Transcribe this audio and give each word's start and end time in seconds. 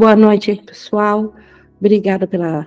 Boa 0.00 0.16
noite, 0.16 0.62
pessoal. 0.64 1.34
Obrigada 1.78 2.26
pela 2.26 2.66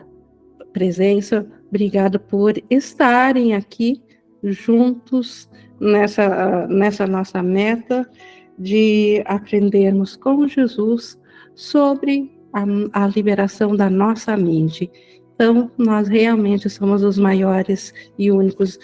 presença, 0.71 1.43
obrigada 1.67 2.19
por 2.19 2.53
estarem 2.69 3.55
aqui 3.55 3.99
juntos 4.43 5.49
nessa, 5.79 6.67
nessa 6.67 7.07
nossa 7.07 7.41
meta 7.41 8.07
de 8.55 9.23
aprendermos 9.25 10.15
com 10.15 10.47
Jesus 10.47 11.19
sobre 11.55 12.31
a, 12.53 12.65
a 13.05 13.07
liberação 13.07 13.75
da 13.75 13.89
nossa 13.89 14.37
mente. 14.37 14.91
Então, 15.33 15.71
nós 15.75 16.07
realmente 16.07 16.69
somos 16.69 17.01
os 17.01 17.17
maiores 17.17 17.95
e 18.15 18.31
únicos 18.31 18.77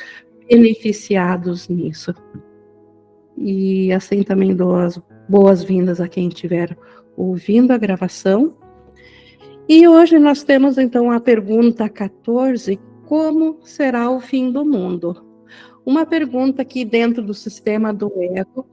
beneficiados 0.50 1.70
nisso. 1.70 2.16
E 3.38 3.94
assim 3.94 4.24
também 4.24 4.56
dou 4.56 4.76
as 4.76 5.00
boas-vindas 5.30 6.02
a 6.02 6.08
quem 6.08 6.30
estiver 6.30 6.76
ouvindo 7.20 7.72
a 7.72 7.78
gravação. 7.78 8.56
E 9.68 9.88
hoje 9.88 10.18
nós 10.18 10.42
temos 10.44 10.78
então 10.78 11.12
a 11.12 11.20
pergunta 11.20 11.90
14: 11.90 12.80
Como 13.06 13.60
será 13.64 14.10
o 14.10 14.20
fim 14.20 14.52
do 14.52 14.64
mundo? 14.66 15.26
Uma 15.86 16.06
pergunta 16.06 16.64
que, 16.64 16.86
dentro 16.86 17.22
do 17.24 17.34
sistema 17.34 17.94
do 17.94 18.12
ego, 18.18 18.66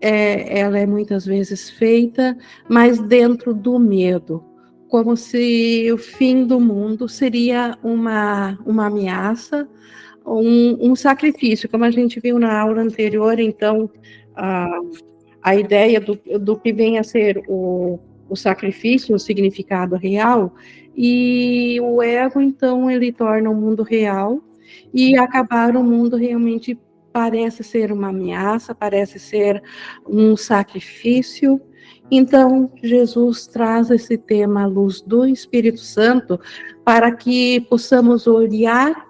é, 0.00 0.58
ela 0.58 0.78
é 0.78 0.86
muitas 0.86 1.24
vezes 1.24 1.70
feita, 1.70 2.36
mas 2.68 3.00
dentro 3.00 3.54
do 3.54 3.78
medo, 3.78 4.44
como 4.88 5.16
se 5.16 5.90
o 5.92 5.96
fim 5.96 6.44
do 6.44 6.60
mundo 6.60 7.08
seria 7.08 7.78
uma, 7.82 8.58
uma 8.66 8.86
ameaça, 8.86 9.68
um, 10.26 10.90
um 10.90 10.96
sacrifício, 10.96 11.68
como 11.68 11.84
a 11.84 11.90
gente 11.90 12.20
viu 12.20 12.38
na 12.38 12.58
aula 12.60 12.82
anterior, 12.82 13.38
então, 13.38 13.90
a, 14.34 14.68
a 15.44 15.54
ideia 15.54 16.00
do, 16.00 16.18
do 16.40 16.56
que 16.56 16.72
vem 16.72 16.98
a 16.98 17.04
ser 17.04 17.44
o, 17.46 18.00
o 18.30 18.34
sacrifício, 18.34 19.14
o 19.14 19.18
significado 19.18 19.94
real, 19.94 20.54
e 20.96 21.78
o 21.82 22.02
ego, 22.02 22.40
então, 22.40 22.90
ele 22.90 23.12
torna 23.12 23.50
o 23.50 23.54
mundo 23.54 23.82
real, 23.82 24.42
e 24.92 25.18
acabar 25.18 25.76
o 25.76 25.84
mundo 25.84 26.16
realmente 26.16 26.78
parece 27.12 27.62
ser 27.62 27.92
uma 27.92 28.08
ameaça, 28.08 28.74
parece 28.74 29.18
ser 29.18 29.62
um 30.08 30.34
sacrifício. 30.34 31.60
Então, 32.10 32.72
Jesus 32.82 33.46
traz 33.46 33.90
esse 33.90 34.16
tema 34.16 34.62
à 34.62 34.66
luz 34.66 35.02
do 35.02 35.26
Espírito 35.26 35.80
Santo 35.80 36.40
para 36.82 37.12
que 37.12 37.60
possamos 37.68 38.26
olhar 38.26 39.06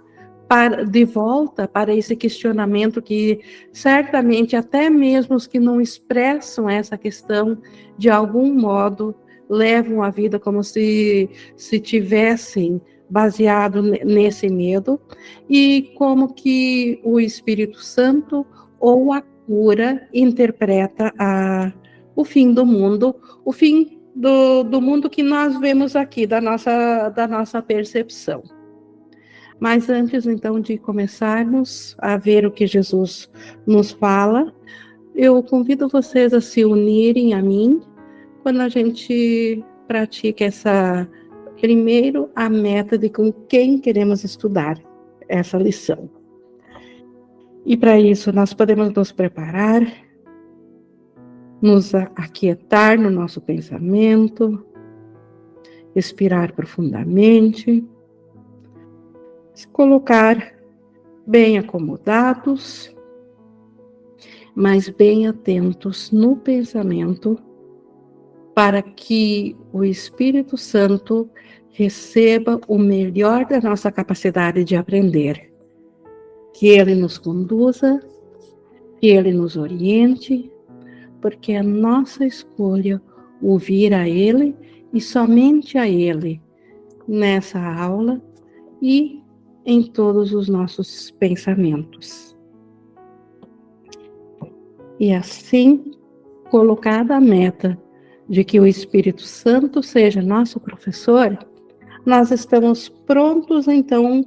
para, 0.48 0.84
de 0.84 1.04
volta 1.04 1.66
para 1.66 1.94
esse 1.94 2.14
questionamento 2.14 3.00
que 3.00 3.40
certamente 3.72 4.56
até 4.56 4.90
mesmo 4.90 5.36
os 5.36 5.46
que 5.46 5.58
não 5.58 5.80
expressam 5.80 6.68
essa 6.68 6.98
questão 6.98 7.58
de 7.96 8.10
algum 8.10 8.52
modo 8.52 9.14
levam 9.48 10.02
a 10.02 10.10
vida 10.10 10.38
como 10.38 10.62
se 10.62 11.28
se 11.56 11.78
tivessem 11.78 12.80
baseado 13.08 13.82
nesse 13.82 14.48
medo 14.48 15.00
e 15.48 15.92
como 15.96 16.32
que 16.32 17.00
o 17.04 17.20
Espírito 17.20 17.78
Santo 17.78 18.46
ou 18.80 19.12
a 19.12 19.22
cura 19.46 20.08
interpreta 20.12 21.12
a, 21.18 21.72
o 22.16 22.24
fim 22.24 22.52
do 22.52 22.64
mundo, 22.64 23.14
o 23.44 23.52
fim 23.52 24.00
do, 24.14 24.62
do 24.62 24.80
mundo 24.80 25.10
que 25.10 25.22
nós 25.22 25.58
vemos 25.58 25.96
aqui, 25.96 26.26
da 26.26 26.40
nossa, 26.40 27.08
da 27.10 27.26
nossa 27.26 27.60
percepção. 27.60 28.42
Mas 29.64 29.88
antes, 29.88 30.26
então, 30.26 30.60
de 30.60 30.76
começarmos 30.76 31.96
a 31.98 32.18
ver 32.18 32.44
o 32.44 32.50
que 32.50 32.66
Jesus 32.66 33.32
nos 33.66 33.92
fala, 33.92 34.52
eu 35.14 35.42
convido 35.42 35.88
vocês 35.88 36.34
a 36.34 36.40
se 36.42 36.66
unirem 36.66 37.32
a 37.32 37.40
mim 37.40 37.80
quando 38.42 38.60
a 38.60 38.68
gente 38.68 39.64
pratica 39.88 40.44
essa 40.44 41.08
primeiro 41.58 42.28
a 42.36 42.46
meta 42.50 42.98
de 42.98 43.08
com 43.08 43.32
quem 43.32 43.78
queremos 43.78 44.22
estudar 44.22 44.78
essa 45.30 45.56
lição. 45.56 46.10
E 47.64 47.74
para 47.74 47.98
isso 47.98 48.30
nós 48.34 48.52
podemos 48.52 48.92
nos 48.92 49.12
preparar, 49.12 49.80
nos 51.62 51.94
aquietar 51.94 53.00
no 53.00 53.08
nosso 53.08 53.40
pensamento, 53.40 54.62
respirar 55.94 56.52
profundamente, 56.52 57.82
se 59.54 59.68
colocar 59.68 60.54
bem 61.26 61.58
acomodados, 61.58 62.94
mas 64.54 64.88
bem 64.88 65.26
atentos 65.26 66.10
no 66.10 66.36
pensamento, 66.36 67.38
para 68.54 68.82
que 68.82 69.56
o 69.72 69.84
Espírito 69.84 70.56
Santo 70.56 71.28
receba 71.70 72.60
o 72.68 72.78
melhor 72.78 73.46
da 73.46 73.60
nossa 73.60 73.90
capacidade 73.90 74.62
de 74.64 74.76
aprender. 74.76 75.52
Que 76.52 76.68
Ele 76.68 76.94
nos 76.94 77.18
conduza, 77.18 78.00
que 79.00 79.08
Ele 79.08 79.32
nos 79.32 79.56
oriente, 79.56 80.50
porque 81.20 81.52
é 81.52 81.62
nossa 81.62 82.24
escolha 82.24 83.02
ouvir 83.42 83.92
a 83.92 84.08
Ele 84.08 84.54
e 84.92 85.00
somente 85.00 85.76
a 85.76 85.88
Ele 85.88 86.40
nessa 87.08 87.58
aula 87.58 88.22
e 88.80 89.23
em 89.64 89.82
todos 89.82 90.32
os 90.32 90.48
nossos 90.48 91.10
pensamentos. 91.10 92.36
E 94.98 95.12
assim, 95.12 95.92
colocada 96.50 97.16
a 97.16 97.20
meta 97.20 97.78
de 98.28 98.44
que 98.44 98.60
o 98.60 98.66
Espírito 98.66 99.22
Santo 99.22 99.82
seja 99.82 100.22
nosso 100.22 100.60
professor, 100.60 101.38
nós 102.04 102.30
estamos 102.30 102.88
prontos 102.88 103.66
então 103.66 104.24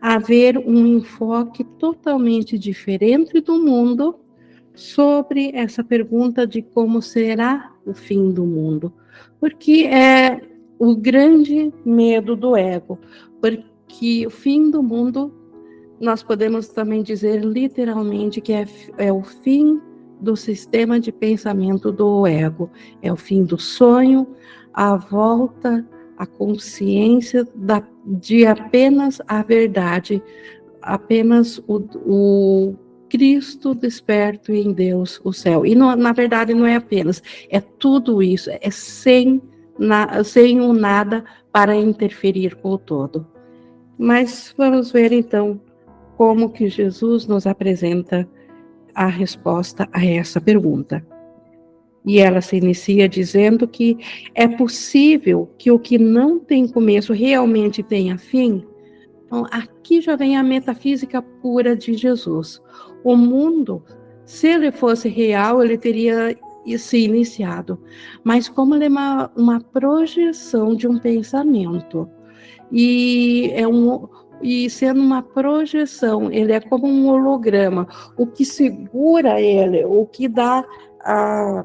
a 0.00 0.18
ver 0.18 0.58
um 0.58 0.86
enfoque 0.98 1.64
totalmente 1.64 2.58
diferente 2.58 3.40
do 3.40 3.58
mundo 3.58 4.16
sobre 4.74 5.50
essa 5.54 5.84
pergunta 5.84 6.46
de 6.46 6.62
como 6.62 7.00
será 7.00 7.72
o 7.84 7.92
fim 7.92 8.32
do 8.32 8.44
mundo, 8.44 8.92
porque 9.38 9.84
é 9.84 10.40
o 10.78 10.96
grande 10.96 11.72
medo 11.84 12.34
do 12.34 12.56
ego, 12.56 12.98
porque 13.40 13.69
o 14.26 14.30
fim 14.30 14.70
do 14.70 14.82
mundo 14.82 15.32
nós 16.00 16.22
podemos 16.22 16.68
também 16.68 17.02
dizer 17.02 17.44
literalmente 17.44 18.40
que 18.40 18.52
é, 18.52 18.66
é 18.96 19.12
o 19.12 19.22
fim 19.22 19.80
do 20.18 20.34
sistema 20.34 20.98
de 20.98 21.12
pensamento 21.12 21.92
do 21.92 22.26
ego, 22.26 22.70
é 23.02 23.12
o 23.12 23.16
fim 23.16 23.44
do 23.44 23.58
sonho, 23.58 24.26
a 24.72 24.96
volta 24.96 25.86
a 26.20 26.26
consciência 26.26 27.48
da, 27.54 27.82
de 28.04 28.44
apenas 28.44 29.22
a 29.26 29.42
verdade, 29.42 30.22
apenas 30.82 31.56
o, 31.66 31.82
o 32.04 32.76
Cristo 33.08 33.74
desperto 33.74 34.52
em 34.52 34.70
Deus 34.70 35.18
o 35.24 35.32
céu. 35.32 35.64
E 35.64 35.74
não, 35.74 35.96
na 35.96 36.12
verdade 36.12 36.52
não 36.52 36.66
é 36.66 36.76
apenas, 36.76 37.22
é 37.48 37.58
tudo 37.58 38.22
isso, 38.22 38.50
é 38.50 38.70
sem, 38.70 39.40
na, 39.78 40.22
sem 40.22 40.60
o 40.60 40.74
nada 40.74 41.24
para 41.50 41.74
interferir 41.74 42.54
com 42.56 42.72
o 42.72 42.78
todo. 42.78 43.26
Mas 44.02 44.54
vamos 44.56 44.90
ver 44.90 45.12
então 45.12 45.60
como 46.16 46.48
que 46.48 46.70
Jesus 46.70 47.26
nos 47.26 47.46
apresenta 47.46 48.26
a 48.94 49.04
resposta 49.04 49.86
a 49.92 50.02
essa 50.02 50.40
pergunta. 50.40 51.06
E 52.06 52.18
ela 52.18 52.40
se 52.40 52.56
inicia 52.56 53.06
dizendo 53.06 53.68
que 53.68 53.98
é 54.34 54.48
possível 54.48 55.50
que 55.58 55.70
o 55.70 55.78
que 55.78 55.98
não 55.98 56.38
tem 56.38 56.66
começo 56.66 57.12
realmente 57.12 57.82
tenha 57.82 58.16
fim. 58.16 58.64
Então, 59.26 59.46
aqui 59.50 60.00
já 60.00 60.16
vem 60.16 60.34
a 60.34 60.42
metafísica 60.42 61.20
pura 61.20 61.76
de 61.76 61.92
Jesus. 61.92 62.58
O 63.04 63.14
mundo, 63.14 63.84
se 64.24 64.46
ele 64.46 64.72
fosse 64.72 65.10
real, 65.10 65.62
ele 65.62 65.76
teria 65.76 66.34
se 66.78 67.04
iniciado. 67.04 67.78
Mas 68.24 68.48
como 68.48 68.74
ele 68.74 68.86
é 68.86 68.88
uma, 68.88 69.30
uma 69.36 69.60
projeção 69.60 70.74
de 70.74 70.88
um 70.88 70.98
pensamento, 70.98 72.08
e 72.72 73.50
é 73.54 73.66
um, 73.66 74.08
e 74.42 74.70
sendo 74.70 75.00
uma 75.00 75.22
projeção, 75.22 76.30
ele 76.30 76.52
é 76.52 76.60
como 76.60 76.86
um 76.86 77.08
holograma. 77.08 77.86
O 78.16 78.26
que 78.26 78.44
segura 78.44 79.40
ele, 79.40 79.84
o 79.84 80.06
que 80.06 80.28
dá 80.28 80.64
a 81.00 81.64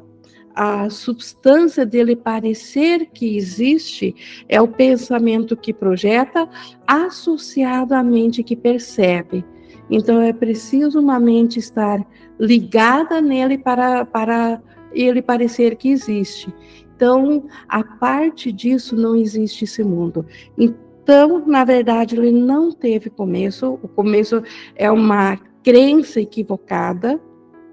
a 0.55 0.89
substância 0.89 1.85
dele 1.85 2.15
parecer 2.15 3.07
que 3.07 3.35
existe 3.35 4.15
é 4.47 4.61
o 4.61 4.67
pensamento 4.67 5.57
que 5.57 5.73
projeta 5.73 6.47
associado 6.87 7.93
à 7.93 8.01
mente 8.01 8.41
que 8.41 8.55
percebe. 8.55 9.43
Então 9.89 10.21
é 10.21 10.31
preciso 10.31 10.99
uma 10.99 11.19
mente 11.19 11.59
estar 11.59 11.99
ligada 12.39 13.19
nele 13.19 13.57
para, 13.57 14.05
para 14.05 14.61
ele 14.93 15.21
parecer 15.21 15.75
que 15.75 15.89
existe. 15.89 16.53
Então, 16.95 17.43
a 17.67 17.83
parte 17.83 18.53
disso 18.53 18.95
não 18.95 19.17
existe 19.17 19.65
esse 19.65 19.83
mundo. 19.83 20.25
Então, 21.05 21.45
na 21.45 21.63
verdade, 21.63 22.15
ele 22.15 22.31
não 22.31 22.71
teve 22.71 23.11
começo. 23.11 23.77
O 23.83 23.87
começo 23.87 24.41
é 24.75 24.89
uma 24.89 25.37
crença 25.61 26.19
equivocada 26.19 27.21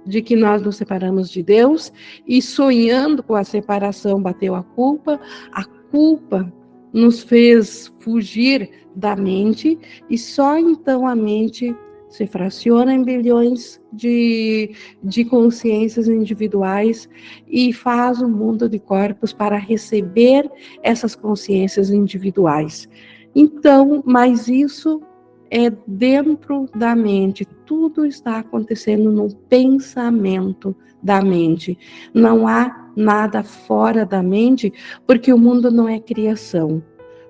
de 0.05 0.21
que 0.21 0.37
nós 0.37 0.61
nos 0.61 0.77
separamos 0.77 1.31
de 1.31 1.43
Deus 1.43 1.91
e 2.29 2.43
sonhando 2.43 3.23
com 3.23 3.35
a 3.35 3.43
separação 3.43 4.21
bateu 4.21 4.55
a 4.55 4.63
culpa, 4.63 5.19
a 5.51 5.65
culpa 5.65 6.53
nos 6.93 7.23
fez 7.23 7.91
fugir 8.01 8.69
da 8.95 9.17
mente 9.17 9.79
e 10.11 10.19
só 10.19 10.59
então 10.59 11.07
a 11.07 11.17
mente 11.17 11.75
se 12.11 12.27
fraciona 12.27 12.93
em 12.93 13.03
bilhões 13.03 13.83
de, 13.91 14.75
de 15.03 15.25
consciências 15.25 16.07
individuais 16.07 17.09
e 17.49 17.73
faz 17.73 18.21
um 18.21 18.29
mundo 18.29 18.69
de 18.69 18.79
corpos 18.79 19.33
para 19.33 19.57
receber 19.57 20.51
essas 20.83 21.15
consciências 21.15 21.89
individuais. 21.89 22.87
Então, 23.35 24.03
mas 24.05 24.49
isso 24.49 25.03
é 25.51 25.71
dentro 25.87 26.67
da 26.75 26.97
mente, 26.97 27.45
tudo 27.67 28.07
está 28.07 28.39
acontecendo 28.39 29.13
no 29.13 29.35
pensamento 29.35 30.75
da 31.03 31.21
mente. 31.21 31.79
Não 32.15 32.47
há 32.47 32.91
nada 32.97 33.43
fora 33.43 34.07
da 34.07 34.23
mente, 34.23 34.73
porque 35.07 35.33
o 35.33 35.39
mundo 35.39 35.71
não 35.71 35.89
é 35.89 35.99
criação. 35.99 36.83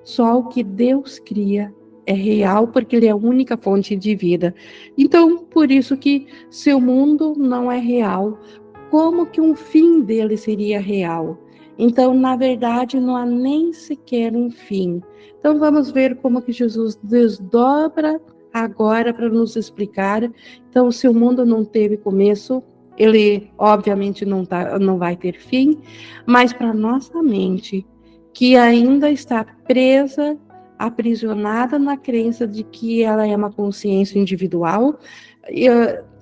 Só 0.05 0.39
o 0.39 0.49
que 0.49 0.63
Deus 0.63 1.19
cria 1.19 1.75
é 2.07 2.13
real 2.13 2.69
porque 2.69 2.97
ele 2.97 3.07
é 3.07 3.11
a 3.11 3.17
única 3.17 3.57
fonte 3.57 3.97
de 3.97 4.15
vida. 4.15 4.55
Então, 4.99 5.39
por 5.39 5.71
isso 5.71 5.97
que 5.97 6.27
seu 6.51 6.81
mundo 6.81 7.35
não 7.37 7.71
é 7.71 7.79
real, 7.79 8.39
como 8.91 9.27
que 9.27 9.41
um 9.41 9.55
fim 9.55 10.01
dele 10.01 10.37
seria 10.37 10.81
real? 10.81 11.39
Então, 11.85 12.15
na 12.15 12.37
verdade, 12.37 13.01
não 13.01 13.17
há 13.17 13.27
nem 13.27 13.73
sequer 13.73 14.37
um 14.37 14.49
fim. 14.53 15.03
Então, 15.37 15.59
vamos 15.59 15.91
ver 15.91 16.15
como 16.15 16.41
que 16.41 16.53
Jesus 16.53 16.95
desdobra 17.03 18.21
agora 18.55 19.13
para 19.13 19.29
nos 19.29 19.57
explicar. 19.57 20.31
Então, 20.71 20.93
se 20.93 21.09
o 21.09 21.13
mundo 21.13 21.45
não 21.45 21.65
teve 21.65 21.97
começo, 21.97 22.63
ele 22.97 23.51
obviamente 23.59 24.25
não, 24.25 24.45
tá, 24.45 24.79
não 24.79 24.97
vai 24.97 25.17
ter 25.17 25.41
fim, 25.41 25.81
mas 26.25 26.53
para 26.53 26.73
nossa 26.73 27.21
mente, 27.21 27.85
que 28.33 28.55
ainda 28.55 29.11
está 29.11 29.45
presa 29.45 30.39
aprisionada 30.79 31.81
na 31.81 31.97
crença 31.97 32.47
de 32.47 32.63
que 32.63 33.03
ela 33.03 33.27
é 33.27 33.35
uma 33.35 33.51
consciência 33.51 34.21
individual. 34.21 35.01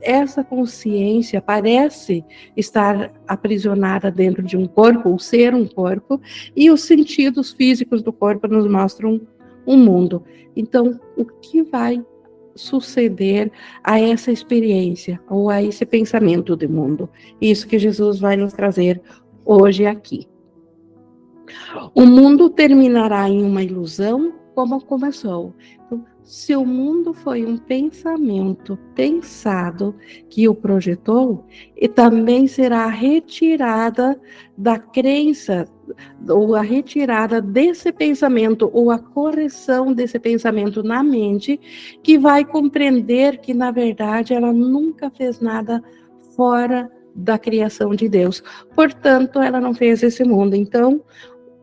Essa 0.00 0.42
consciência 0.42 1.40
parece 1.40 2.24
estar 2.56 3.12
aprisionada 3.26 4.10
dentro 4.10 4.42
de 4.42 4.56
um 4.56 4.66
corpo, 4.66 5.10
ou 5.10 5.18
ser 5.18 5.54
um 5.54 5.66
corpo, 5.66 6.20
e 6.56 6.70
os 6.70 6.82
sentidos 6.82 7.52
físicos 7.52 8.02
do 8.02 8.12
corpo 8.12 8.48
nos 8.48 8.66
mostram 8.70 9.20
um 9.66 9.76
mundo. 9.76 10.24
Então, 10.56 10.98
o 11.16 11.24
que 11.24 11.62
vai 11.62 12.04
suceder 12.54 13.50
a 13.82 14.00
essa 14.00 14.32
experiência 14.32 15.20
ou 15.28 15.48
a 15.48 15.62
esse 15.62 15.86
pensamento 15.86 16.56
de 16.56 16.66
mundo? 16.66 17.08
Isso 17.40 17.66
que 17.66 17.78
Jesus 17.78 18.18
vai 18.18 18.36
nos 18.36 18.52
trazer 18.52 19.00
hoje 19.44 19.86
aqui. 19.86 20.26
O 21.94 22.06
mundo 22.06 22.50
terminará 22.50 23.28
em 23.28 23.42
uma 23.42 23.62
ilusão 23.62 24.34
como 24.54 24.84
começou. 24.84 25.54
Então, 25.86 26.04
se 26.30 26.54
o 26.54 26.64
mundo 26.64 27.12
foi 27.12 27.44
um 27.44 27.56
pensamento 27.56 28.78
pensado 28.94 29.96
que 30.28 30.48
o 30.48 30.54
projetou, 30.54 31.44
e 31.76 31.88
também 31.88 32.46
será 32.46 32.86
retirada 32.86 34.16
da 34.56 34.78
crença, 34.78 35.66
ou 36.28 36.54
a 36.54 36.60
retirada 36.60 37.42
desse 37.42 37.90
pensamento, 37.90 38.70
ou 38.72 38.92
a 38.92 38.98
correção 39.00 39.92
desse 39.92 40.20
pensamento 40.20 40.84
na 40.84 41.02
mente, 41.02 41.58
que 42.00 42.16
vai 42.16 42.44
compreender 42.44 43.38
que, 43.38 43.52
na 43.52 43.72
verdade, 43.72 44.32
ela 44.32 44.52
nunca 44.52 45.10
fez 45.10 45.40
nada 45.40 45.82
fora 46.36 46.88
da 47.12 47.40
criação 47.40 47.92
de 47.92 48.08
Deus. 48.08 48.40
Portanto, 48.76 49.40
ela 49.40 49.60
não 49.60 49.74
fez 49.74 50.00
esse 50.04 50.22
mundo. 50.22 50.54
Então, 50.54 51.02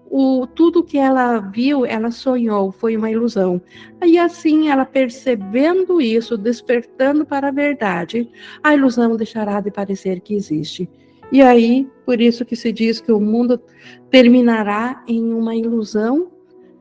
o, 0.09 0.47
tudo 0.47 0.83
que 0.83 0.97
ela 0.97 1.39
viu, 1.39 1.85
ela 1.85 2.11
sonhou, 2.11 2.71
foi 2.71 2.95
uma 2.95 3.11
ilusão. 3.11 3.61
E 4.03 4.17
assim, 4.17 4.69
ela 4.69 4.85
percebendo 4.85 6.01
isso, 6.01 6.37
despertando 6.37 7.25
para 7.25 7.49
a 7.49 7.51
verdade, 7.51 8.29
a 8.63 8.73
ilusão 8.73 9.15
deixará 9.15 9.59
de 9.59 9.71
parecer 9.71 10.21
que 10.21 10.33
existe. 10.33 10.89
E 11.31 11.41
aí, 11.41 11.87
por 12.05 12.21
isso 12.21 12.45
que 12.45 12.55
se 12.55 12.71
diz 12.71 13.01
que 13.01 13.11
o 13.11 13.19
mundo 13.19 13.61
terminará 14.09 15.03
em 15.07 15.33
uma 15.33 15.55
ilusão, 15.55 16.31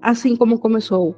assim 0.00 0.36
como 0.36 0.58
começou. 0.58 1.16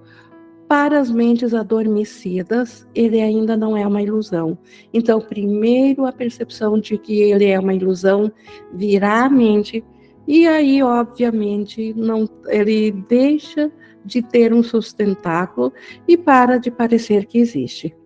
Para 0.66 1.00
as 1.00 1.10
mentes 1.10 1.55
adormecidas, 1.55 2.87
ele 2.94 3.20
ainda 3.20 3.56
não 3.56 3.76
é 3.76 3.87
uma 3.87 4.02
ilusão. 4.02 4.56
Então, 4.93 5.20
primeiro 5.20 6.06
a 6.06 6.12
percepção 6.12 6.78
de 6.78 6.96
que 6.96 7.20
ele 7.20 7.46
é 7.46 7.58
uma 7.58 7.75
ilusão 7.75 8.32
virá 8.72 9.25
à 9.25 9.31
mente 9.31 9.84
e 10.31 10.47
aí, 10.47 10.83
obviamente, 10.83 11.95
não, 11.97 12.29
ele 12.49 12.93
deixa 12.93 13.73
de 14.05 14.21
ter 14.21 14.53
um 14.53 14.63
sustentáculo 14.63 15.73
e 16.07 16.19
para 16.19 16.59
de 16.59 16.71
parecer 16.71 17.25
que 17.25 17.39
existe. 17.39 17.97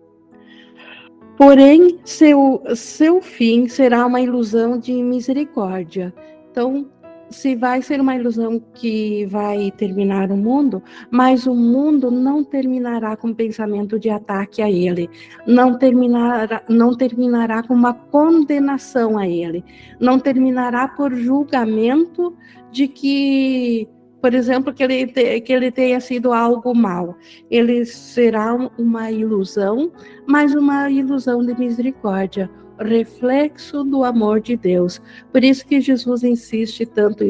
Porém, 1.37 1.99
seu, 2.05 2.63
seu 2.75 3.21
fim 3.21 3.67
será 3.67 4.05
uma 4.05 4.21
ilusão 4.21 4.79
de 4.79 4.93
misericórdia. 4.93 6.13
Então, 6.49 6.89
se 7.29 7.55
vai 7.55 7.81
ser 7.81 7.99
uma 7.99 8.15
ilusão 8.15 8.59
que 8.73 9.25
vai 9.25 9.71
terminar 9.71 10.31
o 10.31 10.37
mundo, 10.37 10.81
mas 11.09 11.47
o 11.47 11.55
mundo 11.55 12.11
não 12.11 12.43
terminará 12.43 13.15
com 13.15 13.33
pensamento 13.33 13.99
de 13.99 14.09
ataque 14.09 14.61
a 14.61 14.69
ele, 14.69 15.09
não 15.47 15.77
terminará, 15.77 16.63
não 16.69 16.95
terminará 16.95 17.63
com 17.63 17.73
uma 17.73 17.93
condenação 17.93 19.17
a 19.17 19.27
ele, 19.27 19.63
não 19.99 20.19
terminará 20.19 20.87
por 20.87 21.13
julgamento 21.15 22.35
de 22.71 22.87
que, 22.87 23.87
por 24.21 24.33
exemplo, 24.33 24.73
que 24.73 24.83
ele, 24.83 25.07
que 25.41 25.53
ele 25.53 25.71
tenha 25.71 25.99
sido 25.99 26.33
algo 26.33 26.75
mal. 26.75 27.15
Ele 27.49 27.85
será 27.85 28.53
uma 28.77 29.11
ilusão, 29.11 29.91
mas 30.27 30.53
uma 30.53 30.89
ilusão 30.89 31.45
de 31.45 31.57
misericórdia 31.57 32.49
reflexo 32.79 33.83
do 33.83 34.03
amor 34.03 34.39
de 34.41 34.55
Deus. 34.55 35.01
Por 35.31 35.43
isso 35.43 35.65
que 35.65 35.81
Jesus 35.81 36.23
insiste 36.23 36.85
tanto 36.85 37.23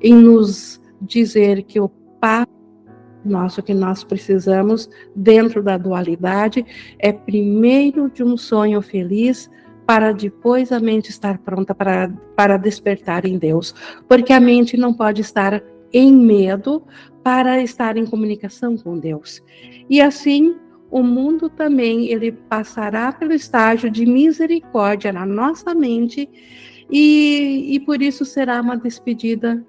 em 0.00 0.14
nos 0.14 0.80
dizer 1.00 1.62
que 1.62 1.80
o 1.80 1.88
Pai 2.20 2.46
nosso 3.24 3.62
que 3.62 3.74
nós 3.74 4.02
precisamos 4.02 4.88
dentro 5.14 5.62
da 5.62 5.76
dualidade 5.76 6.64
é 6.98 7.12
primeiro 7.12 8.10
de 8.10 8.24
um 8.24 8.36
sonho 8.36 8.80
feliz 8.80 9.50
para 9.86 10.12
depois 10.12 10.70
a 10.72 10.78
mente 10.78 11.10
estar 11.10 11.38
pronta 11.38 11.74
para, 11.74 12.10
para 12.36 12.56
despertar 12.56 13.26
em 13.26 13.36
Deus. 13.38 13.74
Porque 14.08 14.32
a 14.32 14.40
mente 14.40 14.76
não 14.76 14.94
pode 14.94 15.20
estar 15.20 15.62
em 15.92 16.12
medo 16.12 16.84
para 17.22 17.60
estar 17.60 17.96
em 17.96 18.06
comunicação 18.06 18.76
com 18.76 18.96
Deus. 18.96 19.42
E 19.88 20.00
assim, 20.00 20.56
o 20.90 21.02
mundo 21.02 21.48
também 21.48 22.10
ele 22.10 22.32
passará 22.32 23.12
pelo 23.12 23.32
estágio 23.32 23.90
de 23.90 24.04
misericórdia 24.04 25.12
na 25.12 25.24
nossa 25.24 25.74
mente 25.74 26.28
e, 26.90 27.74
e 27.74 27.80
por 27.80 28.02
isso 28.02 28.24
será 28.24 28.60
uma 28.60 28.76
despedida 28.76 29.64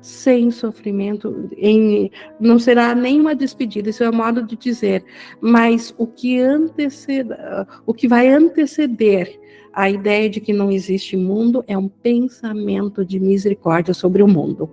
sem 0.00 0.50
sofrimento, 0.50 1.50
em, 1.58 2.10
não 2.38 2.58
será 2.58 2.94
nenhuma 2.94 3.34
despedida, 3.34 3.90
isso 3.90 4.02
é 4.02 4.08
o 4.08 4.14
modo 4.14 4.42
de 4.42 4.56
dizer, 4.56 5.04
mas 5.42 5.94
o 5.98 6.06
que 6.06 6.40
anteceda, 6.40 7.66
o 7.84 7.92
que 7.92 8.08
vai 8.08 8.28
anteceder 8.28 9.38
a 9.72 9.90
ideia 9.90 10.30
de 10.30 10.40
que 10.40 10.52
não 10.52 10.70
existe 10.70 11.16
mundo 11.16 11.62
é 11.66 11.76
um 11.76 11.88
pensamento 11.88 13.04
de 13.04 13.20
misericórdia 13.20 13.92
sobre 13.92 14.22
o 14.22 14.28
mundo. 14.28 14.70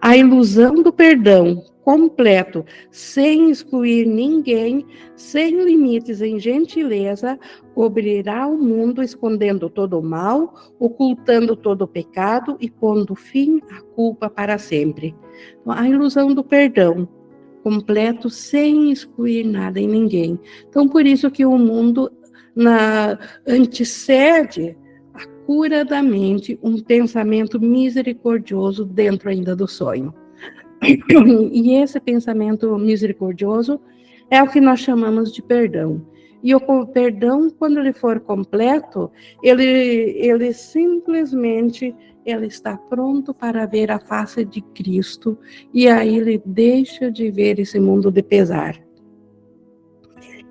A 0.00 0.16
ilusão 0.16 0.82
do 0.82 0.92
perdão 0.92 1.62
completo, 1.84 2.64
sem 2.90 3.50
excluir 3.50 4.06
ninguém, 4.06 4.86
sem 5.16 5.62
limites 5.64 6.20
em 6.20 6.38
gentileza, 6.38 7.38
cobrirá 7.74 8.46
o 8.46 8.56
mundo 8.56 9.02
escondendo 9.02 9.68
todo 9.68 9.98
o 9.98 10.02
mal, 10.02 10.54
ocultando 10.78 11.56
todo 11.56 11.82
o 11.82 11.88
pecado 11.88 12.56
e 12.60 12.70
pondo 12.70 13.14
fim 13.14 13.60
à 13.70 13.80
culpa 13.94 14.30
para 14.30 14.58
sempre. 14.58 15.14
A 15.66 15.88
ilusão 15.88 16.32
do 16.32 16.44
perdão, 16.44 17.08
completo, 17.62 18.30
sem 18.30 18.90
excluir 18.90 19.44
nada 19.44 19.80
em 19.80 19.88
ninguém. 19.88 20.38
Então, 20.68 20.88
por 20.88 21.06
isso 21.06 21.30
que 21.30 21.44
o 21.44 21.58
mundo 21.58 22.10
na, 22.54 23.18
antecede 23.46 24.76
a 25.14 25.26
cura 25.46 25.84
da 25.84 26.02
mente 26.02 26.58
um 26.62 26.80
pensamento 26.80 27.60
misericordioso 27.60 28.84
dentro 28.84 29.30
ainda 29.30 29.56
do 29.56 29.66
sonho. 29.66 30.14
E 30.82 31.74
esse 31.74 32.00
pensamento 32.00 32.76
misericordioso 32.76 33.80
é 34.30 34.42
o 34.42 34.48
que 34.48 34.60
nós 34.60 34.80
chamamos 34.80 35.32
de 35.32 35.42
perdão. 35.42 36.04
E 36.42 36.54
o 36.54 36.86
perdão, 36.86 37.48
quando 37.50 37.78
ele 37.78 37.92
for 37.92 38.18
completo, 38.18 39.10
ele, 39.42 39.62
ele 39.62 40.52
simplesmente 40.52 41.94
ele 42.24 42.46
está 42.46 42.76
pronto 42.76 43.32
para 43.32 43.66
ver 43.66 43.90
a 43.90 43.98
face 43.98 44.44
de 44.44 44.60
Cristo 44.60 45.38
e 45.72 45.88
aí 45.88 46.16
ele 46.16 46.42
deixa 46.44 47.10
de 47.10 47.30
ver 47.30 47.58
esse 47.58 47.78
mundo 47.78 48.10
de 48.10 48.22
pesar. 48.22 48.80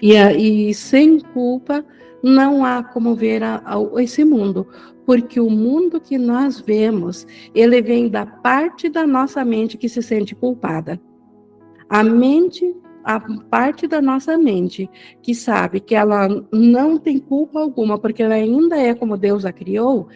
E, 0.01 0.13
e 0.15 0.73
sem 0.73 1.19
culpa 1.19 1.85
não 2.23 2.63
há 2.63 2.83
como 2.83 3.15
ver 3.15 3.43
a, 3.43 3.61
a, 3.65 4.01
esse 4.01 4.23
mundo, 4.23 4.67
porque 5.05 5.39
o 5.39 5.49
mundo 5.49 5.99
que 5.99 6.17
nós 6.17 6.59
vemos, 6.59 7.25
ele 7.53 7.81
vem 7.81 8.07
da 8.07 8.25
parte 8.25 8.89
da 8.89 9.05
nossa 9.05 9.43
mente 9.43 9.77
que 9.77 9.89
se 9.89 10.01
sente 10.01 10.35
culpada. 10.35 10.99
A 11.89 12.03
mente, 12.03 12.75
a 13.03 13.19
parte 13.19 13.87
da 13.87 14.01
nossa 14.01 14.37
mente 14.37 14.89
que 15.21 15.33
sabe 15.33 15.79
que 15.79 15.95
ela 15.95 16.27
não 16.51 16.97
tem 16.97 17.19
culpa 17.19 17.59
alguma, 17.59 17.97
porque 17.97 18.23
ela 18.23 18.35
ainda 18.35 18.77
é 18.77 18.93
como 18.93 19.17
Deus 19.17 19.43
a 19.45 19.51
criou, 19.51 20.07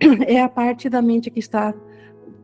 é 0.26 0.42
a 0.42 0.48
parte 0.48 0.88
da 0.88 1.00
mente 1.00 1.30
que 1.30 1.38
está 1.38 1.74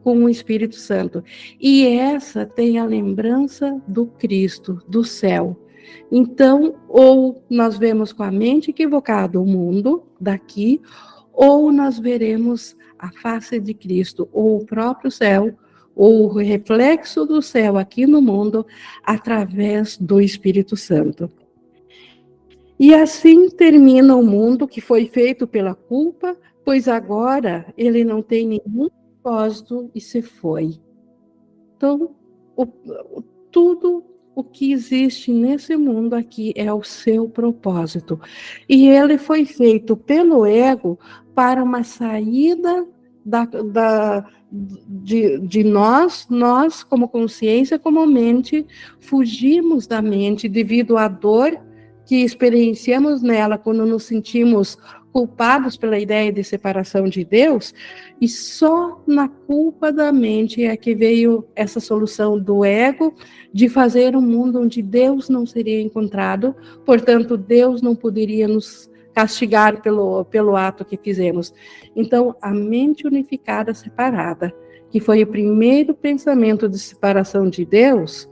com 0.02 0.24
o 0.24 0.28
Espírito 0.28 0.76
Santo. 0.76 1.22
E 1.60 1.86
essa 1.86 2.46
tem 2.46 2.78
a 2.78 2.84
lembrança 2.84 3.80
do 3.86 4.06
Cristo, 4.06 4.80
do 4.88 5.04
céu. 5.04 5.56
Então, 6.10 6.74
ou 6.88 7.42
nós 7.48 7.78
vemos 7.78 8.12
com 8.12 8.22
a 8.22 8.30
mente 8.30 8.70
equivocada 8.70 9.40
o 9.40 9.46
mundo 9.46 10.02
daqui, 10.20 10.80
ou 11.32 11.72
nós 11.72 11.98
veremos 11.98 12.76
a 12.98 13.10
face 13.10 13.58
de 13.58 13.72
Cristo, 13.72 14.28
ou 14.32 14.58
o 14.58 14.66
próprio 14.66 15.10
céu, 15.10 15.54
ou 15.94 16.24
o 16.24 16.38
reflexo 16.38 17.24
do 17.24 17.40
céu 17.42 17.76
aqui 17.76 18.06
no 18.06 18.20
mundo, 18.20 18.66
através 19.04 19.96
do 19.96 20.20
Espírito 20.20 20.76
Santo. 20.76 21.30
E 22.78 22.94
assim 22.94 23.50
termina 23.50 24.16
o 24.16 24.24
mundo 24.24 24.66
que 24.66 24.80
foi 24.80 25.06
feito 25.06 25.46
pela 25.46 25.74
culpa, 25.74 26.36
pois 26.64 26.88
agora 26.88 27.66
ele 27.76 28.04
não 28.04 28.22
tem 28.22 28.46
nenhum 28.46 28.88
propósito 29.20 29.90
e 29.94 30.00
se 30.00 30.22
foi. 30.22 30.80
Então, 31.76 32.14
o, 32.56 32.66
tudo 33.50 34.04
o 34.40 34.44
que 34.44 34.72
existe 34.72 35.32
nesse 35.32 35.76
mundo 35.76 36.14
aqui 36.14 36.52
é 36.56 36.72
o 36.72 36.82
seu 36.82 37.28
propósito. 37.28 38.20
E 38.68 38.88
ele 38.88 39.18
foi 39.18 39.44
feito 39.44 39.96
pelo 39.96 40.46
ego 40.46 40.98
para 41.34 41.62
uma 41.62 41.84
saída 41.84 42.86
da, 43.24 43.44
da, 43.44 44.26
de, 44.50 45.38
de 45.38 45.62
nós, 45.62 46.26
nós 46.28 46.82
como 46.82 47.08
consciência, 47.08 47.78
como 47.78 48.06
mente, 48.06 48.66
fugimos 49.00 49.86
da 49.86 50.02
mente 50.02 50.48
devido 50.48 50.96
à 50.96 51.06
dor 51.06 51.58
que 52.06 52.16
experienciamos 52.24 53.22
nela 53.22 53.56
quando 53.56 53.86
nos 53.86 54.04
sentimos 54.04 54.76
culpados 55.12 55.76
pela 55.76 55.98
ideia 55.98 56.32
de 56.32 56.42
separação 56.44 57.08
de 57.08 57.24
Deus, 57.24 57.74
e 58.20 58.28
só 58.28 59.02
na 59.06 59.28
culpa 59.28 59.92
da 59.92 60.12
mente 60.12 60.64
é 60.64 60.76
que 60.76 60.94
veio 60.94 61.44
essa 61.54 61.80
solução 61.80 62.38
do 62.38 62.64
ego 62.64 63.14
de 63.52 63.68
fazer 63.68 64.16
um 64.16 64.20
mundo 64.20 64.60
onde 64.60 64.80
Deus 64.80 65.28
não 65.28 65.44
seria 65.44 65.80
encontrado, 65.80 66.54
portanto, 66.84 67.36
Deus 67.36 67.82
não 67.82 67.96
poderia 67.96 68.46
nos 68.46 68.90
castigar 69.12 69.82
pelo, 69.82 70.24
pelo 70.26 70.56
ato 70.56 70.84
que 70.84 70.96
fizemos. 70.96 71.52
Então, 71.94 72.34
a 72.40 72.54
mente 72.54 73.06
unificada 73.06 73.74
separada, 73.74 74.54
que 74.90 75.00
foi 75.00 75.22
o 75.22 75.26
primeiro 75.26 75.94
pensamento 75.94 76.68
de 76.68 76.78
separação 76.78 77.48
de 77.48 77.64
Deus, 77.64 78.28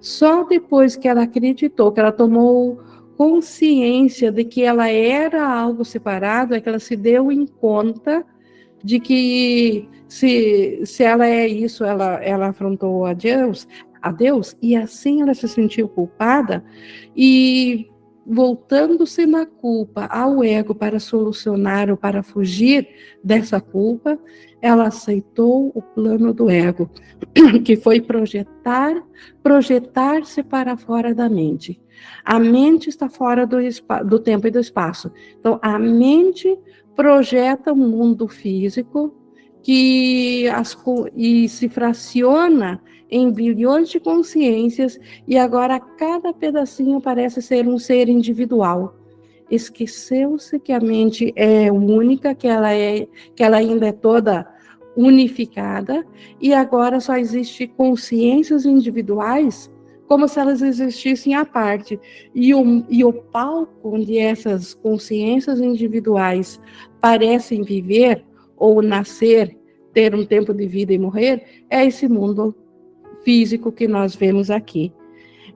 só 0.00 0.44
depois 0.44 0.96
que 0.96 1.08
ela 1.08 1.22
acreditou, 1.22 1.92
que 1.92 2.00
ela 2.00 2.12
tomou 2.12 2.80
consciência 3.16 4.32
de 4.32 4.44
que 4.44 4.62
ela 4.62 4.88
era 4.88 5.46
algo 5.46 5.84
separado, 5.84 6.54
é 6.54 6.60
que 6.60 6.68
ela 6.68 6.78
se 6.78 6.96
deu 6.96 7.30
em 7.30 7.46
conta 7.46 8.24
de 8.82 8.98
que 8.98 9.88
se, 10.08 10.82
se 10.84 11.04
ela 11.04 11.26
é 11.26 11.46
isso, 11.46 11.84
ela, 11.84 12.22
ela 12.22 12.48
afrontou 12.48 13.06
a 13.06 13.12
Deus, 13.12 13.68
a 14.00 14.10
Deus, 14.10 14.56
e 14.60 14.74
assim 14.74 15.22
ela 15.22 15.34
se 15.34 15.46
sentiu 15.46 15.88
culpada, 15.88 16.64
e 17.16 17.91
voltando-se 18.26 19.26
na 19.26 19.44
culpa 19.44 20.06
ao 20.06 20.42
ego 20.44 20.74
para 20.74 21.00
solucionar 21.00 21.90
ou 21.90 21.96
para 21.96 22.22
fugir 22.22 22.88
dessa 23.22 23.60
culpa, 23.60 24.18
ela 24.60 24.86
aceitou 24.86 25.72
o 25.74 25.82
plano 25.82 26.32
do 26.32 26.48
ego, 26.48 26.88
que 27.64 27.76
foi 27.76 28.00
projetar, 28.00 29.02
projetar-se 29.42 30.42
para 30.42 30.76
fora 30.76 31.14
da 31.14 31.28
mente. 31.28 31.80
A 32.24 32.38
mente 32.38 32.88
está 32.88 33.08
fora 33.08 33.46
do, 33.46 33.58
do 34.06 34.18
tempo 34.18 34.46
e 34.46 34.50
do 34.50 34.60
espaço. 34.60 35.10
Então, 35.38 35.58
a 35.60 35.78
mente 35.78 36.56
projeta 36.94 37.72
um 37.72 37.88
mundo 37.88 38.28
físico 38.28 39.14
que 39.62 40.48
as, 40.48 40.76
e 41.14 41.48
se 41.48 41.68
fraciona 41.68 42.80
em 43.12 43.30
bilhões 43.30 43.90
de 43.90 44.00
consciências 44.00 44.98
e 45.28 45.36
agora 45.36 45.78
cada 45.78 46.32
pedacinho 46.32 46.98
parece 46.98 47.42
ser 47.42 47.68
um 47.68 47.78
ser 47.78 48.08
individual. 48.08 48.96
Esqueceu-se 49.50 50.58
que 50.58 50.72
a 50.72 50.80
mente 50.80 51.30
é 51.36 51.70
única, 51.70 52.34
que 52.34 52.48
ela 52.48 52.72
é, 52.72 53.06
que 53.36 53.42
ela 53.42 53.58
ainda 53.58 53.88
é 53.88 53.92
toda 53.92 54.48
unificada 54.96 56.06
e 56.40 56.54
agora 56.54 57.00
só 57.00 57.18
existe 57.18 57.66
consciências 57.66 58.64
individuais 58.64 59.70
como 60.08 60.28
se 60.28 60.38
elas 60.38 60.60
existissem 60.60 61.34
à 61.34 61.44
parte. 61.44 61.98
E 62.34 62.54
o, 62.54 62.84
e 62.88 63.04
o 63.04 63.12
palco 63.12 63.94
onde 63.94 64.18
essas 64.18 64.74
consciências 64.74 65.60
individuais 65.60 66.60
parecem 67.00 67.62
viver 67.62 68.24
ou 68.56 68.82
nascer, 68.82 69.56
ter 69.92 70.14
um 70.14 70.24
tempo 70.24 70.52
de 70.52 70.66
vida 70.66 70.92
e 70.92 70.98
morrer, 70.98 71.64
é 71.70 71.84
esse 71.86 72.08
mundo 72.08 72.54
físico 73.24 73.72
que 73.72 73.88
nós 73.88 74.14
vemos 74.14 74.50
aqui. 74.50 74.92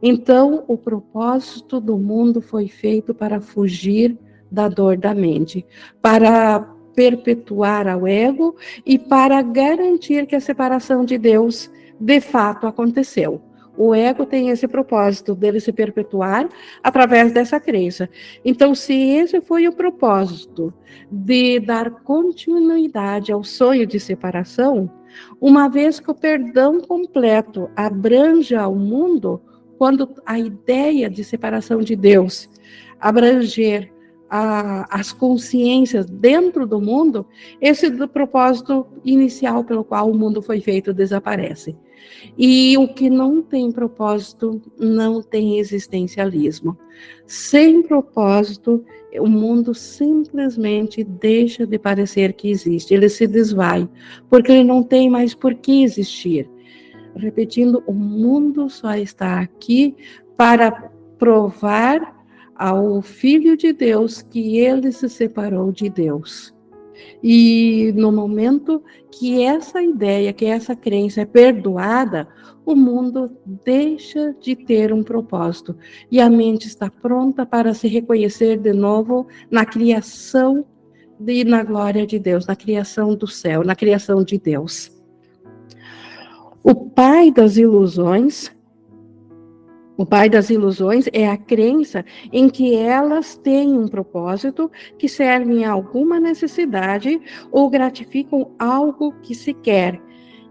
Então, 0.02 0.64
o 0.68 0.76
propósito 0.76 1.80
do 1.80 1.96
mundo 1.96 2.40
foi 2.40 2.68
feito 2.68 3.14
para 3.14 3.40
fugir 3.40 4.16
da 4.50 4.68
dor 4.68 4.96
da 4.96 5.14
mente, 5.14 5.64
para 6.00 6.60
perpetuar 6.94 7.86
ao 7.86 8.06
ego 8.06 8.56
e 8.84 8.98
para 8.98 9.42
garantir 9.42 10.26
que 10.26 10.36
a 10.36 10.40
separação 10.40 11.04
de 11.04 11.18
Deus 11.18 11.70
de 11.98 12.20
fato 12.20 12.66
aconteceu. 12.66 13.40
O 13.76 13.94
ego 13.94 14.24
tem 14.24 14.48
esse 14.48 14.66
propósito 14.66 15.34
dele 15.34 15.60
se 15.60 15.72
perpetuar 15.72 16.48
através 16.82 17.32
dessa 17.32 17.60
crença. 17.60 18.08
Então, 18.44 18.74
se 18.74 18.94
esse 18.94 19.40
foi 19.40 19.68
o 19.68 19.72
propósito 19.72 20.72
de 21.10 21.60
dar 21.60 21.90
continuidade 21.90 23.32
ao 23.32 23.44
sonho 23.44 23.86
de 23.86 24.00
separação, 24.00 24.90
uma 25.40 25.68
vez 25.68 26.00
que 26.00 26.10
o 26.10 26.14
perdão 26.14 26.80
completo 26.80 27.70
abranja 27.76 28.66
o 28.66 28.76
mundo, 28.76 29.40
quando 29.78 30.14
a 30.24 30.38
ideia 30.38 31.10
de 31.10 31.22
separação 31.22 31.80
de 31.80 31.94
Deus 31.94 32.48
abranger 32.98 33.92
a, 34.28 34.86
as 34.98 35.12
consciências 35.12 36.06
dentro 36.06 36.66
do 36.66 36.80
mundo, 36.80 37.26
esse 37.60 37.88
do 37.88 38.08
propósito 38.08 38.86
inicial 39.04 39.64
pelo 39.64 39.84
qual 39.84 40.10
o 40.10 40.16
mundo 40.16 40.42
foi 40.42 40.60
feito 40.60 40.92
desaparece. 40.92 41.76
E 42.36 42.76
o 42.78 42.88
que 42.88 43.08
não 43.08 43.42
tem 43.42 43.72
propósito 43.72 44.60
não 44.78 45.22
tem 45.22 45.58
existencialismo. 45.58 46.76
Sem 47.26 47.82
propósito, 47.82 48.84
o 49.18 49.28
mundo 49.28 49.74
simplesmente 49.74 51.02
deixa 51.02 51.66
de 51.66 51.78
parecer 51.78 52.32
que 52.32 52.50
existe, 52.50 52.94
ele 52.94 53.08
se 53.08 53.26
desvai, 53.26 53.88
porque 54.28 54.52
ele 54.52 54.64
não 54.64 54.82
tem 54.82 55.08
mais 55.08 55.34
por 55.34 55.54
que 55.54 55.82
existir. 55.82 56.48
Repetindo, 57.14 57.82
o 57.86 57.92
mundo 57.92 58.68
só 58.68 58.94
está 58.94 59.40
aqui 59.40 59.96
para 60.36 60.90
provar 61.18 62.15
ao 62.58 63.02
Filho 63.02 63.56
de 63.56 63.72
Deus 63.72 64.22
que 64.22 64.58
ele 64.58 64.92
se 64.92 65.08
separou 65.08 65.70
de 65.72 65.88
Deus. 65.88 66.54
E 67.22 67.92
no 67.94 68.10
momento 68.10 68.82
que 69.10 69.42
essa 69.42 69.82
ideia, 69.82 70.32
que 70.32 70.44
essa 70.44 70.74
crença 70.74 71.22
é 71.22 71.24
perdoada, 71.24 72.28
o 72.64 72.74
mundo 72.74 73.36
deixa 73.64 74.34
de 74.40 74.56
ter 74.56 74.92
um 74.92 75.02
propósito 75.02 75.76
e 76.10 76.20
a 76.20 76.28
mente 76.28 76.66
está 76.66 76.90
pronta 76.90 77.46
para 77.46 77.74
se 77.74 77.86
reconhecer 77.86 78.58
de 78.58 78.72
novo 78.72 79.26
na 79.50 79.64
criação 79.64 80.64
e 81.26 81.44
na 81.44 81.62
glória 81.62 82.06
de 82.06 82.18
Deus, 82.18 82.46
na 82.46 82.56
criação 82.56 83.14
do 83.14 83.26
céu, 83.26 83.62
na 83.62 83.76
criação 83.76 84.24
de 84.24 84.38
Deus. 84.38 84.90
O 86.62 86.74
pai 86.74 87.30
das 87.30 87.56
ilusões 87.56 88.55
o 89.96 90.04
pai 90.04 90.28
das 90.28 90.50
ilusões 90.50 91.06
é 91.12 91.28
a 91.28 91.36
crença 91.36 92.04
em 92.32 92.48
que 92.50 92.74
elas 92.74 93.34
têm 93.34 93.78
um 93.78 93.88
propósito 93.88 94.70
que 94.98 95.08
servem 95.08 95.64
a 95.64 95.72
alguma 95.72 96.20
necessidade 96.20 97.20
ou 97.50 97.70
gratificam 97.70 98.50
algo 98.58 99.14
que 99.22 99.34
se 99.34 99.54
quer. 99.54 100.00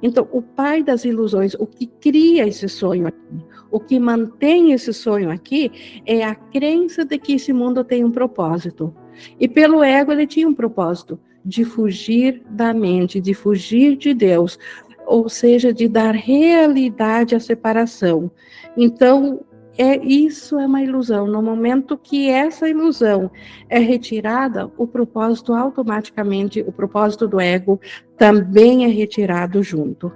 Então, 0.02 0.28
o 0.32 0.42
pai 0.42 0.84
das 0.84 1.06
ilusões, 1.06 1.54
o 1.56 1.66
que 1.66 1.88
cria 1.88 2.48
esse 2.48 2.68
sonho 2.68 3.08
aqui, 3.08 3.46
o 3.72 3.80
que 3.80 4.00
mantém 4.00 4.72
esse 4.72 4.94
sonho 4.94 5.32
aqui, 5.32 5.72
é 6.06 6.24
a 6.24 6.36
crença 6.36 7.06
de 7.06 7.18
que 7.18 7.34
esse 7.34 7.54
mundo 7.54 7.84
tem 7.84 8.04
um 8.04 8.12
propósito. 8.12 8.94
E 9.40 9.48
pelo 9.48 9.84
ego 9.84 10.12
ele 10.12 10.28
tinha 10.28 10.48
um 10.48 10.54
propósito 10.54 11.20
de 11.46 11.64
fugir 11.64 12.44
da 12.50 12.74
mente, 12.74 13.22
de 13.22 13.34
fugir 13.34 13.96
de 13.96 14.14
Deus, 14.14 14.58
ou 15.06 15.30
seja, 15.30 15.74
de 15.74 15.88
dar 15.88 16.14
realidade 16.14 17.36
à 17.36 17.40
separação. 17.40 18.32
Então, 18.78 19.46
é 19.78 19.98
isso 19.98 20.58
é 20.58 20.66
uma 20.66 20.82
ilusão. 20.82 21.28
No 21.28 21.42
momento 21.42 21.98
que 21.98 22.30
essa 22.30 22.70
ilusão 22.70 23.30
é 23.70 23.80
retirada, 23.80 24.72
o 24.78 24.88
propósito 24.88 25.54
automaticamente, 25.54 26.62
o 26.62 26.72
propósito 26.72 27.28
do 27.28 27.40
ego 27.40 27.80
também 28.18 28.86
é 28.86 28.88
retirado 28.88 29.62
junto. 29.62 30.12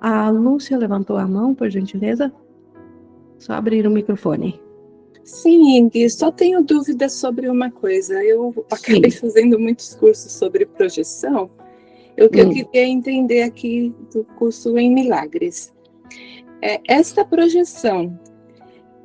A 0.00 0.30
Lúcia 0.30 0.78
levantou 0.78 1.16
a 1.16 1.26
mão, 1.26 1.54
por 1.54 1.68
gentileza. 1.68 2.32
Só 3.38 3.54
abrir 3.54 3.86
o 3.86 3.90
microfone. 3.90 4.60
Sim, 5.24 5.76
Ingrid, 5.76 6.10
só 6.10 6.30
tenho 6.30 6.62
dúvidas 6.62 7.14
sobre 7.14 7.48
uma 7.48 7.70
coisa. 7.70 8.22
Eu 8.24 8.64
acabei 8.70 9.10
Sim. 9.10 9.20
fazendo 9.20 9.58
muitos 9.58 9.94
cursos 9.94 10.32
sobre 10.32 10.66
projeção. 10.66 11.50
Eu, 12.20 12.26
hum. 12.26 12.30
eu 12.34 12.50
queria 12.50 12.86
entender 12.86 13.42
aqui 13.42 13.94
do 14.12 14.22
curso 14.36 14.76
em 14.76 14.92
milagres. 14.92 15.74
É, 16.60 16.78
esta 16.86 17.24
projeção, 17.24 18.20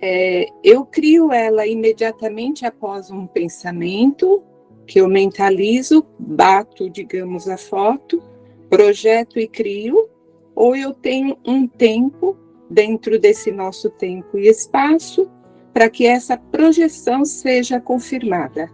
é, 0.02 0.48
eu 0.62 0.86
crio 0.86 1.32
ela 1.32 1.66
imediatamente 1.66 2.66
após 2.66 3.10
um 3.10 3.26
pensamento, 3.26 4.44
que 4.86 5.00
eu 5.00 5.08
mentalizo, 5.08 6.06
bato, 6.20 6.90
digamos, 6.90 7.48
a 7.48 7.58
foto, 7.58 8.22
projeto 8.70 9.40
e 9.40 9.48
crio, 9.48 10.10
ou 10.54 10.76
eu 10.76 10.94
tenho 10.94 11.38
um 11.46 11.66
tempo 11.66 12.38
dentro 12.70 13.18
desse 13.18 13.50
nosso 13.50 13.90
tempo 13.90 14.38
e 14.38 14.48
espaço 14.50 15.32
para 15.74 15.90
que 15.90 16.06
essa 16.06 16.36
projeção 16.38 17.24
seja 17.24 17.80
confirmada. 17.80 18.70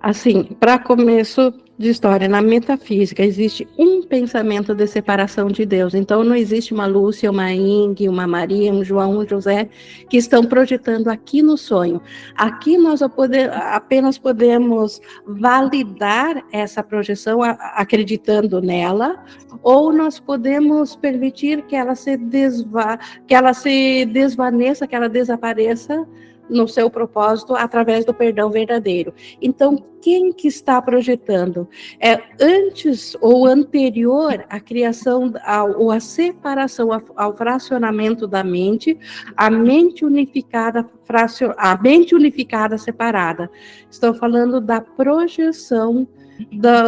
Assim, 0.00 0.42
para 0.58 0.80
começo, 0.80 1.52
de 1.78 1.88
história, 1.88 2.28
na 2.28 2.42
metafísica, 2.42 3.24
existe 3.24 3.66
um 3.78 4.02
pensamento 4.02 4.74
de 4.74 4.86
separação 4.86 5.48
de 5.48 5.64
Deus. 5.64 5.94
Então, 5.94 6.22
não 6.22 6.36
existe 6.36 6.74
uma 6.74 6.86
Lúcia, 6.86 7.30
uma 7.30 7.50
Ing, 7.52 8.08
uma 8.08 8.26
Maria, 8.26 8.72
um 8.72 8.84
João, 8.84 9.18
um 9.18 9.26
José, 9.26 9.68
que 10.08 10.18
estão 10.18 10.44
projetando 10.44 11.08
aqui 11.08 11.42
no 11.42 11.56
sonho. 11.56 12.00
Aqui 12.36 12.76
nós 12.76 13.00
apenas 13.02 14.18
podemos 14.18 15.00
validar 15.26 16.44
essa 16.52 16.82
projeção 16.82 17.42
acreditando 17.42 18.60
nela, 18.60 19.24
ou 19.62 19.92
nós 19.92 20.20
podemos 20.20 20.94
permitir 20.94 21.62
que 21.62 21.74
ela 21.74 21.94
se, 21.94 22.16
desva 22.16 22.98
que 23.26 23.34
ela 23.34 23.54
se 23.54 24.04
desvaneça, 24.06 24.86
que 24.86 24.94
ela 24.94 25.08
desapareça 25.08 26.06
no 26.48 26.68
seu 26.68 26.90
propósito 26.90 27.54
através 27.54 28.04
do 28.04 28.12
perdão 28.12 28.50
verdadeiro. 28.50 29.14
Então, 29.40 29.76
quem 30.00 30.32
que 30.32 30.48
está 30.48 30.82
projetando? 30.82 31.68
É 32.00 32.20
antes 32.40 33.16
ou 33.20 33.46
anterior 33.46 34.44
à 34.48 34.58
criação 34.58 35.32
ao, 35.44 35.80
ou 35.80 35.90
à 35.90 36.00
separação, 36.00 36.90
ao, 37.16 37.36
fracionamento 37.36 38.26
da 38.26 38.42
mente, 38.42 38.98
a 39.36 39.48
mente 39.48 40.04
unificada, 40.04 40.88
fracion, 41.04 41.52
a 41.56 41.80
mente 41.80 42.14
unificada 42.14 42.76
separada. 42.76 43.48
Estou 43.88 44.12
falando 44.12 44.60
da 44.60 44.80
projeção 44.80 46.08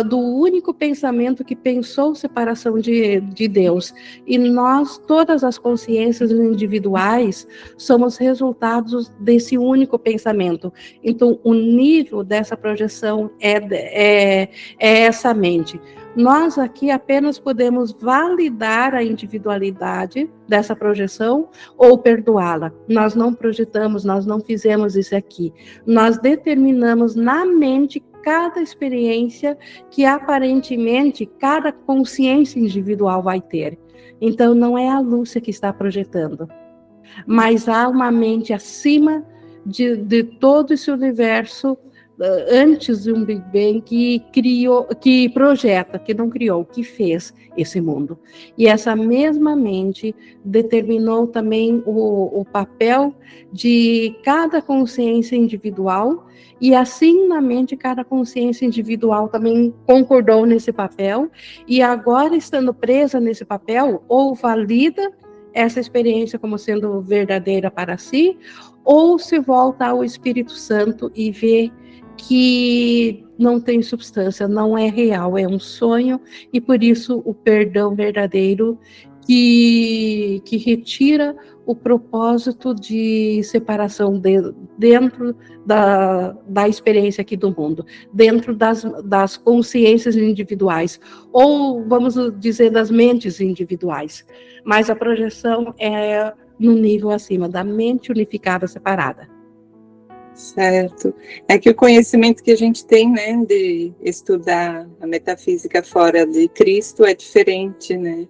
do 0.07 0.19
único 0.19 0.73
pensamento 0.73 1.45
que 1.45 1.55
pensou 1.55 2.15
separação 2.15 2.79
de, 2.79 3.21
de 3.21 3.49
Deus. 3.49 3.95
E 4.27 4.39
nós, 4.39 4.99
todas 4.99 5.45
as 5.45 5.59
consciências 5.59 6.31
individuais, 6.31 7.47
somos 7.77 8.17
resultados 8.17 9.13
desse 9.21 9.57
único 9.59 9.99
pensamento. 9.99 10.73
Então, 11.03 11.39
o 11.43 11.55
nível 11.55 12.25
dessa 12.25 12.57
projeção 12.57 13.31
é, 13.41 13.53
é, 13.71 14.49
é 14.79 14.99
essa 15.03 15.33
mente. 15.35 15.81
Nós 16.17 16.59
aqui 16.59 16.93
apenas 16.93 17.41
podemos 17.41 17.91
validar 17.91 18.95
a 18.95 19.03
individualidade 19.03 20.31
dessa 20.47 20.77
projeção 20.77 21.49
ou 21.77 21.99
perdoá-la. 21.99 22.73
Nós 22.89 23.17
não 23.17 23.35
projetamos, 23.35 24.05
nós 24.05 24.25
não 24.25 24.41
fizemos 24.41 24.95
isso 24.95 25.17
aqui. 25.17 25.53
Nós 25.85 26.17
determinamos 26.19 27.17
na 27.17 27.45
mente 27.45 28.01
cada 28.25 28.61
experiência 28.63 29.57
que 29.91 30.05
aparentemente 30.05 31.27
cada 31.27 31.71
consciência 31.71 32.59
individual 32.59 33.23
vai 33.23 33.41
ter. 33.41 33.79
Então, 34.21 34.55
não 34.55 34.79
é 34.79 34.89
a 34.89 34.99
Lúcia 34.99 35.41
que 35.41 35.51
está 35.51 35.73
projetando, 35.73 36.49
mas 37.27 37.69
há 37.69 37.87
uma 37.87 38.11
mente 38.11 38.53
acima 38.53 39.25
de, 39.67 39.97
de 39.97 40.25
todo 40.25 40.73
esse 40.73 40.91
universo 40.91 41.77
antes 42.21 43.03
de 43.03 43.13
um 43.13 43.25
Big 43.25 43.43
Bang 43.53 43.81
que 43.81 44.21
criou, 44.33 44.85
que 44.87 45.29
projeta, 45.31 45.99
que 45.99 46.15
não 46.15 46.31
criou, 46.31 46.65
que 46.65 46.83
fez 46.83 47.35
esse 47.57 47.81
mundo. 47.81 48.19
E 48.57 48.67
essa 48.67 48.95
mesma 48.95 49.57
mente 49.57 50.15
determinou 50.45 51.27
também 51.27 51.83
o, 51.85 52.41
o 52.41 52.45
papel 52.45 53.15
de 53.53 54.17
cada 54.23 54.63
consciência 54.63 55.37
individual 55.37 56.27
e 56.61 56.75
assim 56.75 57.27
na 57.27 57.41
mente 57.41 57.77
cada 57.77 58.05
consciência 58.05 58.65
individual 58.65 59.29
também 59.29 59.75
concordou 59.87 60.47
nesse 60.47 60.73
papel 60.73 61.31
e 61.67 61.83
agora 61.83 62.37
estando 62.37 62.73
presa 62.73 63.19
nesse 63.19 63.45
papel 63.45 64.05
ou 64.09 64.35
valida 64.35 65.13
essa 65.53 65.81
experiência 65.81 66.39
como 66.39 66.59
sendo 66.59 67.01
verdadeira 67.01 67.71
para 67.71 67.99
si 67.99 68.39
ou 68.85 69.19
se 69.19 69.39
volta 69.39 69.87
ao 69.87 70.05
Espírito 70.05 70.53
Santo 70.53 71.11
e 71.15 71.31
vê 71.31 71.73
que 72.17 73.25
não 73.39 73.61
tem 73.61 73.83
substância, 73.83 74.47
não 74.47 74.77
é 74.79 74.89
real, 74.89 75.37
é 75.37 75.47
um 75.47 75.59
sonho, 75.59 76.21
e 76.53 76.61
por 76.61 76.83
isso 76.83 77.23
o 77.25 77.35
perdão 77.35 77.95
verdadeiro 77.95 78.79
que, 79.27 80.41
que 80.45 80.57
retira 80.57 81.35
o 81.67 81.75
propósito 81.75 82.75
de 82.75 83.43
separação 83.43 84.19
de, 84.19 84.37
dentro 84.79 85.35
da, 85.65 86.37
da 86.47 86.69
experiência 86.69 87.23
aqui 87.23 87.37
do 87.37 87.51
mundo, 87.51 87.87
dentro 88.13 88.55
das, 88.55 88.85
das 89.05 89.37
consciências 89.37 90.15
individuais, 90.15 91.01
ou 91.33 91.83
vamos 91.89 92.15
dizer, 92.39 92.71
das 92.71 92.91
mentes 92.91 93.41
individuais. 93.41 94.27
Mas 94.65 94.91
a 94.91 94.97
projeção 94.97 95.75
é 95.79 96.33
no 96.59 96.73
nível 96.75 97.11
acima 97.11 97.49
da 97.49 97.65
mente 97.65 98.13
unificada 98.13 98.67
separada. 98.67 99.34
Certo. 100.35 101.15
É 101.49 101.59
que 101.59 101.71
o 101.71 101.75
conhecimento 101.75 102.43
que 102.43 102.51
a 102.51 102.57
gente 102.57 102.85
tem, 102.85 103.11
né, 103.11 103.37
de 103.47 103.93
estudar 104.03 104.87
a 105.01 105.07
metafísica 105.07 105.83
fora 105.83 106.27
de 106.27 106.49
Cristo 106.49 107.05
é 107.05 107.15
diferente, 107.15 107.97
né? 107.97 108.27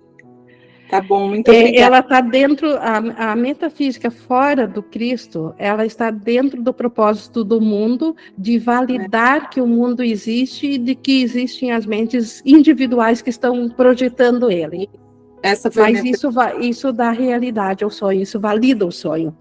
Tá 0.90 1.00
bom, 1.00 1.28
muito 1.28 1.50
é, 1.50 1.58
obrigada. 1.58 1.86
Ela 1.86 1.98
está 2.00 2.20
dentro, 2.20 2.76
a, 2.76 3.32
a, 3.32 3.36
metafísica 3.36 4.10
fora 4.10 4.66
do 4.66 4.82
Cristo, 4.82 5.54
ela 5.58 5.86
está 5.86 6.10
dentro 6.10 6.62
do 6.62 6.74
propósito 6.74 7.42
do 7.42 7.60
mundo 7.60 8.14
de 8.36 8.58
validar 8.58 9.44
é. 9.44 9.46
que 9.48 9.60
o 9.60 9.66
mundo 9.66 10.02
existe 10.02 10.72
e 10.72 10.78
de 10.78 10.94
que 10.94 11.22
existem 11.22 11.72
as 11.72 11.86
mentes 11.86 12.42
individuais 12.44 13.22
que 13.22 13.30
estão 13.30 13.68
projetando 13.68 14.50
ele. 14.50 14.88
Essa 15.42 15.70
Mas 15.74 16.02
minha... 16.02 16.14
isso, 16.14 16.28
isso 16.60 16.92
dá 16.92 17.10
realidade 17.10 17.82
ao 17.82 17.90
sonho, 17.90 18.22
isso 18.22 18.38
valida 18.38 18.86
o 18.86 18.92
sonho. 18.92 19.36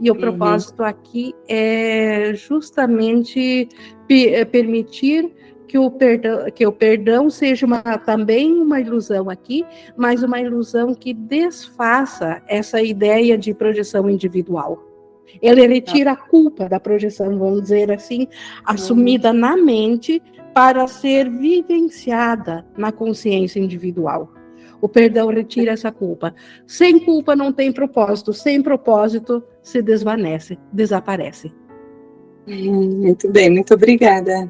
E 0.00 0.10
o 0.10 0.14
uhum. 0.14 0.20
propósito 0.20 0.82
aqui 0.82 1.34
é 1.48 2.32
justamente 2.34 3.68
é, 4.08 4.44
permitir 4.44 5.32
que 5.66 5.78
o 5.78 5.90
perdão, 5.90 6.50
que 6.50 6.66
o 6.66 6.72
perdão 6.72 7.28
seja 7.28 7.66
uma, 7.66 7.82
também 7.82 8.52
uma 8.54 8.80
ilusão 8.80 9.28
aqui, 9.28 9.64
mas 9.96 10.22
uma 10.22 10.40
ilusão 10.40 10.94
que 10.94 11.12
desfaça 11.12 12.42
essa 12.46 12.80
ideia 12.80 13.36
de 13.36 13.52
projeção 13.52 14.08
individual. 14.08 14.82
Ele 15.42 15.66
retira 15.66 16.12
a 16.12 16.16
culpa 16.16 16.68
da 16.68 16.80
projeção, 16.80 17.38
vamos 17.38 17.62
dizer 17.62 17.92
assim, 17.92 18.26
assumida 18.64 19.30
uhum. 19.30 19.38
na 19.38 19.56
mente 19.56 20.22
para 20.54 20.86
ser 20.88 21.30
vivenciada 21.30 22.66
na 22.76 22.90
consciência 22.90 23.60
individual. 23.60 24.32
O 24.80 24.88
perdão 24.88 25.28
retira 25.28 25.72
essa 25.72 25.90
culpa. 25.90 26.34
Sem 26.66 26.98
culpa 27.00 27.34
não 27.34 27.52
tem 27.52 27.72
propósito, 27.72 28.32
sem 28.32 28.62
propósito 28.62 29.42
se 29.62 29.82
desvanece, 29.82 30.58
desaparece. 30.72 31.52
Muito 32.46 33.30
bem, 33.30 33.50
muito 33.50 33.74
obrigada. 33.74 34.48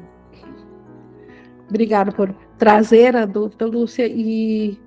Obrigada 1.67 2.11
por 2.11 2.33
trazer 2.57 3.15
a 3.15 3.25
dúvida, 3.25 3.65
Lúcia, 3.65 4.07
e, 4.07 4.77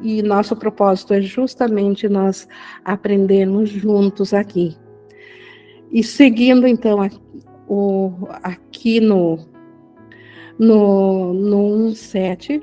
e 0.00 0.22
nosso 0.22 0.56
propósito 0.56 1.14
é 1.14 1.20
justamente 1.20 2.08
nós 2.08 2.48
aprendermos 2.84 3.70
juntos 3.70 4.34
aqui. 4.34 4.76
E 5.92 6.02
seguindo, 6.02 6.66
então, 6.66 6.98
o, 7.68 8.12
aqui 8.42 9.00
no, 9.00 9.38
no, 10.58 11.32
no 11.32 11.88
1.7, 11.90 12.62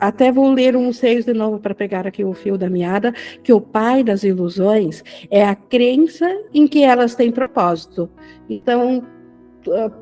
até 0.00 0.30
vou 0.30 0.50
ler 0.50 0.76
um 0.76 0.92
seis 0.92 1.24
de 1.24 1.32
novo 1.32 1.58
para 1.58 1.74
pegar 1.74 2.06
aqui 2.06 2.24
o 2.24 2.32
fio 2.32 2.56
da 2.58 2.68
meada, 2.68 3.12
que 3.42 3.52
o 3.52 3.60
pai 3.60 4.02
das 4.02 4.22
ilusões 4.22 5.02
é 5.30 5.44
a 5.44 5.54
crença 5.54 6.28
em 6.52 6.66
que 6.66 6.82
elas 6.82 7.14
têm 7.14 7.30
propósito. 7.30 8.08
Então, 8.48 9.04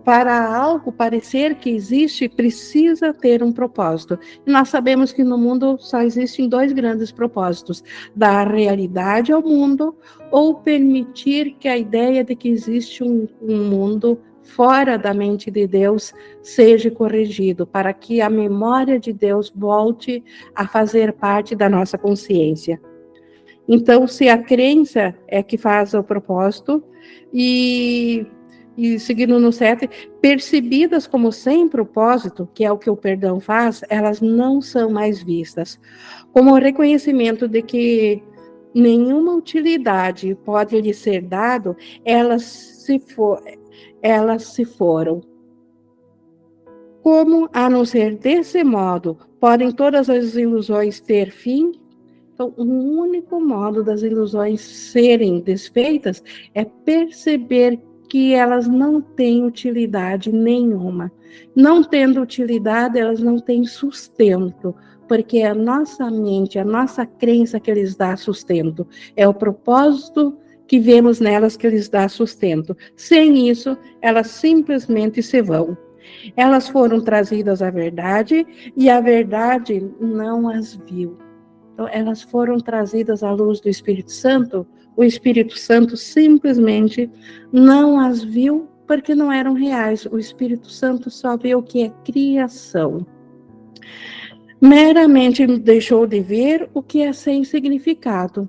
para 0.04 0.54
algo 0.54 0.92
parecer 0.92 1.54
que 1.56 1.70
existe, 1.70 2.28
precisa 2.28 3.12
ter 3.14 3.42
um 3.42 3.52
propósito. 3.52 4.18
Nós 4.46 4.68
sabemos 4.68 5.12
que 5.12 5.24
no 5.24 5.38
mundo 5.38 5.76
só 5.78 6.02
existem 6.02 6.48
dois 6.48 6.72
grandes 6.72 7.10
propósitos: 7.10 7.82
dar 8.14 8.52
realidade 8.52 9.32
ao 9.32 9.42
mundo 9.42 9.96
ou 10.30 10.54
permitir 10.54 11.56
que 11.58 11.68
a 11.68 11.78
ideia 11.78 12.22
de 12.22 12.34
que 12.34 12.48
existe 12.48 13.02
um, 13.02 13.26
um 13.40 13.68
mundo 13.68 14.20
fora 14.44 14.96
da 14.96 15.12
mente 15.12 15.50
de 15.50 15.66
Deus 15.66 16.12
seja 16.42 16.90
corrigido, 16.90 17.66
para 17.66 17.92
que 17.92 18.20
a 18.20 18.30
memória 18.30 18.98
de 19.00 19.12
Deus 19.12 19.50
volte 19.54 20.22
a 20.54 20.66
fazer 20.68 21.12
parte 21.14 21.56
da 21.56 21.68
nossa 21.68 21.98
consciência. 21.98 22.80
Então, 23.66 24.06
se 24.06 24.28
a 24.28 24.38
crença 24.38 25.14
é 25.26 25.42
que 25.42 25.56
faz 25.56 25.94
o 25.94 26.02
propósito, 26.02 26.84
e, 27.32 28.26
e 28.76 28.98
seguindo 28.98 29.40
no 29.40 29.50
7, 29.50 29.88
percebidas 30.20 31.06
como 31.06 31.32
sem 31.32 31.68
propósito, 31.68 32.48
que 32.54 32.64
é 32.64 32.70
o 32.70 32.78
que 32.78 32.90
o 32.90 32.96
perdão 32.96 33.40
faz, 33.40 33.82
elas 33.88 34.20
não 34.20 34.60
são 34.60 34.90
mais 34.90 35.22
vistas. 35.22 35.80
Como 36.32 36.52
o 36.52 36.58
reconhecimento 36.58 37.48
de 37.48 37.62
que 37.62 38.22
nenhuma 38.74 39.34
utilidade 39.34 40.36
pode 40.44 40.80
lhe 40.80 40.92
ser 40.92 41.22
dado, 41.22 41.76
elas 42.04 42.42
se 42.42 42.98
for, 42.98 43.40
elas 44.04 44.42
se 44.48 44.66
foram. 44.66 45.22
Como, 47.02 47.48
a 47.54 47.70
não 47.70 47.86
ser 47.86 48.16
desse 48.18 48.62
modo, 48.62 49.16
podem 49.40 49.72
todas 49.72 50.10
as 50.10 50.36
ilusões 50.36 51.00
ter 51.00 51.30
fim? 51.30 51.72
Então, 52.34 52.52
o 52.56 52.64
único 52.64 53.40
modo 53.40 53.82
das 53.82 54.02
ilusões 54.02 54.60
serem 54.60 55.40
desfeitas 55.40 56.22
é 56.54 56.64
perceber 56.64 57.80
que 58.10 58.34
elas 58.34 58.68
não 58.68 59.00
têm 59.00 59.44
utilidade 59.44 60.30
nenhuma. 60.30 61.10
Não 61.56 61.82
tendo 61.82 62.20
utilidade, 62.20 62.98
elas 62.98 63.20
não 63.20 63.38
têm 63.38 63.64
sustento, 63.64 64.74
porque 65.08 65.38
é 65.38 65.46
a 65.46 65.54
nossa 65.54 66.10
mente, 66.10 66.58
a 66.58 66.64
nossa 66.64 67.06
crença 67.06 67.58
que 67.58 67.72
lhes 67.72 67.96
dá 67.96 68.16
sustento. 68.16 68.86
É 69.16 69.26
o 69.26 69.32
propósito 69.32 70.36
que 70.66 70.78
vemos 70.78 71.20
nelas 71.20 71.56
que 71.56 71.68
lhes 71.68 71.88
dá 71.88 72.08
sustento. 72.08 72.76
Sem 72.96 73.48
isso, 73.48 73.76
elas 74.00 74.28
simplesmente 74.28 75.22
se 75.22 75.42
vão. 75.42 75.76
Elas 76.36 76.68
foram 76.68 77.00
trazidas 77.00 77.62
à 77.62 77.70
verdade 77.70 78.46
e 78.76 78.90
a 78.90 79.00
verdade 79.00 79.90
não 80.00 80.48
as 80.48 80.74
viu. 80.74 81.18
Então, 81.72 81.88
elas 81.88 82.22
foram 82.22 82.58
trazidas 82.58 83.22
à 83.22 83.30
luz 83.32 83.60
do 83.60 83.68
Espírito 83.68 84.12
Santo. 84.12 84.66
O 84.96 85.02
Espírito 85.02 85.58
Santo 85.58 85.96
simplesmente 85.96 87.10
não 87.52 87.98
as 87.98 88.22
viu 88.22 88.68
porque 88.86 89.14
não 89.14 89.32
eram 89.32 89.54
reais. 89.54 90.06
O 90.06 90.18
Espírito 90.18 90.70
Santo 90.70 91.10
só 91.10 91.36
vê 91.36 91.54
o 91.54 91.62
que 91.62 91.84
é 91.84 91.92
criação. 92.04 93.04
Meramente 94.60 95.46
deixou 95.58 96.06
de 96.06 96.20
ver 96.20 96.70
o 96.72 96.82
que 96.82 97.02
é 97.02 97.12
sem 97.12 97.44
significado 97.44 98.48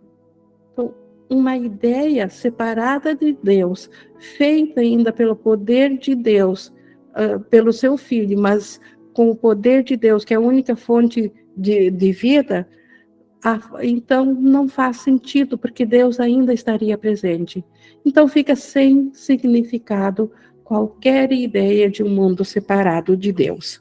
uma 1.35 1.57
ideia 1.57 2.29
separada 2.29 3.15
de 3.15 3.37
Deus, 3.43 3.89
feita 4.17 4.81
ainda 4.81 5.11
pelo 5.11 5.35
poder 5.35 5.97
de 5.97 6.15
Deus, 6.15 6.67
uh, 7.11 7.39
pelo 7.49 7.73
seu 7.73 7.97
filho, 7.97 8.39
mas 8.39 8.79
com 9.13 9.29
o 9.29 9.35
poder 9.35 9.83
de 9.83 9.95
Deus, 9.95 10.25
que 10.25 10.33
é 10.33 10.37
a 10.37 10.41
única 10.41 10.75
fonte 10.75 11.31
de, 11.55 11.89
de 11.89 12.11
vida, 12.11 12.67
então 13.81 14.25
não 14.25 14.67
faz 14.67 14.97
sentido, 14.97 15.57
porque 15.57 15.85
Deus 15.85 16.19
ainda 16.19 16.53
estaria 16.53 16.97
presente. 16.97 17.63
Então 18.03 18.27
fica 18.27 18.55
sem 18.55 19.13
significado 19.13 20.31
qualquer 20.63 21.31
ideia 21.31 21.89
de 21.89 22.01
um 22.01 22.09
mundo 22.09 22.43
separado 22.43 23.15
de 23.15 23.31
Deus. 23.31 23.79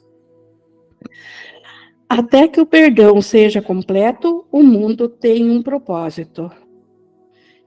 Até 2.07 2.47
que 2.47 2.61
o 2.61 2.65
perdão 2.65 3.19
seja 3.21 3.61
completo, 3.61 4.45
o 4.51 4.61
mundo 4.61 5.09
tem 5.09 5.49
um 5.49 5.63
propósito. 5.63 6.51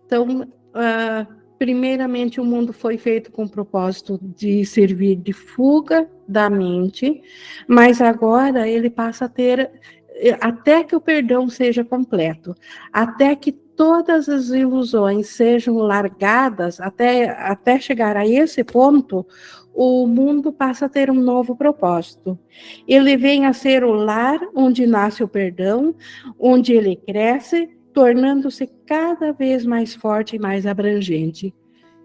Então, 0.09 0.40
uh, 0.40 1.35
primeiramente, 1.59 2.40
o 2.40 2.44
mundo 2.44 2.73
foi 2.73 2.97
feito 2.97 3.31
com 3.31 3.44
o 3.44 3.49
propósito 3.49 4.18
de 4.23 4.64
servir 4.64 5.16
de 5.16 5.35
fuga 5.35 6.09
da 6.27 6.49
mente, 6.49 7.21
mas 7.66 8.01
agora 8.01 8.66
ele 8.66 8.88
passa 8.88 9.27
a 9.27 9.29
ter, 9.29 9.71
até 10.40 10.83
que 10.83 10.97
o 10.97 11.01
perdão 11.01 11.51
seja 11.51 11.85
completo, 11.85 12.55
até 12.90 13.37
que 13.37 13.53
todas 13.53 14.31
as 14.31 14.49
ilusões 14.49 15.29
sejam 15.29 15.77
largadas, 15.77 16.81
até, 16.81 17.29
até 17.29 17.79
chegar 17.79 18.16
a 18.16 18.27
esse 18.27 18.64
ponto, 18.64 19.27
o 19.75 20.07
mundo 20.07 20.51
passa 20.51 20.87
a 20.87 20.88
ter 20.88 21.11
um 21.11 21.21
novo 21.21 21.55
propósito. 21.55 22.38
Ele 22.88 23.14
vem 23.14 23.44
a 23.44 23.53
ser 23.53 23.85
o 23.85 23.92
lar 23.92 24.40
onde 24.55 24.87
nasce 24.87 25.23
o 25.23 25.29
perdão, 25.29 25.94
onde 26.38 26.73
ele 26.73 26.97
cresce 26.97 27.77
tornando-se 27.98 28.70
cada 28.87 29.32
vez 29.32 29.66
mais 29.66 29.92
forte 29.92 30.37
e 30.37 30.38
mais 30.38 30.66
abrangente. 30.66 31.52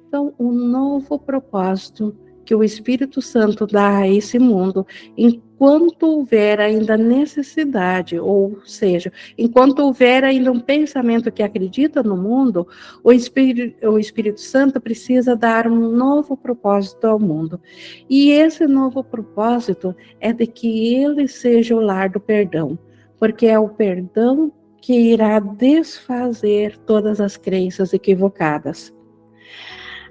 Então, 0.08 0.34
um 0.40 0.52
novo 0.52 1.20
propósito 1.20 2.18
que 2.44 2.56
o 2.56 2.64
Espírito 2.64 3.22
Santo 3.22 3.68
dá 3.68 4.00
a 4.00 4.10
esse 4.10 4.40
mundo, 4.40 4.88
enquanto 5.16 6.08
houver 6.08 6.60
ainda 6.60 6.98
necessidade, 6.98 8.20
ou 8.20 8.58
seja, 8.66 9.14
enquanto 9.38 9.82
houver 9.82 10.24
ainda 10.24 10.52
um 10.52 10.60
pensamento 10.60 11.32
que 11.32 11.44
acredita 11.44 12.02
no 12.02 12.18
mundo, 12.18 12.68
o 13.04 13.14
Espírito, 13.14 13.88
o 13.88 14.00
Espírito 14.00 14.42
Santo 14.42 14.82
precisa 14.82 15.36
dar 15.36 15.68
um 15.68 15.92
novo 15.92 16.36
propósito 16.36 17.06
ao 17.06 17.20
mundo. 17.20 17.62
E 18.10 18.32
esse 18.32 18.66
novo 18.66 19.04
propósito 19.04 19.96
é 20.20 20.34
de 20.34 20.48
que 20.48 20.96
ele 20.96 21.28
seja 21.28 21.76
o 21.76 21.80
lar 21.80 22.10
do 22.10 22.20
perdão, 22.20 22.80
porque 23.20 23.46
é 23.46 23.60
o 23.60 23.70
perdão 23.70 24.52
que 24.84 25.14
irá 25.14 25.40
desfazer 25.40 26.78
todas 26.80 27.22
as 27.22 27.38
crenças 27.38 27.94
equivocadas. 27.94 28.94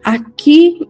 Aqui 0.02 0.88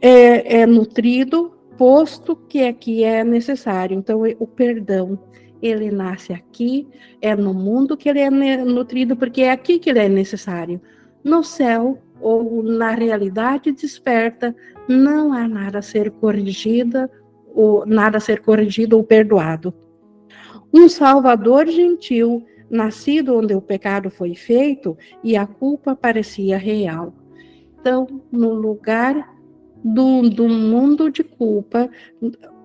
é, 0.00 0.62
é 0.62 0.66
nutrido, 0.66 1.52
posto 1.78 2.34
que 2.34 2.64
aqui 2.64 3.04
é 3.04 3.22
necessário. 3.22 3.96
Então, 3.96 4.22
o 4.36 4.46
perdão, 4.48 5.16
ele 5.62 5.92
nasce 5.92 6.32
aqui, 6.32 6.88
é 7.20 7.36
no 7.36 7.54
mundo 7.54 7.96
que 7.96 8.08
ele 8.08 8.18
é 8.18 8.28
nutrido, 8.64 9.14
porque 9.16 9.42
é 9.42 9.52
aqui 9.52 9.78
que 9.78 9.88
ele 9.88 10.00
é 10.00 10.08
necessário. 10.08 10.80
No 11.22 11.44
céu, 11.44 12.02
ou 12.20 12.64
na 12.64 12.90
realidade 12.90 13.70
desperta, 13.70 14.56
não 14.88 15.32
há 15.32 15.46
nada 15.46 15.78
a 15.78 15.82
ser 15.82 16.10
corrigida, 16.10 17.08
ou 17.54 17.86
nada 17.86 18.16
a 18.16 18.20
ser 18.20 18.40
corrigido 18.40 18.96
ou 18.96 19.04
perdoado. 19.04 19.72
Um 20.74 20.88
Salvador 20.88 21.68
gentil 21.68 22.44
nascido 22.72 23.36
onde 23.36 23.54
o 23.54 23.60
pecado 23.60 24.08
foi 24.08 24.34
feito 24.34 24.96
e 25.22 25.36
a 25.36 25.46
culpa 25.46 25.94
parecia 25.94 26.56
real. 26.56 27.12
Então, 27.78 28.22
no 28.32 28.54
lugar 28.54 29.36
do, 29.84 30.30
do 30.30 30.48
mundo 30.48 31.10
de 31.10 31.22
culpa, 31.22 31.90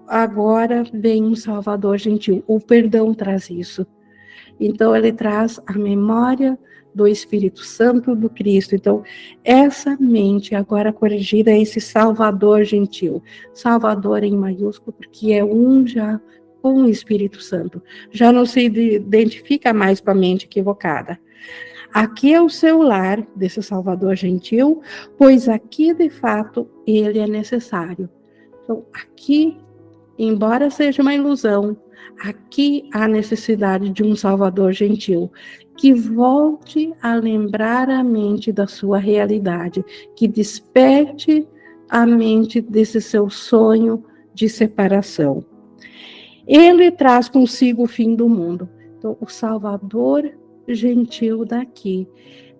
agora 0.08 0.86
vem 0.94 1.26
um 1.26 1.36
Salvador 1.36 1.98
gentil. 1.98 2.42
O 2.48 2.58
perdão 2.58 3.14
traz 3.14 3.50
isso. 3.50 3.86
Então, 4.58 4.96
ele 4.96 5.12
traz 5.12 5.60
a 5.68 5.74
memória 5.74 6.58
do 6.96 7.06
Espírito 7.08 7.64
Santo 7.64 8.16
do 8.16 8.30
Cristo. 8.30 8.76
Então, 8.76 9.04
essa 9.44 9.98
mente 10.00 10.56
agora 10.56 10.94
corrigida 10.94 11.52
é 11.52 11.62
esse 11.62 11.82
Salvador 11.82 12.64
gentil. 12.64 13.22
Salvador 13.54 14.24
em 14.24 14.36
maiúsculo, 14.36 14.94
porque 14.94 15.34
é 15.34 15.44
um 15.44 15.86
já 15.86 16.20
com 16.62 16.84
o 16.84 16.90
Espírito 16.90 17.42
Santo. 17.42 17.82
Já 18.12 18.32
não 18.32 18.46
se 18.46 18.62
identifica 18.62 19.74
mais 19.74 20.00
com 20.00 20.12
a 20.12 20.16
mente 20.16 20.46
equivocada. 20.46 21.20
Aqui 21.94 22.34
é 22.34 22.42
o 22.42 22.50
seu 22.50 22.82
lar 22.82 23.26
desse 23.36 23.62
Salvador 23.64 24.16
gentil, 24.16 24.82
pois 25.18 25.48
aqui 25.48 25.94
de 25.94 26.10
fato 26.10 26.68
ele 26.86 27.20
é 27.20 27.28
necessário. 27.28 28.10
Então, 28.64 28.86
aqui, 28.94 29.58
embora 30.20 30.70
seja 30.70 31.02
uma 31.02 31.16
ilusão, 31.16 31.78
aqui 32.20 32.90
há 32.94 33.08
necessidade 33.08 33.90
de 33.90 34.04
um 34.04 34.16
Salvador 34.16 34.74
gentil 34.74 35.32
que 35.78 35.94
volte 35.94 36.94
a 37.02 37.16
lembrar 37.16 37.90
a 37.90 38.04
mente 38.04 38.52
da 38.52 38.68
sua 38.68 38.98
realidade, 38.98 39.86
que 40.16 40.28
desperte 40.28 41.48
a 41.90 42.06
mente 42.06 42.60
desse 42.60 43.00
seu 43.00 43.30
sonho 43.30 44.04
de 44.34 44.50
separação. 44.50 45.46
Ele 46.48 46.90
traz 46.90 47.28
consigo 47.28 47.84
o 47.84 47.88
fim 47.88 48.16
do 48.16 48.30
mundo. 48.30 48.70
Então, 48.98 49.18
o 49.20 49.28
Salvador 49.28 50.32
gentil 50.68 51.46
daqui 51.46 52.08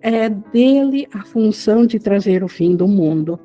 é 0.00 0.28
dele 0.28 1.08
a 1.12 1.24
função 1.24 1.86
de 1.86 1.98
trazer 1.98 2.44
o 2.44 2.48
fim 2.48 2.76
do 2.76 2.86
mundo. 2.86 3.40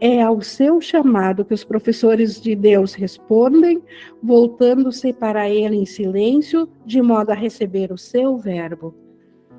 É 0.00 0.22
ao 0.22 0.40
seu 0.40 0.80
chamado 0.80 1.44
que 1.44 1.54
os 1.54 1.64
professores 1.64 2.40
de 2.40 2.54
Deus 2.54 2.94
respondem, 2.94 3.82
voltando-se 4.22 5.12
para 5.12 5.48
ele 5.48 5.76
em 5.76 5.86
silêncio, 5.86 6.68
de 6.84 7.00
modo 7.00 7.30
a 7.30 7.34
receber 7.34 7.92
o 7.92 7.98
seu 7.98 8.36
verbo. 8.36 8.94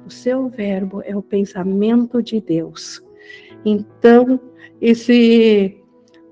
O 0.05 0.11
seu 0.11 0.47
verbo 0.47 1.01
é 1.03 1.15
o 1.15 1.21
pensamento 1.21 2.21
de 2.21 2.39
Deus. 2.39 3.01
Então, 3.65 4.39
esse 4.79 5.81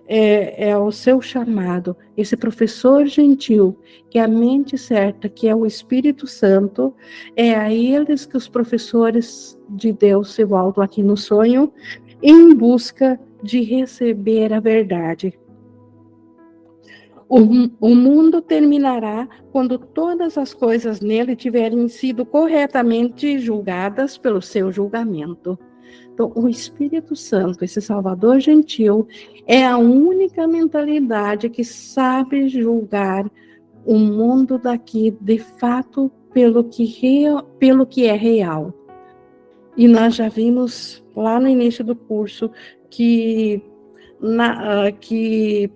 é, 0.08 0.70
é, 0.70 0.78
o 0.78 0.92
seu 0.92 1.22
chamado, 1.22 1.96
esse 2.16 2.36
professor 2.36 3.06
gentil, 3.06 3.78
que 4.10 4.20
é 4.20 4.24
a 4.24 4.28
mente 4.28 4.78
certa, 4.78 5.30
que 5.30 5.48
é 5.48 5.56
o 5.56 5.66
Espírito 5.66 6.28
Santo, 6.28 6.94
é 7.36 7.56
a 7.56 7.74
eles 7.74 8.26
que 8.26 8.38
os 8.38 8.48
professores 8.48 9.60
de 9.70 9.94
Deus 9.94 10.34
se 10.34 10.44
voltam 10.44 10.84
aqui 10.84 11.02
no 11.02 11.16
sonho 11.16 11.72
em 12.22 12.54
busca 12.54 13.20
de 13.42 13.62
receber 13.62 14.54
a 14.54 14.60
verdade. 14.60 15.38
O, 17.28 17.39
o 17.80 17.96
mundo 17.96 18.42
terminará 18.42 19.28
quando 19.52 19.80
todas 19.80 20.38
as 20.38 20.54
coisas 20.54 21.02
nele 21.02 21.36
tiverem 21.36 21.88
sido 21.88 22.26
corretamente 22.26 23.39
julgadas 23.39 24.18
pelo 24.18 24.42
seu 24.42 24.72
julgamento. 24.72 25.58
Então, 26.13 26.32
o 26.36 26.47
Espírito 26.47 27.15
Santo, 27.15 27.65
esse 27.65 27.82
Salvador 27.82 28.39
gentil, 28.39 29.08
é 29.47 29.65
a 29.65 29.78
única 29.78 30.47
mentalidade 30.47 31.49
que 31.49 31.63
sabe 31.63 32.47
julgar 32.47 33.30
o 33.86 33.97
mundo 33.97 34.58
daqui 34.58 35.15
de 35.19 35.39
fato 35.39 36.12
pelo 36.32 36.63
que, 36.63 36.86
real, 36.86 37.43
pelo 37.60 37.86
que 37.86 38.06
é 38.06 38.13
real. 38.13 38.73
E 39.76 39.88
nós 39.88 40.15
já 40.15 40.30
vimos 40.30 41.04
lá 41.15 41.39
no 41.39 41.47
início 41.47 41.84
do 41.84 41.95
curso 41.95 42.52
que, 42.89 43.62
na, 44.21 44.91
que 44.91 45.69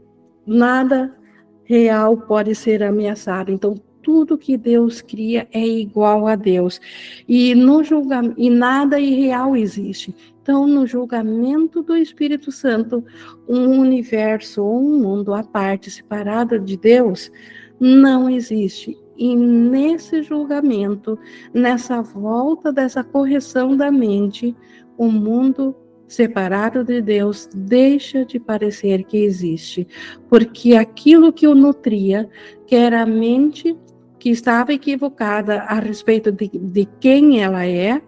nada 0.45 1.15
real 1.63 2.15
pode 2.15 2.54
ser 2.54 2.84
ameaçado. 2.84 3.52
Então, 3.52 3.76
tudo 4.08 4.38
que 4.38 4.56
Deus 4.56 5.02
cria 5.02 5.50
é 5.52 5.67
igual 5.67 6.30
a 6.30 6.36
Deus. 6.38 6.80
E 7.28 7.54
no 7.54 7.84
julgamento, 7.84 8.36
e 8.38 8.50
nada 8.50 8.98
irreal 8.98 9.54
existe. 9.54 10.15
Então, 10.41 10.65
no 10.65 10.88
julgamento 10.88 11.84
do 11.84 11.93
Espírito 11.93 12.50
Santo, 12.50 13.04
um 13.50 13.82
universo 13.82 14.63
ou 14.63 14.80
um 14.80 15.02
mundo 15.02 15.34
à 15.34 15.43
parte, 15.43 15.91
separado 15.91 16.58
de 16.58 16.78
Deus, 16.78 17.30
não 17.78 18.30
existe. 18.30 18.98
E 19.17 19.36
nesse 19.36 20.24
julgamento, 20.24 21.20
nessa 21.54 22.02
volta 22.02 22.72
dessa 22.72 23.04
correção 23.04 23.76
da 23.76 23.91
mente, 23.91 24.56
o 24.98 25.12
mundo 25.12 25.76
separado 26.08 26.82
de 26.82 27.02
Deus 27.02 27.50
deixa 27.54 28.24
de 28.24 28.39
parecer 28.39 29.04
que 29.04 29.17
existe, 29.17 29.86
porque 30.30 30.76
aquilo 30.76 31.34
que 31.34 31.46
o 31.46 31.54
nutria, 31.54 32.30
que 32.65 32.74
era 32.74 33.02
a 33.02 33.06
mente 33.06 33.76
que 34.19 34.30
estava 34.30 34.73
equivocada 34.73 35.62
a 35.62 35.80
respeito 35.80 36.32
de, 36.32 36.49
de 36.49 36.86
quem 36.99 37.41
ela 37.41 37.65
é, 37.65 38.01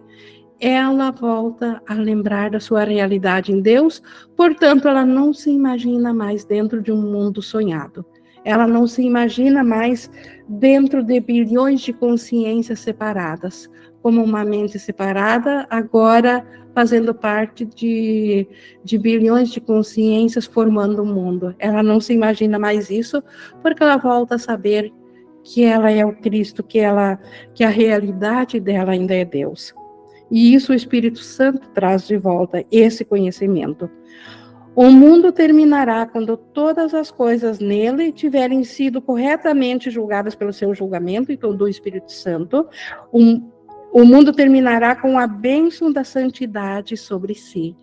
ela 0.60 1.10
volta 1.10 1.80
a 1.88 1.94
lembrar 1.94 2.50
da 2.50 2.60
sua 2.60 2.84
realidade 2.84 3.50
em 3.50 3.60
Deus, 3.60 4.02
portanto, 4.36 4.86
ela 4.86 5.06
não 5.06 5.32
se 5.32 5.50
imagina 5.50 6.12
mais 6.12 6.44
dentro 6.44 6.82
de 6.82 6.92
um 6.92 7.00
mundo 7.00 7.40
sonhado. 7.40 8.04
Ela 8.44 8.66
não 8.66 8.86
se 8.86 9.02
imagina 9.02 9.64
mais 9.64 10.10
dentro 10.48 11.02
de 11.02 11.18
bilhões 11.20 11.80
de 11.80 11.92
consciências 11.92 12.80
separadas, 12.80 13.70
como 14.02 14.22
uma 14.22 14.44
mente 14.44 14.78
separada, 14.78 15.66
agora 15.70 16.46
fazendo 16.74 17.14
parte 17.14 17.64
de, 17.64 18.46
de 18.84 18.98
bilhões 18.98 19.50
de 19.50 19.60
consciências 19.60 20.46
formando 20.46 21.02
o 21.02 21.06
mundo. 21.06 21.54
Ela 21.58 21.82
não 21.82 22.00
se 22.00 22.12
imagina 22.12 22.58
mais 22.58 22.90
isso, 22.90 23.22
porque 23.62 23.82
ela 23.82 23.96
volta 23.96 24.36
a 24.36 24.38
saber 24.38 24.92
que 25.52 25.64
ela 25.64 25.90
é 25.90 26.04
o 26.04 26.12
Cristo, 26.12 26.62
que 26.62 26.78
ela 26.78 27.18
que 27.54 27.64
a 27.64 27.68
realidade 27.68 28.60
dela 28.60 28.92
ainda 28.92 29.14
é 29.14 29.24
Deus. 29.24 29.74
E 30.30 30.54
isso 30.54 30.70
o 30.70 30.74
Espírito 30.74 31.18
Santo 31.18 31.68
traz 31.70 32.06
de 32.06 32.16
volta 32.16 32.64
esse 32.70 33.04
conhecimento. 33.04 33.90
O 34.76 34.88
mundo 34.88 35.32
terminará 35.32 36.06
quando 36.06 36.36
todas 36.36 36.94
as 36.94 37.10
coisas 37.10 37.58
nele 37.58 38.12
tiverem 38.12 38.62
sido 38.62 39.02
corretamente 39.02 39.90
julgadas 39.90 40.36
pelo 40.36 40.52
seu 40.52 40.72
julgamento, 40.72 41.32
então 41.32 41.54
do 41.54 41.66
Espírito 41.66 42.12
Santo. 42.12 42.68
Um, 43.12 43.50
o 43.92 44.04
mundo 44.04 44.32
terminará 44.32 44.94
com 44.94 45.18
a 45.18 45.26
bênção 45.26 45.92
da 45.92 46.04
santidade 46.04 46.96
sobre 46.96 47.34
si. 47.34 47.74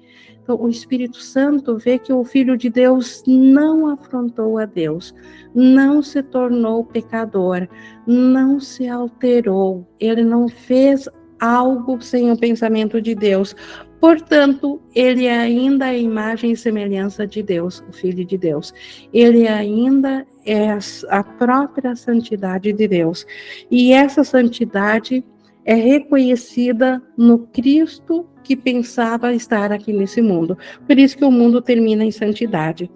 Então, 0.47 0.61
o 0.61 0.69
Espírito 0.69 1.17
Santo 1.17 1.77
vê 1.77 1.99
que 1.99 2.13
o 2.13 2.23
Filho 2.23 2.55
de 2.55 2.69
Deus 2.69 3.21
não 3.27 3.89
afrontou 3.89 4.57
a 4.57 4.63
Deus, 4.63 5.13
não 5.53 6.01
se 6.01 6.23
tornou 6.23 6.85
pecador, 6.85 7.67
não 8.07 8.57
se 8.57 8.87
alterou, 8.87 9.85
ele 9.99 10.23
não 10.23 10.47
fez 10.47 11.09
algo 11.37 12.01
sem 12.01 12.31
o 12.31 12.37
pensamento 12.37 13.01
de 13.01 13.13
Deus. 13.13 13.53
Portanto, 13.99 14.81
ele 14.95 15.27
ainda 15.27 15.87
é 15.87 15.89
a 15.89 15.97
imagem 15.97 16.53
e 16.53 16.57
semelhança 16.57 17.27
de 17.27 17.43
Deus, 17.43 17.83
o 17.89 17.91
Filho 17.91 18.23
de 18.23 18.37
Deus. 18.37 18.73
Ele 19.11 19.49
ainda 19.49 20.25
é 20.45 20.77
a 21.09 21.23
própria 21.25 21.93
santidade 21.93 22.71
de 22.71 22.87
Deus. 22.87 23.25
E 23.69 23.91
essa 23.91 24.23
santidade 24.23 25.25
é 25.67 25.73
reconhecida 25.73 27.03
no 27.17 27.39
Cristo 27.39 28.25
que 28.41 28.55
pensava 28.55 29.33
estar 29.33 29.69
aqui 29.69 29.91
nesse 29.91 30.21
mundo. 30.21 30.57
Por 30.87 30.97
isso 30.97 31.17
que 31.17 31.25
o 31.25 31.31
mundo 31.31 31.61
termina 31.61 32.05
em 32.05 32.11
santidade. 32.11 32.89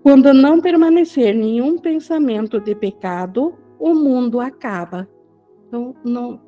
Quando 0.00 0.32
não 0.32 0.60
permanecer 0.60 1.34
nenhum 1.34 1.76
pensamento 1.76 2.60
de 2.60 2.72
pecado, 2.76 3.58
o 3.80 3.92
mundo 3.92 4.38
acaba. 4.38 5.08
Então, 5.66 5.92
não, 6.04 6.40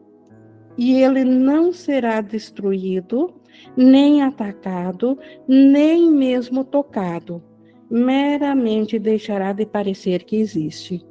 e 0.76 1.02
ele 1.02 1.24
não 1.24 1.72
será 1.72 2.20
destruído, 2.20 3.35
nem 3.76 4.22
atacado, 4.22 5.18
nem 5.48 6.09
mesmo 6.09 6.62
tocado. 6.62 7.42
Meramente 7.90 9.00
deixará 9.00 9.52
de 9.52 9.66
parecer 9.66 10.22
que 10.22 10.37
existe. 10.37 11.04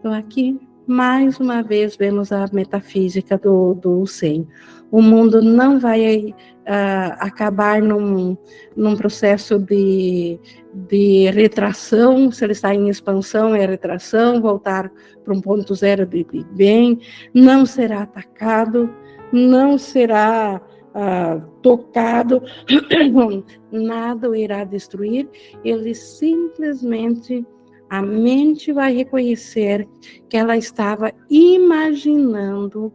Então, 0.00 0.12
aqui 0.12 0.58
mais 0.86 1.40
uma 1.40 1.62
vez 1.62 1.96
vemos 1.96 2.30
a 2.32 2.46
metafísica 2.52 3.38
do, 3.38 3.74
do 3.74 4.06
sem. 4.06 4.46
O 4.90 5.02
mundo 5.02 5.42
não 5.42 5.80
vai 5.80 6.26
uh, 6.28 7.16
acabar 7.18 7.82
num, 7.82 8.36
num 8.76 8.96
processo 8.96 9.58
de, 9.58 10.38
de 10.72 11.30
retração, 11.30 12.30
se 12.30 12.44
ele 12.44 12.52
está 12.52 12.74
em 12.74 12.88
expansão, 12.88 13.54
é 13.54 13.66
retração, 13.66 14.40
voltar 14.40 14.90
para 15.24 15.34
um 15.34 15.40
ponto 15.40 15.74
zero 15.74 16.06
de 16.06 16.24
bem, 16.52 17.00
não 17.32 17.66
será 17.66 18.02
atacado, 18.02 18.88
não 19.32 19.78
será 19.78 20.60
uh, 20.94 21.40
tocado, 21.60 22.42
nada 23.72 24.30
o 24.30 24.36
irá 24.36 24.64
destruir, 24.64 25.28
ele 25.64 25.94
simplesmente 25.94 27.44
a 27.88 28.02
mente 28.02 28.72
vai 28.72 28.94
reconhecer 28.94 29.88
que 30.28 30.36
ela 30.36 30.56
estava 30.56 31.12
imaginando 31.30 32.92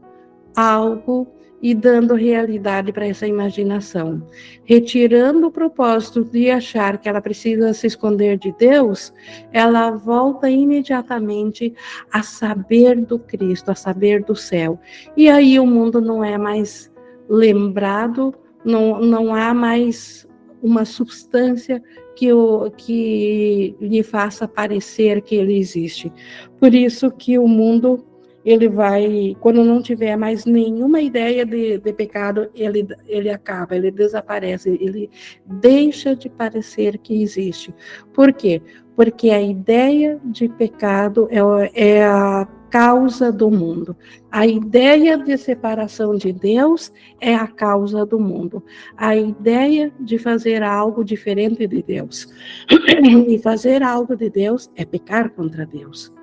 algo 0.55 1.27
e 1.61 1.75
dando 1.75 2.13
realidade 2.15 2.91
para 2.91 3.07
essa 3.07 3.27
imaginação. 3.27 4.25
Retirando 4.63 5.47
o 5.47 5.51
propósito 5.51 6.23
de 6.23 6.49
achar 6.49 6.97
que 6.97 7.09
ela 7.09 7.21
precisa 7.21 7.73
se 7.73 7.87
esconder 7.87 8.37
de 8.37 8.53
Deus, 8.57 9.13
ela 9.51 9.91
volta 9.91 10.49
imediatamente 10.49 11.73
a 12.11 12.23
saber 12.23 12.95
do 12.95 13.19
Cristo, 13.19 13.71
a 13.71 13.75
saber 13.75 14.23
do 14.23 14.35
céu. 14.35 14.79
E 15.17 15.29
aí 15.29 15.59
o 15.59 15.65
mundo 15.65 15.99
não 15.99 16.23
é 16.23 16.37
mais 16.37 16.91
lembrado, 17.27 18.33
não, 18.63 18.99
não 18.99 19.35
há 19.35 19.53
mais 19.53 20.28
uma 20.61 20.85
substância 20.85 21.81
que, 22.15 22.31
o, 22.33 22.69
que 22.71 23.75
lhe 23.79 24.03
faça 24.03 24.47
parecer 24.47 25.21
que 25.21 25.35
ele 25.35 25.57
existe. 25.57 26.11
Por 26.59 26.73
isso 26.73 27.09
que 27.11 27.37
o 27.37 27.47
mundo 27.47 28.05
ele 28.43 28.69
vai, 28.69 29.35
quando 29.39 29.63
não 29.63 29.81
tiver 29.81 30.15
mais 30.15 30.45
nenhuma 30.45 31.01
ideia 31.01 31.45
de, 31.45 31.77
de, 31.77 31.93
pecado, 31.93 32.49
ele, 32.55 32.87
ele 33.07 33.29
acaba, 33.29 33.75
ele 33.75 33.91
desaparece, 33.91 34.77
ele 34.81 35.09
deixa 35.45 36.15
de 36.15 36.29
parecer 36.29 36.97
que 36.97 37.21
existe. 37.21 37.73
Por 38.13 38.33
quê? 38.33 38.61
Porque 38.95 39.29
a 39.29 39.41
ideia 39.41 40.19
de 40.25 40.49
pecado 40.49 41.27
é, 41.29 41.99
é 41.99 42.03
a 42.03 42.47
causa 42.69 43.31
do 43.31 43.49
mundo. 43.49 43.95
A 44.31 44.45
ideia 44.45 45.17
de 45.17 45.37
separação 45.37 46.15
de 46.15 46.31
Deus 46.31 46.91
é 47.19 47.35
a 47.35 47.47
causa 47.47 48.05
do 48.05 48.19
mundo. 48.19 48.63
A 48.95 49.15
ideia 49.15 49.91
de 49.99 50.17
fazer 50.17 50.63
algo 50.63 51.03
diferente 51.03 51.67
de 51.67 51.81
Deus. 51.81 52.27
E 53.27 53.37
fazer 53.39 53.83
algo 53.83 54.15
de 54.15 54.29
Deus 54.29 54.69
é 54.75 54.85
pecar 54.85 55.31
contra 55.31 55.65
Deus. 55.65 56.13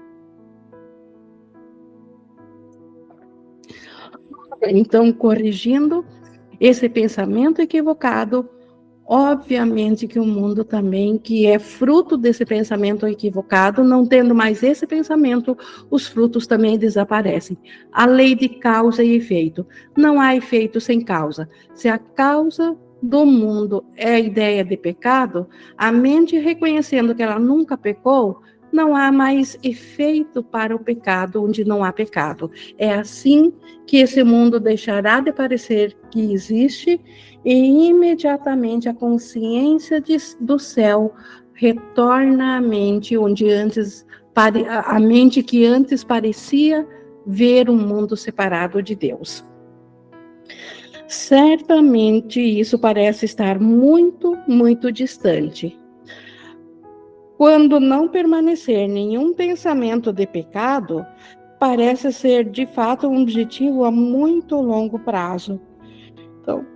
Então, 4.63 5.13
corrigindo 5.13 6.05
esse 6.59 6.89
pensamento 6.89 7.61
equivocado, 7.61 8.49
Obviamente 9.09 10.09
que 10.09 10.19
o 10.19 10.25
mundo 10.25 10.65
também, 10.65 11.17
que 11.17 11.47
é 11.47 11.61
fruto 11.61 12.17
desse 12.17 12.45
pensamento 12.45 13.07
equivocado, 13.07 13.85
não 13.85 14.05
tendo 14.05 14.35
mais 14.35 14.65
esse 14.65 14.85
pensamento, 14.85 15.57
os 15.89 16.09
frutos 16.09 16.45
também 16.47 16.77
desaparecem. 16.77 17.57
A 17.93 18.05
lei 18.05 18.35
de 18.35 18.49
causa 18.49 19.05
e 19.05 19.15
efeito. 19.15 19.65
Não 19.97 20.21
há 20.21 20.35
efeito 20.35 20.81
sem 20.81 21.01
causa. 21.01 21.49
Se 21.73 21.89
a 21.89 21.99
causa 21.99 22.77
do 23.01 23.25
mundo 23.25 23.85
é 23.97 24.15
a 24.15 24.21
ideia 24.21 24.65
de 24.65 24.77
pecado, 24.77 25.47
a 25.79 25.93
mente 25.93 26.37
reconhecendo 26.39 27.15
que 27.15 27.23
ela 27.23 27.39
nunca 27.39 27.77
pecou, 27.77 28.41
não 28.73 28.95
há 28.95 29.11
mais 29.11 29.59
efeito 29.63 30.43
para 30.43 30.75
o 30.75 30.79
pecado 30.79 31.43
onde 31.43 31.65
não 31.65 31.83
há 31.83 31.93
pecado. 31.93 32.51
É 32.77 32.93
assim 32.93 33.53
que 33.87 33.99
esse 33.99 34.23
mundo 34.23 34.61
deixará 34.61 35.21
de 35.21 35.33
parecer 35.33 35.97
que 36.11 36.33
existe 36.33 37.01
e 37.45 37.89
imediatamente 37.89 38.89
a 38.89 38.95
consciência 38.95 40.01
de, 40.01 40.17
do 40.41 40.59
céu 40.59 41.15
retorna 41.55 42.57
à 42.57 42.61
mente 42.61 43.17
onde 43.17 43.51
antes 43.51 44.07
a 44.85 45.01
mente 45.01 45.43
que 45.43 45.65
antes 45.65 46.05
parecia 46.05 46.87
ver 47.27 47.71
um 47.71 47.77
mundo 47.77 48.15
separado 48.17 48.83
de 48.83 48.95
Deus. 48.95 49.43
Certamente 51.09 52.41
isso 52.41 52.79
parece 52.79 53.25
estar 53.25 53.59
muito, 53.59 54.37
muito 54.47 54.93
distante. 54.93 55.79
Quando 57.37 57.79
não 57.79 58.09
permanecer 58.09 58.89
nenhum 58.89 59.35
pensamento 59.35 60.13
de 60.13 60.27
pecado, 60.27 61.05
parece 61.59 62.13
ser 62.13 62.45
de 62.45 62.67
fato 62.67 63.07
um 63.07 63.23
objetivo 63.23 63.85
a 63.85 63.91
muito 63.91 64.57
longo 64.57 64.99
prazo. 64.99 65.61
Então, 66.41 66.67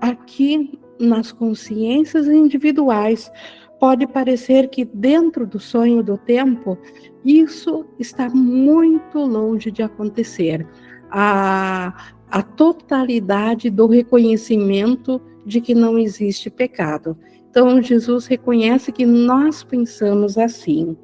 aqui 0.00 0.78
nas 0.98 1.32
consciências 1.32 2.26
individuais, 2.26 3.30
pode 3.78 4.06
parecer 4.06 4.68
que 4.70 4.84
dentro 4.84 5.46
do 5.46 5.58
sonho 5.58 6.02
do 6.02 6.16
tempo, 6.16 6.78
isso 7.24 7.84
está 7.98 8.28
muito 8.28 9.18
longe 9.18 9.70
de 9.70 9.82
acontecer. 9.82 10.66
A, 11.10 12.14
a 12.30 12.42
totalidade 12.42 13.68
do 13.70 13.86
reconhecimento 13.86 15.20
de 15.44 15.60
que 15.60 15.74
não 15.74 15.98
existe 15.98 16.48
pecado. 16.48 17.16
Então, 17.52 17.82
Jesus 17.82 18.24
reconhece 18.26 18.90
que 18.90 19.04
nós 19.04 19.62
pensamos 19.62 20.38
assim. 20.38 20.96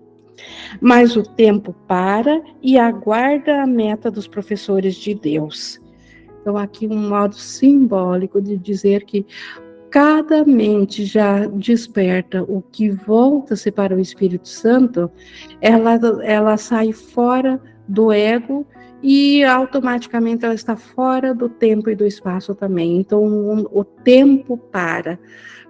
Mas 0.81 1.15
o 1.15 1.23
tempo 1.23 1.75
para 1.87 2.41
e 2.63 2.79
aguarda 2.79 3.63
a 3.63 3.67
meta 3.67 4.11
dos 4.11 4.27
professores 4.27 4.95
de 4.95 5.15
Deus. 5.15 5.79
Então, 6.41 6.57
aqui 6.57 6.87
um 6.87 7.11
modo 7.11 7.35
simbólico 7.35 8.41
de 8.41 8.57
dizer 8.57 9.05
que 9.05 9.27
cada 9.91 10.43
mente 10.43 11.05
já 11.05 11.47
desperta 11.47 12.43
o 12.43 12.63
que 12.63 12.89
volta-se 12.89 13.71
para 13.71 13.95
o 13.95 14.01
Espírito 14.01 14.49
Santo, 14.49 15.11
ela, 15.61 16.01
ela 16.23 16.57
sai 16.57 16.93
fora 16.93 17.61
do 17.87 18.11
ego 18.11 18.67
e 19.03 19.45
automaticamente 19.45 20.47
ela 20.47 20.55
está 20.55 20.77
fora 20.77 21.35
do 21.35 21.47
tempo 21.47 21.91
e 21.91 21.95
do 21.95 22.07
espaço 22.07 22.55
também. 22.55 22.97
Então, 22.97 23.67
o 23.71 23.85
tempo 23.85 24.57
para 24.57 25.19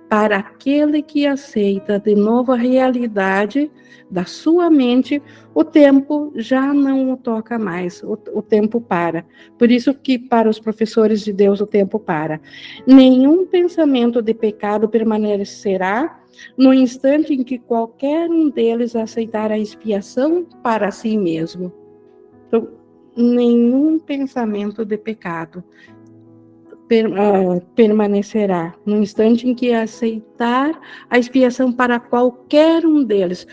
para 0.09 0.39
aquele 0.39 1.03
que 1.03 1.27
aceita 1.27 1.99
de 1.99 2.15
novo 2.15 2.53
a 2.53 2.57
realidade 2.57 3.71
da 4.11 4.25
sua 4.25 4.71
mente, 4.71 5.23
o 5.55 5.63
tempo 5.63 6.33
já 6.35 6.73
não 6.73 7.13
o 7.13 7.17
toca 7.17 7.59
mais, 7.59 8.03
o, 8.03 8.19
o, 8.33 8.41
tempo 8.41 8.81
para. 8.81 9.27
Por 9.59 9.71
isso 9.71 9.93
que 9.93 10.19
para 10.19 10.49
os 10.49 10.59
professores 10.59 11.21
de 11.21 11.33
Deus 11.33 11.61
o 11.61 11.67
tempo 11.67 11.99
para. 11.99 12.41
Nenhum 12.87 13.47
pensamento 13.47 14.23
de 14.23 14.33
pecado 14.33 14.89
permanecerá 14.89 16.21
no 16.57 16.73
instante 16.73 17.35
em 17.35 17.43
que 17.43 17.59
qualquer 17.59 18.31
um 18.31 18.49
deles 18.49 18.97
aceitar 18.97 19.53
a 19.53 19.59
expiação 19.59 20.47
para 20.63 20.91
si 20.91 21.19
mesmo. 21.19 21.71
Então, 22.47 22.69
nenhum 23.15 23.99
pensamento 23.99 24.85
de 24.85 24.97
pecado 24.97 25.63
per, 26.89 27.07
uh, 27.07 27.61
permanecerá. 27.77 28.75
No 28.85 28.97
instante 28.97 29.47
em 29.47 29.55
que 29.55 29.73
aceitar 29.73 30.73
a 31.09 31.19
expiação 31.19 31.71
para 31.71 32.01
qualquer 32.01 32.87
um 32.87 33.05
deles, 33.05 33.47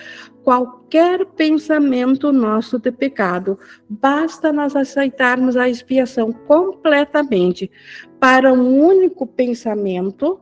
qualquer 0.44 1.26
pensamento 1.26 2.32
nosso 2.32 2.80
de 2.80 2.92
pecado, 2.92 3.60
basta 3.90 4.54
nós 4.54 4.76
aceitarmos 4.76 5.58
a 5.58 5.68
expiação 5.68 6.32
completamente 6.32 7.70
para 8.20 8.54
um 8.54 8.80
único 8.80 9.28
pensamento 9.28 10.40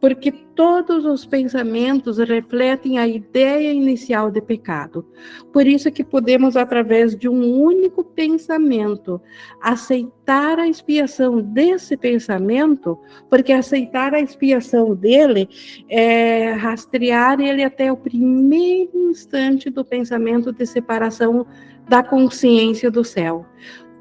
porque 0.00 0.32
todos 0.32 1.04
os 1.04 1.26
pensamentos 1.26 2.18
refletem 2.18 2.98
a 2.98 3.06
ideia 3.06 3.70
inicial 3.72 4.30
de 4.30 4.40
pecado. 4.40 5.04
Por 5.52 5.66
isso 5.66 5.92
que 5.92 6.02
podemos, 6.02 6.56
através 6.56 7.14
de 7.14 7.28
um 7.28 7.60
único 7.60 8.02
pensamento, 8.02 9.20
aceitar 9.60 10.58
a 10.58 10.66
expiação 10.66 11.42
desse 11.42 11.96
pensamento, 11.96 12.98
porque 13.28 13.52
aceitar 13.52 14.14
a 14.14 14.20
expiação 14.20 14.94
dele 14.94 15.48
é 15.88 16.52
rastrear 16.52 17.38
ele 17.40 17.62
até 17.62 17.92
o 17.92 17.96
primeiro 17.96 19.10
instante 19.10 19.68
do 19.68 19.84
pensamento 19.84 20.50
de 20.50 20.64
separação 20.64 21.46
da 21.86 22.02
consciência 22.02 22.90
do 22.90 23.04
céu. 23.04 23.44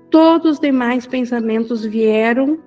Todos 0.10 0.54
os 0.54 0.60
demais 0.60 1.06
pensamentos 1.06 1.86
vieram 1.86 2.58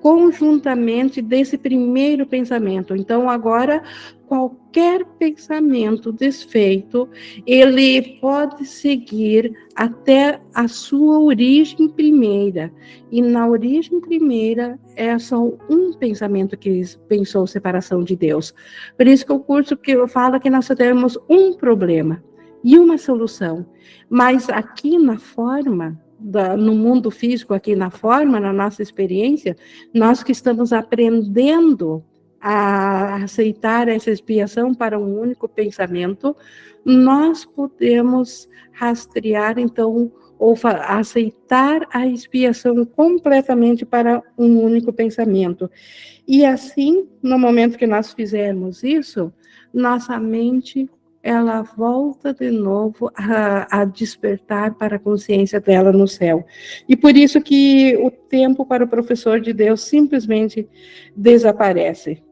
conjuntamente 0.00 1.20
desse 1.20 1.58
primeiro 1.58 2.26
pensamento. 2.26 2.94
Então, 2.94 3.28
agora, 3.28 3.82
qualquer 4.26 5.04
pensamento 5.18 6.12
desfeito, 6.12 7.08
ele 7.46 8.18
pode 8.20 8.64
seguir 8.64 9.52
até 9.74 10.40
a 10.54 10.68
sua 10.68 11.18
origem 11.20 11.88
primeira. 11.88 12.72
E 13.10 13.22
na 13.22 13.46
origem 13.48 14.00
primeira 14.00 14.78
é 14.94 15.18
só 15.18 15.42
um 15.68 15.92
pensamento 15.92 16.56
que 16.56 16.82
pensou 17.08 17.46
separação 17.46 18.02
de 18.02 18.16
Deus. 18.16 18.54
Por 18.96 19.06
isso 19.06 19.24
que 19.24 19.32
o 19.32 19.40
curso 19.40 19.76
que 19.76 20.06
fala 20.08 20.40
que 20.40 20.50
nós 20.50 20.68
temos 20.68 21.18
um 21.28 21.52
problema 21.52 22.22
e 22.62 22.78
uma 22.78 22.98
solução. 22.98 23.64
Mas 24.08 24.48
aqui 24.48 24.98
na 24.98 25.18
forma, 25.18 26.00
da, 26.18 26.56
no 26.56 26.74
mundo 26.74 27.10
físico, 27.10 27.54
aqui 27.54 27.74
na 27.76 27.90
forma, 27.90 28.40
na 28.40 28.52
nossa 28.52 28.82
experiência, 28.82 29.56
nós 29.92 30.22
que 30.22 30.32
estamos 30.32 30.72
aprendendo 30.72 32.04
a 32.40 33.16
aceitar 33.24 33.88
essa 33.88 34.10
expiação 34.10 34.74
para 34.74 34.98
um 34.98 35.20
único 35.20 35.48
pensamento, 35.48 36.36
nós 36.84 37.44
podemos 37.44 38.48
rastrear, 38.72 39.58
então, 39.58 40.12
ou 40.38 40.54
aceitar 40.86 41.86
a 41.90 42.06
expiação 42.06 42.84
completamente 42.84 43.84
para 43.84 44.22
um 44.38 44.60
único 44.60 44.92
pensamento. 44.92 45.70
E 46.28 46.44
assim, 46.44 47.08
no 47.22 47.38
momento 47.38 47.78
que 47.78 47.86
nós 47.86 48.12
fizermos 48.12 48.82
isso, 48.82 49.32
nossa 49.72 50.18
mente 50.20 50.88
ela 51.26 51.60
volta 51.62 52.32
de 52.32 52.52
novo 52.52 53.10
a, 53.12 53.80
a, 53.80 53.84
despertar 53.84 54.74
para 54.74 54.94
a 54.94 54.98
consciência 55.00 55.60
dela 55.60 55.90
no 55.90 56.06
céu. 56.06 56.46
E 56.88 56.96
por 56.96 57.16
isso 57.16 57.40
que 57.40 57.96
o 57.96 58.12
tempo 58.12 58.64
para 58.64 58.84
o 58.84 58.88
professor 58.88 59.40
de 59.40 59.52
Deus 59.52 59.80
simplesmente 59.80 60.68
desaparece. 61.16 62.22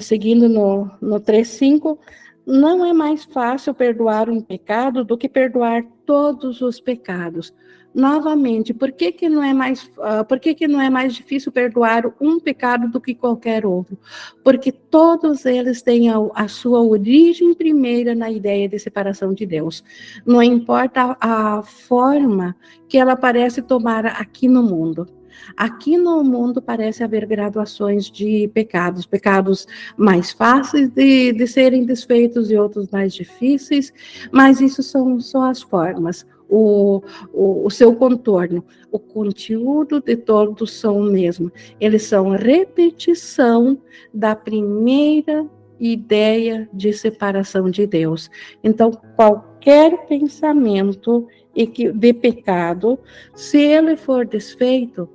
Seguindo 0.00 0.48
no, 0.48 0.90
no 0.98 1.20
3.5, 1.20 1.98
não 2.46 2.86
é 2.86 2.94
mais 2.94 3.24
fácil 3.24 3.74
perdoar 3.74 4.30
um 4.30 4.40
pecado 4.40 5.04
do 5.04 5.18
que 5.18 5.28
perdoar 5.28 5.84
todos 6.06 6.62
os 6.62 6.80
pecados 6.80 7.52
novamente, 7.96 8.74
por 8.74 8.92
que, 8.92 9.10
que 9.10 9.26
não 9.26 9.42
é 9.42 9.54
mais, 9.54 9.84
uh, 9.96 10.22
por 10.28 10.38
que, 10.38 10.54
que 10.54 10.68
não 10.68 10.78
é 10.78 10.90
mais 10.90 11.14
difícil 11.14 11.50
perdoar 11.50 12.04
um 12.20 12.38
pecado 12.38 12.88
do 12.88 13.00
que 13.00 13.14
qualquer 13.14 13.64
outro? 13.64 13.98
Porque 14.44 14.70
todos 14.70 15.46
eles 15.46 15.80
têm 15.80 16.10
a, 16.10 16.16
a 16.34 16.46
sua 16.46 16.82
origem 16.82 17.54
primeira 17.54 18.14
na 18.14 18.30
ideia 18.30 18.68
de 18.68 18.78
separação 18.78 19.32
de 19.32 19.46
Deus. 19.46 19.82
Não 20.26 20.42
importa 20.42 21.16
a, 21.18 21.58
a 21.58 21.62
forma 21.62 22.54
que 22.86 22.98
ela 22.98 23.16
parece 23.16 23.62
tomar 23.62 24.04
aqui 24.04 24.46
no 24.46 24.62
mundo. 24.62 25.08
Aqui 25.56 25.96
no 25.96 26.22
mundo 26.22 26.60
parece 26.60 27.02
haver 27.02 27.24
graduações 27.24 28.10
de 28.10 28.48
pecados, 28.52 29.06
pecados 29.06 29.66
mais 29.96 30.32
fáceis 30.32 30.90
de, 30.90 31.32
de 31.32 31.46
serem 31.46 31.84
desfeitos 31.84 32.50
e 32.50 32.56
outros 32.56 32.88
mais 32.90 33.14
difíceis, 33.14 33.92
mas 34.30 34.60
isso 34.60 34.82
são 34.82 35.18
só 35.18 35.44
as 35.44 35.62
formas 35.62 36.26
o, 36.48 37.02
o, 37.32 37.66
o, 37.66 37.70
seu 37.70 37.94
contorno. 37.94 38.64
O 38.90 38.98
conteúdo 38.98 40.00
de 40.00 40.16
todos 40.16 40.72
são 40.72 41.00
o 41.00 41.04
mesmo. 41.04 41.50
Eles 41.80 42.04
são 42.04 42.30
repetição 42.30 43.78
da 44.12 44.34
primeira 44.34 45.46
ideia 45.78 46.68
de 46.72 46.92
separação 46.92 47.70
de 47.70 47.86
Deus. 47.86 48.30
Então, 48.62 48.90
qualquer 49.16 50.06
pensamento 50.06 51.26
de 51.54 52.12
pecado, 52.12 52.98
se 53.34 53.58
ele 53.58 53.96
for 53.96 54.26
desfeito, 54.26 55.08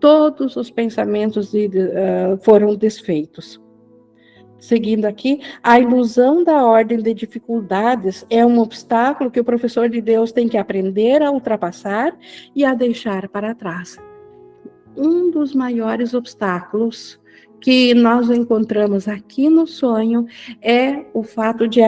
todos 0.00 0.56
os 0.56 0.70
pensamentos 0.70 1.54
uh, 1.54 2.36
foram 2.42 2.74
desfeitos. 2.74 3.61
Seguindo 4.62 5.06
aqui, 5.06 5.40
a 5.60 5.80
ilusão 5.80 6.44
da 6.44 6.64
ordem 6.64 7.02
de 7.02 7.12
dificuldades 7.12 8.24
é 8.30 8.46
um 8.46 8.60
obstáculo 8.60 9.28
que 9.28 9.40
o 9.40 9.44
professor 9.44 9.88
de 9.88 10.00
Deus 10.00 10.30
tem 10.30 10.48
que 10.48 10.56
aprender 10.56 11.20
a 11.20 11.32
ultrapassar 11.32 12.16
e 12.54 12.64
a 12.64 12.72
deixar 12.72 13.28
para 13.28 13.56
trás. 13.56 13.98
Um 14.96 15.32
dos 15.32 15.52
maiores 15.52 16.14
obstáculos 16.14 17.20
que 17.60 17.92
nós 17.92 18.30
encontramos 18.30 19.08
aqui 19.08 19.48
no 19.48 19.66
sonho 19.66 20.26
é 20.60 21.06
o 21.12 21.24
fato 21.24 21.66
de 21.66 21.80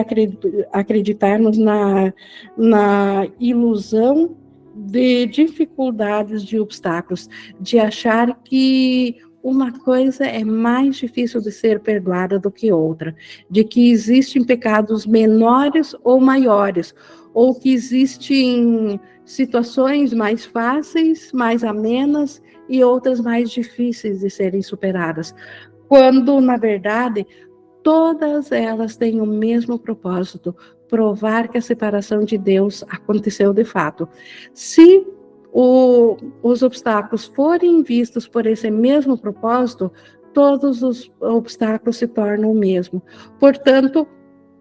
acreditarmos 0.73 1.57
na, 1.57 2.13
na 2.57 3.25
ilusão 3.39 4.35
de 4.75 5.27
dificuldades, 5.27 6.43
de 6.43 6.59
obstáculos, 6.59 7.29
de 7.57 7.79
achar 7.79 8.37
que 8.43 9.15
uma 9.45 9.71
coisa 9.71 10.25
é 10.25 10.43
mais 10.43 10.95
difícil 10.95 11.39
de 11.39 11.51
ser 11.51 11.79
perdoada 11.79 12.39
do 12.39 12.49
que 12.49 12.71
outra, 12.71 13.15
de 13.47 13.63
que 13.63 13.91
existem 13.91 14.43
pecados 14.43 15.05
menores 15.05 15.95
ou 16.03 16.19
maiores, 16.19 16.95
ou 17.31 17.53
que 17.53 17.71
existem 17.71 18.99
situações 19.23 20.11
mais 20.15 20.45
fáceis, 20.45 21.31
mais 21.31 21.63
amenas 21.63 22.41
e 22.67 22.83
outras 22.83 23.21
mais 23.21 23.51
difíceis 23.51 24.21
de 24.21 24.31
serem 24.31 24.63
superadas, 24.63 25.35
quando 25.87 26.41
na 26.41 26.57
verdade 26.57 27.23
todas 27.83 28.51
elas 28.51 28.97
têm 28.97 29.21
o 29.21 29.27
mesmo 29.27 29.77
propósito, 29.77 30.55
provar 30.89 31.49
que 31.49 31.59
a 31.59 31.61
separação 31.61 32.25
de 32.25 32.35
Deus 32.35 32.83
aconteceu 32.89 33.53
de 33.53 33.63
fato. 33.63 34.09
Se 34.55 35.05
o, 35.57 36.17
os 36.43 36.61
obstáculos 36.61 37.27
forem 37.27 37.81
vistos 37.81 38.27
por 38.27 38.45
esse 38.45 38.69
mesmo 38.69 39.17
propósito, 39.17 39.89
todos 40.33 40.83
os 40.83 41.09
obstáculos 41.21 41.95
se 41.95 42.07
tornam 42.09 42.51
o 42.51 42.53
mesmo. 42.53 43.01
Portanto, 43.39 44.05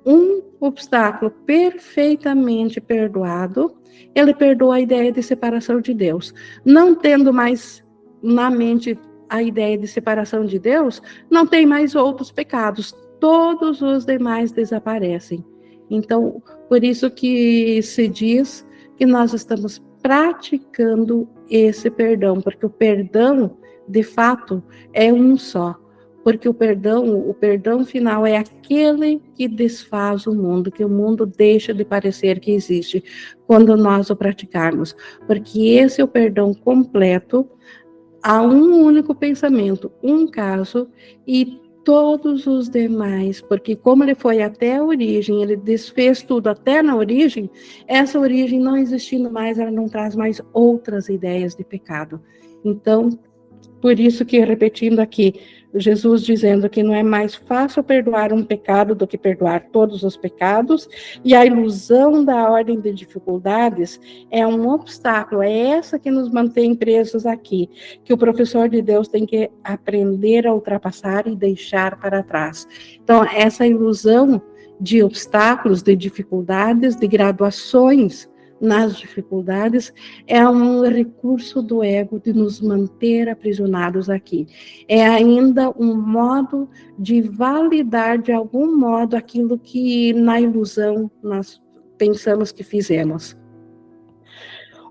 um 0.06 0.40
obstáculo 0.60 1.32
perfeitamente 1.44 2.80
perdoado, 2.80 3.74
ele 4.14 4.32
perdoa 4.32 4.76
a 4.76 4.80
ideia 4.80 5.10
de 5.10 5.20
separação 5.20 5.80
de 5.80 5.92
Deus. 5.92 6.32
Não 6.64 6.94
tendo 6.94 7.32
mais 7.32 7.84
na 8.22 8.48
mente 8.48 8.96
a 9.28 9.42
ideia 9.42 9.76
de 9.76 9.88
separação 9.88 10.46
de 10.46 10.60
Deus, 10.60 11.02
não 11.28 11.44
tem 11.44 11.66
mais 11.66 11.96
outros 11.96 12.30
pecados. 12.30 12.94
Todos 13.18 13.82
os 13.82 14.04
demais 14.04 14.52
desaparecem. 14.52 15.44
Então, 15.90 16.40
por 16.68 16.84
isso 16.84 17.10
que 17.10 17.82
se 17.82 18.06
diz 18.06 18.64
que 18.96 19.04
nós 19.04 19.32
estamos 19.32 19.82
praticando 20.04 21.26
esse 21.48 21.90
perdão, 21.90 22.38
porque 22.38 22.66
o 22.66 22.68
perdão, 22.68 23.56
de 23.88 24.02
fato, 24.02 24.62
é 24.92 25.10
um 25.10 25.38
só. 25.38 25.80
Porque 26.22 26.46
o 26.46 26.52
perdão, 26.52 27.18
o 27.26 27.32
perdão 27.32 27.86
final 27.86 28.26
é 28.26 28.36
aquele 28.36 29.22
que 29.34 29.48
desfaz 29.48 30.26
o 30.26 30.34
mundo, 30.34 30.70
que 30.70 30.84
o 30.84 30.90
mundo 30.90 31.24
deixa 31.24 31.72
de 31.72 31.86
parecer 31.86 32.38
que 32.38 32.50
existe 32.50 33.02
quando 33.46 33.78
nós 33.78 34.10
o 34.10 34.16
praticarmos. 34.16 34.94
Porque 35.26 35.68
esse 35.70 36.02
é 36.02 36.04
o 36.04 36.08
perdão 36.08 36.52
completo, 36.52 37.48
há 38.22 38.42
um 38.42 38.84
único 38.84 39.14
pensamento, 39.14 39.90
um 40.02 40.26
caso, 40.26 40.86
e 41.26 41.62
todos 41.84 42.46
os 42.46 42.68
demais, 42.68 43.40
porque 43.40 43.76
como 43.76 44.02
ele 44.02 44.14
foi 44.14 44.42
até 44.42 44.76
a 44.76 44.84
origem, 44.84 45.42
ele 45.42 45.54
desfez 45.56 46.22
tudo 46.22 46.48
até 46.48 46.82
na 46.82 46.96
origem, 46.96 47.50
essa 47.86 48.18
origem 48.18 48.58
não 48.58 48.76
existindo 48.76 49.30
mais, 49.30 49.58
ela 49.58 49.70
não 49.70 49.88
traz 49.88 50.16
mais 50.16 50.40
outras 50.52 51.08
ideias 51.08 51.54
de 51.54 51.62
pecado. 51.62 52.20
Então, 52.64 53.10
por 53.80 54.00
isso 54.00 54.24
que, 54.24 54.40
repetindo 54.40 55.00
aqui, 55.00 55.34
Jesus 55.74 56.22
dizendo 56.22 56.68
que 56.68 56.82
não 56.82 56.94
é 56.94 57.02
mais 57.02 57.34
fácil 57.34 57.82
perdoar 57.82 58.32
um 58.32 58.44
pecado 58.44 58.94
do 58.94 59.06
que 59.06 59.18
perdoar 59.18 59.68
todos 59.72 60.02
os 60.02 60.16
pecados, 60.16 60.88
e 61.24 61.34
a 61.34 61.44
ilusão 61.44 62.24
da 62.24 62.50
ordem 62.50 62.80
de 62.80 62.92
dificuldades 62.92 64.00
é 64.30 64.46
um 64.46 64.68
obstáculo, 64.68 65.42
é 65.42 65.52
essa 65.70 65.98
que 65.98 66.10
nos 66.10 66.30
mantém 66.30 66.74
presos 66.74 67.26
aqui, 67.26 67.68
que 68.04 68.12
o 68.12 68.18
professor 68.18 68.68
de 68.68 68.80
Deus 68.80 69.08
tem 69.08 69.26
que 69.26 69.50
aprender 69.62 70.46
a 70.46 70.54
ultrapassar 70.54 71.26
e 71.26 71.34
deixar 71.34 71.98
para 71.98 72.22
trás. 72.22 72.66
Então, 73.02 73.24
essa 73.24 73.66
ilusão 73.66 74.40
de 74.80 75.02
obstáculos, 75.02 75.82
de 75.82 75.94
dificuldades, 75.96 76.96
de 76.96 77.06
graduações, 77.06 78.28
nas 78.64 78.96
dificuldades 78.96 79.92
é 80.26 80.46
um 80.48 80.82
recurso 80.82 81.62
do 81.62 81.84
ego 81.84 82.18
de 82.18 82.32
nos 82.32 82.60
manter 82.60 83.28
aprisionados 83.28 84.10
aqui. 84.10 84.46
É 84.88 85.06
ainda 85.06 85.70
um 85.70 85.94
modo 85.94 86.68
de 86.98 87.20
validar 87.20 88.18
de 88.18 88.32
algum 88.32 88.76
modo 88.76 89.16
aquilo 89.16 89.58
que 89.58 90.12
na 90.14 90.40
ilusão 90.40 91.10
nós 91.22 91.62
pensamos 91.98 92.50
que 92.50 92.64
fizemos. 92.64 93.36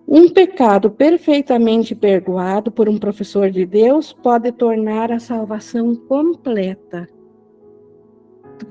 Um 0.08 0.30
pecado 0.30 0.92
perfeitamente 0.92 1.96
perdoado 1.96 2.72
por 2.72 2.90
um 2.90 2.98
professor 2.98 3.50
de 3.50 3.66
Deus 3.66 4.12
pode 4.12 4.52
tornar 4.52 5.12
a 5.12 5.20
salvação 5.20 5.96
completa. 5.96 7.08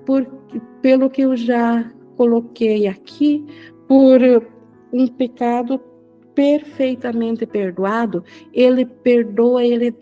Por, 0.05 0.25
pelo 0.81 1.11
que 1.11 1.23
eu 1.23 1.35
já 1.37 1.91
coloquei 2.17 2.87
aqui, 2.87 3.45
por 3.89 4.21
um 4.93 5.07
pecado 5.07 5.81
perfeitamente 6.35 7.47
perdoado, 7.47 8.25
ele 8.53 8.85
perdoa 8.85 9.65
ele 9.65 9.95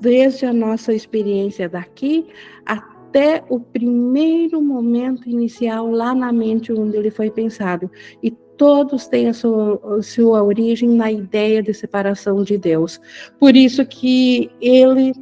desde 0.00 0.46
a 0.46 0.52
nossa 0.52 0.92
experiência 0.92 1.68
daqui 1.68 2.26
até 2.64 3.44
o 3.48 3.60
primeiro 3.60 4.62
momento 4.62 5.28
inicial 5.28 5.90
lá 5.90 6.14
na 6.14 6.32
mente 6.32 6.72
onde 6.72 6.96
ele 6.96 7.10
foi 7.10 7.30
pensado. 7.30 7.90
E 8.22 8.30
todos 8.30 9.06
têm 9.06 9.28
a 9.28 9.34
sua, 9.34 9.80
a 9.98 10.02
sua 10.02 10.42
origem 10.42 10.90
na 10.90 11.10
ideia 11.10 11.62
de 11.62 11.72
separação 11.72 12.42
de 12.42 12.58
Deus. 12.58 13.00
Por 13.38 13.56
isso 13.56 13.84
que 13.86 14.50
ele, 14.60 15.12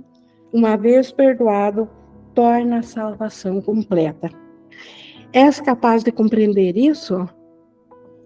uma 0.53 0.77
vez 0.77 1.13
perdoado, 1.13 1.89
torna 2.35 2.79
a 2.79 2.83
salvação 2.83 3.61
completa. 3.61 4.31
És 5.33 5.61
capaz 5.61 6.03
de 6.03 6.11
compreender 6.11 6.77
isso? 6.77 7.29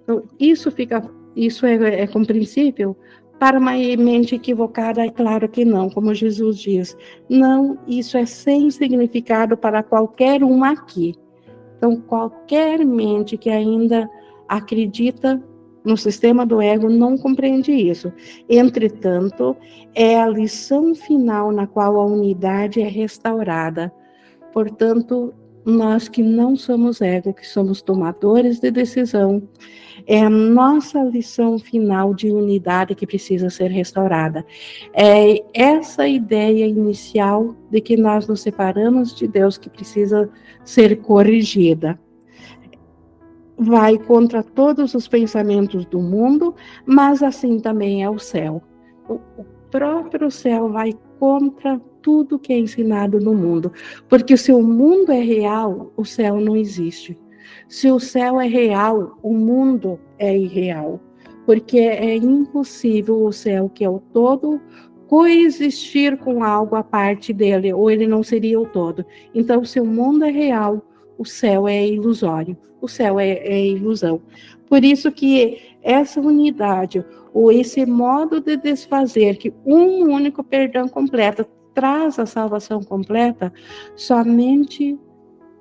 Então, 0.03 0.25
isso 0.39 0.71
fica, 0.71 1.03
isso 1.35 1.67
é, 1.67 2.03
é 2.03 2.07
compreensível? 2.07 2.97
Para 3.39 3.59
uma 3.59 3.73
mente 3.73 4.37
equivocada, 4.37 5.05
é 5.05 5.11
claro 5.11 5.49
que 5.49 5.65
não, 5.65 5.91
como 5.91 6.15
Jesus 6.15 6.59
diz. 6.59 6.97
Não, 7.29 7.79
isso 7.89 8.17
é 8.17 8.25
sem 8.25 8.71
significado 8.71 9.57
para 9.57 9.83
qualquer 9.83 10.45
um 10.45 10.63
aqui. 10.63 11.15
Então, 11.77 11.97
qualquer 11.97 12.85
mente 12.85 13.37
que 13.37 13.51
ainda 13.51 14.09
acredita 14.49 15.43
no 15.85 15.97
sistema 15.97 16.47
do 16.47 16.61
ego 16.61 16.89
não 16.89 17.19
compreende 17.19 17.73
isso. 17.73 18.13
Entretanto, 18.49 19.57
é 19.95 20.21
a 20.21 20.29
lição 20.29 20.95
final 20.95 21.51
na 21.51 21.67
qual 21.67 22.01
a 22.01 22.05
unidade 22.05 22.81
é 22.81 22.87
restaurada. 22.87 23.93
Portanto, 24.53 25.35
nós 25.65 26.09
que 26.09 26.23
não 26.23 26.57
somos 26.57 27.01
ego, 27.01 27.33
que 27.33 27.47
somos 27.47 27.83
tomadores 27.83 28.61
de 28.61 28.71
decisão, 28.71 29.43
é 30.07 30.21
a 30.21 30.31
nossa 30.31 31.03
lição 31.03 31.59
final 31.59 32.15
de 32.15 32.31
unidade 32.31 32.95
que 32.95 33.07
precisa 33.07 33.51
ser 33.51 33.71
restaurada. 33.71 34.45
É 34.93 35.43
essa 35.53 36.07
ideia 36.07 36.67
inicial 36.67 37.55
de 37.71 37.81
que 37.81 37.97
nós 37.97 38.27
nos 38.27 38.41
separamos 38.41 39.15
de 39.15 39.27
Deus 39.27 39.57
que 39.57 39.71
precisa 39.71 40.31
ser 40.65 41.01
corrigida. 41.01 41.99
Vai 43.57 43.99
contra 43.99 44.43
todos 44.43 44.95
os 44.95 45.07
pensamentos 45.07 45.85
do 45.87 46.01
mundo, 46.01 46.55
mas 46.85 47.23
assim 47.23 47.61
também 47.61 48.03
é 48.03 48.11
o 48.11 48.19
céu. 48.19 48.63
O 49.09 49.19
próprio 49.71 50.31
céu 50.31 50.69
vai 50.69 50.93
contra 51.19 51.81
tudo 52.03 52.39
que 52.39 52.53
é 52.53 52.59
ensinado 52.59 53.21
no 53.21 53.33
mundo, 53.33 53.73
porque 54.09 54.37
se 54.37 54.53
o 54.53 54.61
mundo 54.61 55.13
é 55.13 55.21
real, 55.21 55.93
o 55.97 56.05
céu 56.05 56.41
não 56.41 56.57
existe. 56.57 57.17
Se 57.69 57.91
o 57.91 57.99
céu 57.99 58.41
é 58.41 58.47
real, 58.47 59.19
o 59.23 59.35
mundo 59.35 59.99
é 60.19 60.37
irreal, 60.37 61.01
porque 61.47 61.79
é 61.79 62.17
impossível 62.17 63.25
o 63.25 63.33
céu, 63.33 63.69
que 63.69 63.85
é 63.85 63.89
o 63.89 63.99
todo, 63.99 64.61
coexistir 65.09 66.17
com 66.17 66.43
algo 66.43 66.75
à 66.75 66.83
parte 66.83 67.33
dele, 67.33 67.73
ou 67.73 67.91
ele 67.91 68.07
não 68.07 68.23
seria 68.23 68.59
o 68.59 68.67
todo. 68.67 69.05
Então, 69.35 69.65
se 69.65 69.79
o 69.79 69.85
mundo 69.85 70.25
é 70.25 70.31
real, 70.31 70.83
o 71.19 71.25
céu 71.25 71.69
é 71.69 71.87
ilusório, 71.87 72.57
o 72.81 72.89
céu 72.89 73.21
é, 73.21 73.31
é 73.31 73.67
ilusão. 73.67 74.23
Por 74.69 74.83
isso 74.83 75.13
que 75.13 75.59
essa 75.83 76.21
unidade, 76.21 77.05
ou 77.35 77.53
esse 77.53 77.85
modo 77.85 78.41
de 78.41 78.57
desfazer, 78.57 79.37
que 79.37 79.53
um 79.67 80.15
único 80.15 80.43
perdão 80.43 80.89
completo 80.89 81.45
traz 81.75 82.19
a 82.19 82.27
salvação 82.27 82.83
completa, 82.83 83.53
somente 83.95 84.99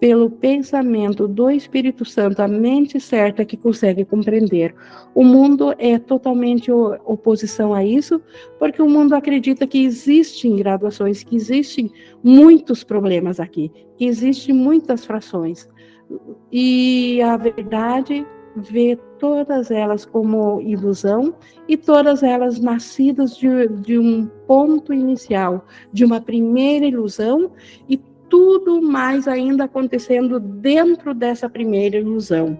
pelo 0.01 0.31
pensamento 0.31 1.27
do 1.27 1.51
Espírito 1.51 2.03
Santo, 2.03 2.41
a 2.41 2.47
mente 2.47 2.99
certa 2.99 3.45
que 3.45 3.55
consegue 3.55 4.03
compreender. 4.03 4.73
O 5.13 5.23
mundo 5.23 5.75
é 5.77 5.99
totalmente 5.99 6.71
oposição 6.71 7.71
a 7.71 7.85
isso, 7.85 8.19
porque 8.57 8.81
o 8.81 8.89
mundo 8.89 9.13
acredita 9.13 9.67
que 9.67 9.83
existem 9.83 10.55
graduações, 10.55 11.21
que 11.21 11.35
existem 11.35 11.91
muitos 12.23 12.83
problemas 12.83 13.39
aqui, 13.39 13.71
que 13.95 14.05
existem 14.05 14.55
muitas 14.55 15.05
frações. 15.05 15.69
E 16.51 17.21
a 17.21 17.37
verdade 17.37 18.25
vê 18.55 18.97
todas 19.19 19.69
elas 19.69 20.03
como 20.03 20.59
ilusão 20.61 21.35
e 21.67 21.77
todas 21.77 22.23
elas 22.23 22.59
nascidas 22.59 23.37
de, 23.37 23.67
de 23.67 23.99
um 23.99 24.25
ponto 24.47 24.91
inicial, 24.91 25.63
de 25.93 26.03
uma 26.03 26.19
primeira 26.19 26.87
ilusão 26.87 27.51
e 27.87 27.97
tudo 28.31 28.81
mais 28.81 29.27
ainda 29.27 29.65
acontecendo 29.65 30.39
dentro 30.39 31.13
dessa 31.13 31.49
primeira 31.49 31.97
ilusão. 31.97 32.57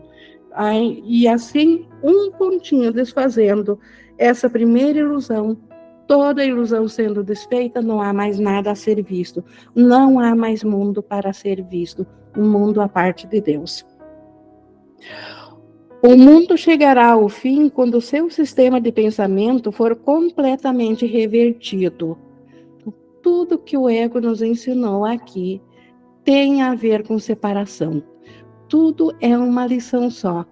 E 1.05 1.29
assim, 1.29 1.87
um 2.03 2.29
pontinho 2.31 2.91
desfazendo 2.91 3.79
essa 4.17 4.49
primeira 4.49 4.99
ilusão, 4.99 5.57
toda 6.05 6.43
ilusão 6.43 6.89
sendo 6.89 7.23
desfeita, 7.23 7.81
não 7.81 8.01
há 8.01 8.11
mais 8.11 8.37
nada 8.37 8.69
a 8.69 8.75
ser 8.75 9.01
visto, 9.01 9.43
não 9.73 10.19
há 10.19 10.35
mais 10.35 10.61
mundo 10.61 11.01
para 11.01 11.31
ser 11.31 11.63
visto, 11.63 12.05
um 12.37 12.49
mundo 12.49 12.81
à 12.81 12.89
parte 12.89 13.25
de 13.25 13.39
Deus. 13.39 13.85
O 16.03 16.17
mundo 16.17 16.57
chegará 16.57 17.11
ao 17.11 17.29
fim 17.29 17.69
quando 17.69 17.95
o 17.95 18.01
seu 18.01 18.29
sistema 18.29 18.81
de 18.81 18.91
pensamento 18.91 19.71
for 19.71 19.95
completamente 19.95 21.05
revertido. 21.05 22.17
Tudo 23.21 23.57
que 23.57 23.77
o 23.77 23.89
ego 23.89 24.19
nos 24.19 24.41
ensinou 24.41 25.05
aqui 25.05 25.61
tem 26.23 26.61
a 26.61 26.75
ver 26.75 27.05
com 27.05 27.17
separação. 27.19 28.03
Tudo 28.67 29.13
é 29.19 29.37
uma 29.37 29.65
lição 29.65 30.09
só, 30.09 30.45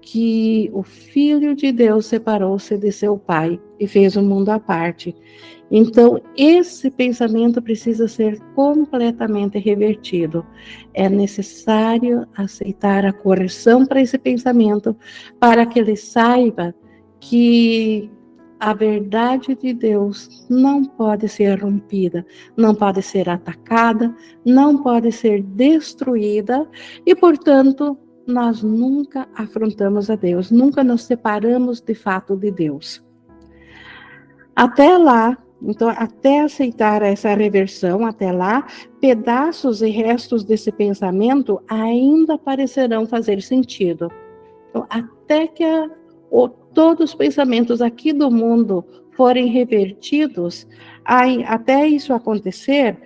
que 0.00 0.70
o 0.72 0.82
Filho 0.82 1.54
de 1.54 1.70
Deus 1.70 2.06
separou-se 2.06 2.76
de 2.78 2.90
seu 2.90 3.18
Pai 3.18 3.60
e 3.78 3.86
fez 3.86 4.16
o 4.16 4.22
mundo 4.22 4.48
à 4.48 4.58
parte. 4.58 5.14
Então, 5.70 6.20
esse 6.34 6.90
pensamento 6.90 7.60
precisa 7.60 8.08
ser 8.08 8.40
completamente 8.54 9.58
revertido. 9.58 10.46
É 10.94 11.10
necessário 11.10 12.26
aceitar 12.34 13.04
a 13.04 13.12
correção 13.12 13.84
para 13.84 14.00
esse 14.00 14.16
pensamento, 14.16 14.96
para 15.38 15.66
que 15.66 15.78
ele 15.78 15.94
saiba 15.94 16.74
que 17.20 18.10
a 18.60 18.74
verdade 18.74 19.54
de 19.54 19.72
Deus 19.72 20.46
não 20.48 20.84
pode 20.84 21.28
ser 21.28 21.62
rompida, 21.62 22.26
não 22.56 22.74
pode 22.74 23.02
ser 23.02 23.28
atacada, 23.28 24.14
não 24.44 24.82
pode 24.82 25.12
ser 25.12 25.42
destruída 25.42 26.68
e, 27.06 27.14
portanto, 27.14 27.96
nós 28.26 28.62
nunca 28.62 29.28
afrontamos 29.34 30.10
a 30.10 30.16
Deus, 30.16 30.50
nunca 30.50 30.84
nos 30.84 31.04
separamos 31.04 31.80
de 31.80 31.94
fato 31.94 32.36
de 32.36 32.50
Deus. 32.50 33.06
Até 34.54 34.98
lá, 34.98 35.38
então, 35.62 35.88
até 35.88 36.40
aceitar 36.40 37.02
essa 37.02 37.34
reversão, 37.34 38.06
até 38.06 38.30
lá, 38.30 38.66
pedaços 39.00 39.82
e 39.82 39.88
restos 39.88 40.44
desse 40.44 40.70
pensamento 40.70 41.60
ainda 41.68 42.38
parecerão 42.38 43.06
fazer 43.06 43.42
sentido. 43.42 44.10
Então, 44.70 44.86
até 44.88 45.46
que 45.46 45.64
a, 45.64 45.90
o, 46.30 46.48
todos 46.78 47.10
os 47.10 47.14
pensamentos 47.16 47.82
aqui 47.82 48.12
do 48.12 48.30
mundo 48.30 48.84
forem 49.16 49.48
revertidos, 49.48 50.64
aí, 51.04 51.42
até 51.42 51.88
isso 51.88 52.14
acontecer, 52.14 52.96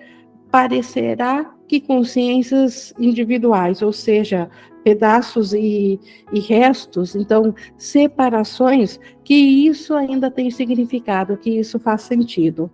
parecerá 0.50 1.54
que 1.66 1.80
consciências 1.80 2.92
individuais, 2.98 3.80
ou 3.80 3.90
seja, 3.90 4.50
pedaços 4.84 5.54
e, 5.54 5.98
e, 6.30 6.38
restos, 6.38 7.16
então 7.16 7.54
separações, 7.78 9.00
que 9.24 9.34
isso 9.34 9.94
ainda 9.94 10.30
tem 10.30 10.50
significado, 10.50 11.38
que 11.38 11.58
isso 11.58 11.80
faz 11.80 12.02
sentido. 12.02 12.70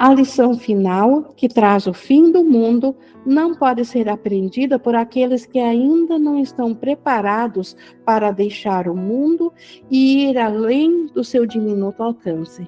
A 0.00 0.14
lição 0.14 0.56
final, 0.56 1.34
que 1.36 1.46
traz 1.46 1.86
o 1.86 1.92
fim 1.92 2.32
do 2.32 2.42
mundo, 2.42 2.96
não 3.26 3.54
pode 3.54 3.84
ser 3.84 4.08
aprendida 4.08 4.78
por 4.78 4.94
aqueles 4.94 5.44
que 5.44 5.58
ainda 5.58 6.18
não 6.18 6.40
estão 6.40 6.74
preparados 6.74 7.76
para 8.02 8.30
deixar 8.30 8.88
o 8.88 8.96
mundo 8.96 9.52
e 9.90 10.30
ir 10.30 10.38
além 10.38 11.04
do 11.08 11.22
seu 11.22 11.44
diminuto 11.44 12.02
alcance. 12.02 12.66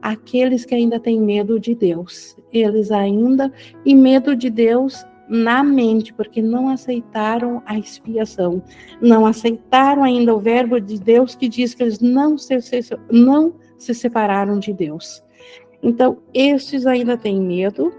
Aqueles 0.00 0.64
que 0.64 0.74
ainda 0.74 0.98
têm 0.98 1.20
medo 1.20 1.60
de 1.60 1.74
Deus, 1.74 2.34
eles 2.50 2.90
ainda, 2.90 3.52
e 3.84 3.94
medo 3.94 4.34
de 4.34 4.48
Deus 4.48 5.04
na 5.28 5.62
mente, 5.62 6.14
porque 6.14 6.40
não 6.40 6.70
aceitaram 6.70 7.62
a 7.66 7.78
expiação, 7.78 8.62
não 9.02 9.26
aceitaram 9.26 10.02
ainda 10.02 10.34
o 10.34 10.40
verbo 10.40 10.80
de 10.80 10.98
Deus 10.98 11.34
que 11.34 11.46
diz 11.46 11.74
que 11.74 11.82
eles 11.82 12.00
não 12.00 12.38
se, 12.38 12.58
não 13.12 13.52
se 13.76 13.94
separaram 13.94 14.58
de 14.58 14.72
Deus. 14.72 15.22
Então, 15.82 16.18
estes 16.34 16.86
ainda 16.86 17.16
têm 17.16 17.40
medo 17.40 17.92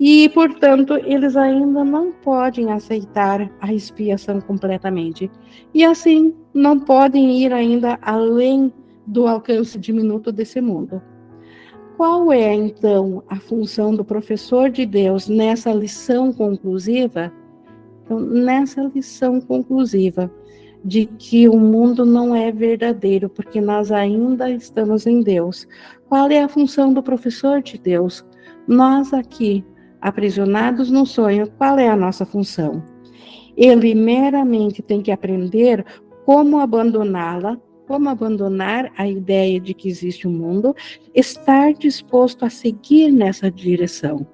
e, 0.00 0.28
portanto, 0.30 0.94
eles 1.04 1.36
ainda 1.36 1.84
não 1.84 2.12
podem 2.12 2.72
aceitar 2.72 3.50
a 3.60 3.72
expiação 3.72 4.40
completamente. 4.40 5.30
E 5.72 5.84
assim, 5.84 6.34
não 6.52 6.78
podem 6.78 7.42
ir 7.42 7.52
ainda 7.52 7.98
além 8.00 8.72
do 9.06 9.26
alcance 9.26 9.78
diminuto 9.78 10.32
desse 10.32 10.60
mundo. 10.60 11.00
Qual 11.96 12.30
é, 12.30 12.52
então, 12.52 13.22
a 13.28 13.36
função 13.36 13.94
do 13.94 14.04
professor 14.04 14.68
de 14.68 14.84
Deus 14.84 15.28
nessa 15.28 15.72
lição 15.72 16.32
conclusiva? 16.32 17.32
Então, 18.04 18.20
nessa 18.20 18.82
lição 18.94 19.40
conclusiva, 19.40 20.30
de 20.86 21.06
que 21.06 21.48
o 21.48 21.58
mundo 21.58 22.06
não 22.06 22.34
é 22.34 22.52
verdadeiro, 22.52 23.28
porque 23.28 23.60
nós 23.60 23.90
ainda 23.90 24.48
estamos 24.48 25.04
em 25.06 25.20
Deus. 25.20 25.66
Qual 26.08 26.30
é 26.30 26.42
a 26.42 26.48
função 26.48 26.94
do 26.94 27.02
professor 27.02 27.60
de 27.60 27.76
Deus? 27.76 28.24
Nós 28.68 29.12
aqui, 29.12 29.64
aprisionados 30.00 30.88
no 30.88 31.04
sonho, 31.04 31.50
qual 31.58 31.76
é 31.76 31.88
a 31.88 31.96
nossa 31.96 32.24
função? 32.24 32.84
Ele 33.56 33.94
meramente 33.96 34.80
tem 34.80 35.02
que 35.02 35.10
aprender 35.10 35.84
como 36.24 36.60
abandoná-la 36.60 37.58
como 37.86 38.08
abandonar 38.08 38.92
a 38.96 39.06
ideia 39.08 39.60
de 39.60 39.72
que 39.72 39.88
existe 39.88 40.26
um 40.26 40.32
mundo, 40.32 40.74
estar 41.14 41.72
disposto 41.72 42.44
a 42.44 42.50
seguir 42.50 43.12
nessa 43.12 43.48
direção. 43.48 44.26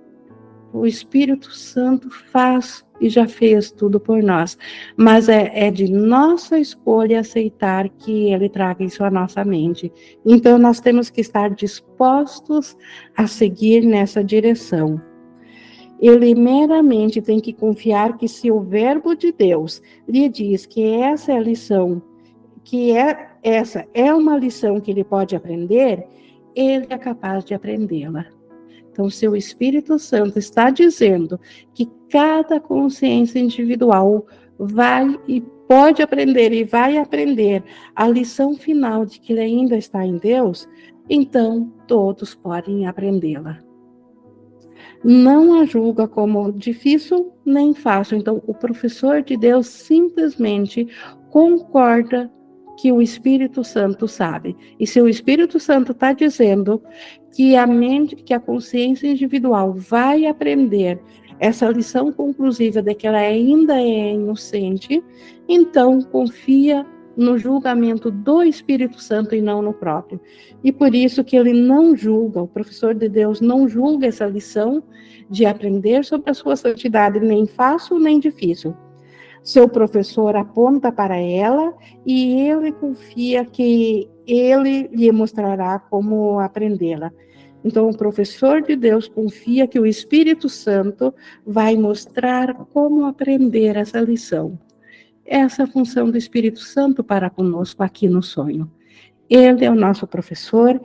O 0.73 0.87
Espírito 0.87 1.53
Santo 1.53 2.09
faz 2.31 2.83
e 3.03 3.09
já 3.09 3.27
fez 3.27 3.71
tudo 3.71 4.01
por 4.01 4.23
nós, 4.23 4.57
mas 4.97 5.29
é, 5.29 5.67
é 5.67 5.71
de 5.71 5.91
nossa 5.91 6.59
escolha 6.59 7.21
aceitar 7.21 7.89
que 7.89 8.33
Ele 8.33 8.49
traga 8.49 8.85
isso 8.85 9.05
à 9.05 9.11
nossa 9.11 9.45
mente. 9.45 9.93
Então, 10.25 10.57
nós 10.57 10.81
temos 10.81 11.11
que 11.11 11.21
estar 11.21 11.51
dispostos 11.51 12.77
a 13.17 13.27
seguir 13.27 13.85
nessa 13.85 14.23
direção. 14.23 15.01
Ele 16.01 16.35
meramente 16.35 17.21
tem 17.21 17.41
que 17.41 17.53
confiar 17.53 18.17
que 18.17 18.27
se 18.27 18.51
o 18.51 18.61
Verbo 18.61 19.15
de 19.15 19.33
Deus 19.33 19.83
lhe 20.09 20.29
diz 20.29 20.65
que 20.65 20.83
essa 20.83 21.33
é 21.33 21.37
a 21.37 21.41
lição 21.41 22.03
que 22.65 22.97
é 22.97 23.31
essa 23.43 23.87
é 23.93 24.15
uma 24.15 24.37
lição 24.37 24.81
que 24.81 24.91
ele 24.91 25.03
pode 25.03 25.35
aprender, 25.35 26.07
ele 26.55 26.87
é 26.89 26.99
capaz 26.99 27.45
de 27.45 27.55
aprendê-la. 27.55 28.27
Então, 28.93 29.09
seu 29.09 29.35
Espírito 29.35 29.99
Santo 29.99 30.39
está 30.39 30.69
dizendo 30.69 31.41
que 31.73 31.91
cada 32.11 32.61
consciência 32.61 33.39
individual 33.39 34.27
vai 34.59 35.19
e 35.27 35.41
pode 35.67 36.03
aprender 36.03 36.53
e 36.53 36.65
vai 36.65 36.99
aprender 36.99 37.65
a 37.97 38.07
lição 38.07 38.55
final 38.55 39.07
de 39.07 39.19
que 39.19 39.33
ele 39.33 39.41
ainda 39.41 39.77
está 39.77 40.05
em 40.05 40.19
Deus, 40.19 40.69
então 41.09 41.73
todos 41.89 42.35
podem 42.35 42.87
aprendê-la. 42.87 43.59
Não 45.03 45.61
a 45.61 45.65
julga 45.65 46.07
como 46.07 46.53
difícil 46.53 47.33
nem 47.45 47.75
fácil. 47.75 48.19
Então, 48.19 48.43
o 48.47 48.55
professor 48.55 49.23
de 49.23 49.37
Deus 49.37 49.67
simplesmente 49.67 50.87
concorda 51.31 52.31
que 52.83 52.91
o 52.91 53.01
Espírito 53.01 53.63
Santo 53.63 54.09
sabe. 54.09 54.57
E 54.77 54.89
se 54.89 55.01
o 55.01 55.09
Espírito 55.09 55.61
Santo 55.61 55.93
está 55.93 56.13
dizendo 56.13 56.83
que 57.33 57.55
a 57.55 57.65
mente, 57.65 58.17
que 58.17 58.35
a 58.35 58.41
consciência 58.41 59.07
individual 59.07 59.73
vai 59.73 60.27
aprender 60.27 61.01
essa 61.39 61.69
lição 61.69 62.11
conclusiva 62.11 62.83
de 62.83 62.93
que 62.97 63.07
ela 63.07 63.19
ainda 63.19 63.81
é 63.81 64.15
inocente, 64.15 65.01
então 65.49 66.03
confia 66.03 66.85
no 67.17 67.39
julgamento 67.39 68.11
do 68.11 68.43
Espírito 68.43 69.01
Santo 69.01 69.33
e 69.37 69.41
não 69.41 69.63
no 69.63 69.73
próprio. 69.73 70.21
E 70.65 70.73
por 70.73 70.93
isso 70.93 71.23
que 71.23 71.37
ele 71.37 71.53
não 71.53 71.95
julga, 71.95 72.43
o 72.43 72.49
professor 72.49 72.97
de 72.97 73.09
Deus 73.09 73.41
não 73.41 73.69
julga 73.69 74.09
essa 74.09 74.27
lição 74.27 74.83
de 75.31 75.47
aprender 75.47 76.05
sobre 76.05 76.33
a 76.33 76.35
sua 76.35 76.57
santidade, 76.57 77.21
nem 77.21 77.47
fácil 77.47 78.01
nem 78.01 78.19
difícil. 78.19 78.75
Seu 79.43 79.69
professor 79.69 80.37
aponta 80.37 80.93
para 80.93 81.17
ela 81.17 81.75
e 82.07 82.49
ele 82.49 82.73
confia 82.73 83.45
que 83.45 84.09
ele 84.27 84.89
lhe 84.89 85.11
mostrará 85.11 85.79
como 85.79 86.39
aprendê-la. 86.39 87.11
Então, 87.65 87.89
o 87.89 87.97
professor 87.97 88.61
de 88.61 88.75
Deus 88.75 89.09
confia 89.09 89.67
que 89.67 89.79
o 89.79 89.87
Espírito 89.87 90.49
Santo 90.49 91.15
vai 91.47 91.77
mostrar 91.77 92.55
como 92.73 93.05
aprender 93.07 93.77
essa 93.77 94.01
lição. 94.01 94.59
Essa 95.25 95.63
é 95.63 95.67
função 95.67 96.11
do 96.11 96.19
Espírito 96.19 96.59
Santo 96.59 97.05
para 97.05 97.31
conosco 97.31 97.83
aqui 97.83 98.09
no 98.09 98.23
sonho. 98.23 98.71
Ele 99.31 99.65
é 99.65 99.71
o 99.71 99.75
nosso 99.75 100.07
professor 100.07 100.81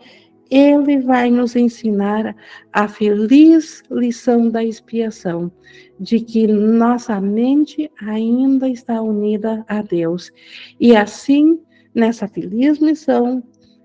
ele 0.49 0.99
vai 0.99 1.29
nos 1.29 1.55
ensinar 1.55 2.35
a 2.71 2.87
feliz 2.87 3.83
lição 3.91 4.49
da 4.49 4.63
expiação, 4.63 5.51
de 5.99 6.19
que 6.19 6.47
nossa 6.47 7.19
mente 7.19 7.91
ainda 8.01 8.69
está 8.69 9.01
unida 9.01 9.65
a 9.67 9.81
Deus. 9.81 10.31
E 10.79 10.95
assim, 10.95 11.59
nessa 11.93 12.27
feliz 12.27 12.79
lição, 12.79 13.43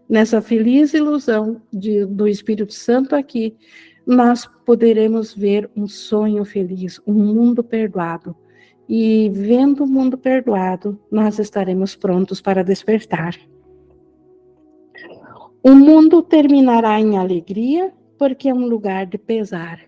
nessa 0.08 0.40
feliz 0.42 0.94
ilusão 0.94 1.60
de, 1.72 2.04
do 2.06 2.28
Espírito 2.28 2.72
Santo 2.72 3.16
aqui, 3.16 3.56
nós 4.06 4.46
poderemos 4.64 5.32
ver 5.34 5.70
um 5.76 5.86
sonho 5.86 6.44
feliz, 6.44 7.00
um 7.06 7.14
mundo 7.14 7.62
perdoado. 7.62 8.36
E 8.88 9.30
vendo 9.32 9.84
o 9.84 9.86
mundo 9.86 10.18
perdoado, 10.18 11.00
nós 11.10 11.38
estaremos 11.38 11.94
prontos 11.94 12.40
para 12.40 12.64
despertar. 12.64 13.34
O 15.64 15.76
mundo 15.76 16.22
terminará 16.22 16.98
em 16.98 17.16
alegria, 17.16 17.92
porque 18.18 18.48
é 18.48 18.54
um 18.54 18.66
lugar 18.66 19.06
de 19.06 19.16
pesar. 19.16 19.78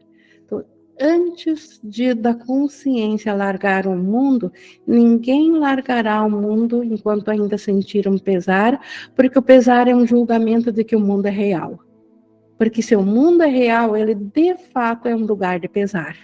Então, 0.45 0.65
antes 1.01 1.81
de 1.83 2.15
da 2.15 2.33
consciência 2.33 3.35
largar 3.35 3.85
o 3.89 3.97
mundo, 3.97 4.53
ninguém 4.87 5.51
largará 5.51 6.23
o 6.25 6.31
mundo 6.31 6.85
enquanto 6.85 7.29
ainda 7.29 7.59
sentir 7.59 8.07
um 8.07 8.19
pesar, 8.19 8.81
porque 9.17 9.37
o 9.37 9.43
pesar 9.43 9.89
é 9.89 9.95
um 9.97 10.07
julgamento 10.07 10.71
de 10.71 10.85
que 10.85 10.95
o 10.95 11.01
mundo 11.01 11.27
é 11.27 11.31
real. 11.31 11.81
Porque 12.57 12.81
se 12.81 12.95
o 12.95 13.03
mundo 13.03 13.43
é 13.43 13.49
real, 13.49 13.97
ele 13.97 14.15
de 14.15 14.55
fato 14.73 15.09
é 15.09 15.17
um 15.17 15.27
lugar 15.27 15.59
de 15.59 15.69
pesar. 15.69 16.17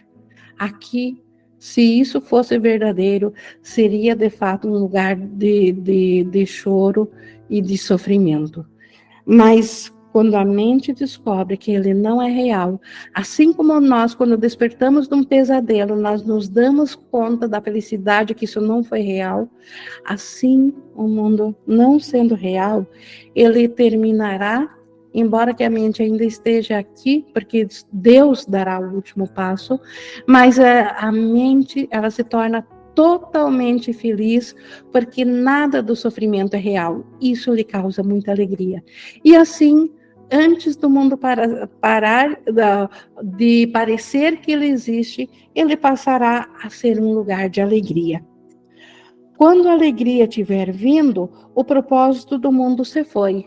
Aqui, 0.57 1.21
se 1.59 1.83
isso 1.83 2.21
fosse 2.21 2.57
verdadeiro, 2.57 3.35
seria 3.61 4.15
de 4.15 4.31
fato 4.31 4.69
um 4.69 4.79
lugar 4.79 5.17
de, 5.17 5.73
de, 5.73 6.23
de 6.23 6.47
choro 6.47 7.11
e 7.49 7.61
de 7.61 7.77
sofrimento. 7.77 8.65
Mas 9.33 9.93
quando 10.13 10.35
a 10.35 10.45
mente 10.45 10.93
descobre 10.93 11.57
que 11.57 11.71
ele 11.71 11.95
não 11.95 12.21
é 12.21 12.29
real, 12.29 12.81
assim 13.15 13.53
como 13.53 13.81
nós, 13.81 14.13
quando 14.13 14.37
despertamos 14.37 15.07
de 15.07 15.15
um 15.15 15.23
pesadelo, 15.23 15.95
nós 15.95 16.25
nos 16.25 16.49
damos 16.49 16.97
conta 16.97 17.47
da 17.47 17.61
felicidade 17.61 18.35
que 18.35 18.45
isso 18.45 18.61
não 18.61 18.83
foi 18.83 19.03
real, 19.03 19.49
assim 20.05 20.75
o 20.97 21.07
mundo 21.07 21.55
não 21.65 22.01
sendo 22.01 22.35
real, 22.35 22.85
ele 23.33 23.69
terminará, 23.69 24.69
embora 25.15 25.55
que 25.55 25.63
a 25.63 25.71
mente 25.71 26.03
ainda 26.03 26.25
esteja 26.25 26.77
aqui, 26.77 27.25
porque 27.33 27.69
Deus 27.93 28.45
dará 28.45 28.81
o 28.81 28.93
último 28.97 29.29
passo, 29.31 29.79
mas 30.27 30.59
a, 30.59 30.67
eh, 30.67 30.95
a 30.99 31.13
mente 31.13 31.87
ela 31.89 32.11
se 32.11 32.25
torna 32.25 32.67
totalmente 32.95 33.93
feliz, 33.93 34.55
porque 34.93 35.25
nada 35.25 35.83
do 35.83 35.95
sofrimento 35.95 36.55
é 36.55 36.59
real. 36.59 37.05
Isso 37.21 37.53
lhe 37.53 37.65
causa 37.65 38.03
muita 38.03 38.31
alegria. 38.33 38.83
E 39.25 39.35
assim, 39.37 39.91
antes 40.31 40.77
do 40.77 40.89
mundo 40.89 41.17
para, 41.17 41.67
parar 41.81 42.41
de 43.23 43.67
parecer 43.69 44.41
que 44.41 44.53
ele 44.53 44.67
existe, 44.67 45.29
ele 45.55 45.77
passará 45.77 46.49
a 46.63 46.71
ser 46.71 47.01
um 47.01 47.13
lugar 47.13 47.49
de 47.49 47.61
alegria. 47.61 48.25
Quando 49.37 49.69
a 49.69 49.73
alegria 49.73 50.29
tiver 50.29 50.71
vindo, 50.71 51.31
o 51.55 51.65
propósito 51.65 52.39
do 52.39 52.53
mundo 52.53 52.85
se 52.85 53.05
foi 53.05 53.47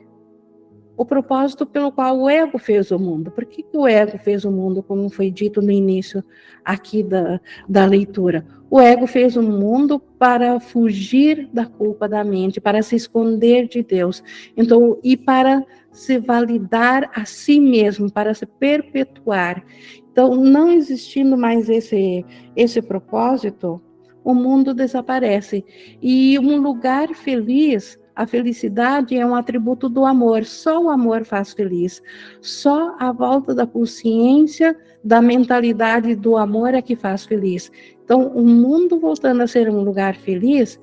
o 0.95 1.05
propósito 1.05 1.65
pelo 1.65 1.91
qual 1.91 2.19
o 2.19 2.29
ego 2.29 2.57
fez 2.57 2.91
o 2.91 2.99
mundo. 2.99 3.31
Por 3.31 3.45
que, 3.45 3.63
que 3.63 3.77
o 3.77 3.87
ego 3.87 4.17
fez 4.17 4.45
o 4.45 4.51
mundo, 4.51 4.83
como 4.83 5.09
foi 5.09 5.31
dito 5.31 5.61
no 5.61 5.71
início 5.71 6.23
aqui 6.63 7.01
da, 7.01 7.41
da 7.67 7.85
leitura? 7.85 8.45
O 8.69 8.79
ego 8.79 9.07
fez 9.07 9.35
o 9.35 9.41
mundo 9.41 9.99
para 9.99 10.59
fugir 10.59 11.49
da 11.51 11.65
culpa 11.65 12.07
da 12.07 12.23
mente, 12.23 12.61
para 12.61 12.81
se 12.81 12.95
esconder 12.95 13.67
de 13.67 13.83
Deus. 13.83 14.23
Então, 14.55 14.97
e 15.03 15.17
para 15.17 15.65
se 15.91 16.17
validar 16.17 17.09
a 17.13 17.25
si 17.25 17.59
mesmo, 17.59 18.11
para 18.11 18.33
se 18.33 18.45
perpetuar. 18.45 19.63
Então, 20.11 20.35
não 20.35 20.71
existindo 20.71 21.37
mais 21.37 21.69
esse, 21.69 22.25
esse 22.55 22.81
propósito, 22.81 23.81
o 24.23 24.33
mundo 24.33 24.73
desaparece. 24.73 25.65
E 26.01 26.37
um 26.39 26.61
lugar 26.61 27.13
feliz 27.15 27.99
a 28.15 28.27
felicidade 28.27 29.15
é 29.17 29.25
um 29.25 29.33
atributo 29.33 29.89
do 29.89 30.05
amor, 30.05 30.45
só 30.45 30.79
o 30.79 30.89
amor 30.89 31.23
faz 31.23 31.51
feliz. 31.51 32.01
Só 32.41 32.95
a 32.99 33.11
volta 33.11 33.55
da 33.55 33.65
consciência, 33.65 34.77
da 35.03 35.21
mentalidade 35.21 36.15
do 36.15 36.37
amor 36.37 36.75
é 36.75 36.81
que 36.81 36.95
faz 36.95 37.25
feliz. 37.25 37.71
Então, 38.03 38.27
o 38.27 38.45
mundo 38.45 38.99
voltando 38.99 39.41
a 39.41 39.47
ser 39.47 39.69
um 39.69 39.81
lugar 39.81 40.15
feliz, 40.15 40.79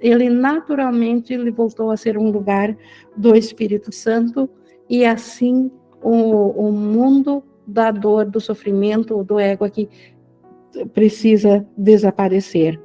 ele 0.00 0.28
naturalmente 0.28 1.32
ele 1.32 1.50
voltou 1.50 1.90
a 1.90 1.96
ser 1.96 2.18
um 2.18 2.30
lugar 2.30 2.76
do 3.16 3.36
Espírito 3.36 3.92
Santo 3.92 4.50
e 4.90 5.04
assim 5.04 5.70
o, 6.02 6.68
o 6.68 6.72
mundo 6.72 7.44
da 7.64 7.92
dor, 7.92 8.24
do 8.24 8.40
sofrimento, 8.40 9.22
do 9.22 9.38
ego 9.38 9.64
aqui 9.64 9.88
precisa 10.92 11.64
desaparecer. 11.76 12.80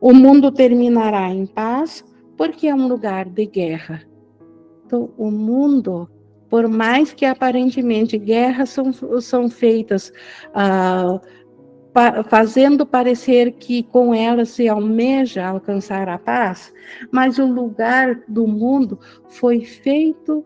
O 0.00 0.12
mundo 0.12 0.52
terminará 0.52 1.28
em 1.30 1.46
paz 1.46 2.04
porque 2.36 2.66
é 2.66 2.74
um 2.74 2.86
lugar 2.86 3.26
de 3.26 3.46
guerra. 3.46 4.02
Então, 4.84 5.10
o 5.16 5.30
mundo, 5.30 6.08
por 6.48 6.68
mais 6.68 7.12
que 7.12 7.24
aparentemente 7.24 8.16
guerras 8.18 8.70
são, 8.70 8.92
são 9.20 9.50
feitas 9.50 10.12
ah, 10.54 11.20
fazendo 12.28 12.84
parecer 12.84 13.52
que 13.52 13.82
com 13.82 14.14
elas 14.14 14.50
se 14.50 14.68
almeja 14.68 15.46
alcançar 15.46 16.08
a 16.08 16.18
paz, 16.18 16.72
mas 17.10 17.38
o 17.38 17.46
lugar 17.46 18.22
do 18.28 18.46
mundo 18.46 18.98
foi 19.28 19.62
feito 19.62 20.44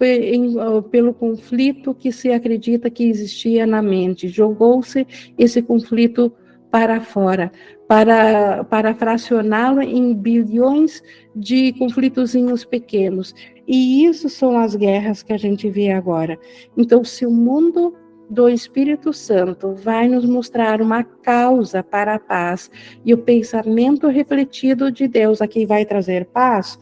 em, 0.00 0.54
pelo 0.90 1.14
conflito 1.14 1.94
que 1.94 2.10
se 2.10 2.32
acredita 2.32 2.90
que 2.90 3.04
existia 3.04 3.66
na 3.66 3.80
mente. 3.80 4.28
Jogou-se 4.28 5.06
esse 5.38 5.62
conflito 5.62 6.32
para 6.70 7.00
fora, 7.00 7.52
para, 7.90 8.62
para 8.62 8.94
fracioná-lo 8.94 9.82
em 9.82 10.14
bilhões 10.14 11.02
de 11.34 11.72
conflitozinhos 11.72 12.64
pequenos. 12.64 13.34
E 13.66 14.04
isso 14.04 14.28
são 14.28 14.56
as 14.56 14.76
guerras 14.76 15.24
que 15.24 15.32
a 15.32 15.36
gente 15.36 15.68
vê 15.68 15.90
agora. 15.90 16.38
Então, 16.76 17.02
se 17.02 17.26
o 17.26 17.32
mundo 17.32 17.92
do 18.30 18.48
Espírito 18.48 19.12
Santo 19.12 19.74
vai 19.74 20.06
nos 20.06 20.24
mostrar 20.24 20.80
uma 20.80 21.02
causa 21.02 21.82
para 21.82 22.14
a 22.14 22.18
paz 22.20 22.70
e 23.04 23.12
o 23.12 23.18
pensamento 23.18 24.06
refletido 24.06 24.92
de 24.92 25.08
Deus 25.08 25.42
aqui 25.42 25.66
vai 25.66 25.84
trazer 25.84 26.26
paz, 26.26 26.78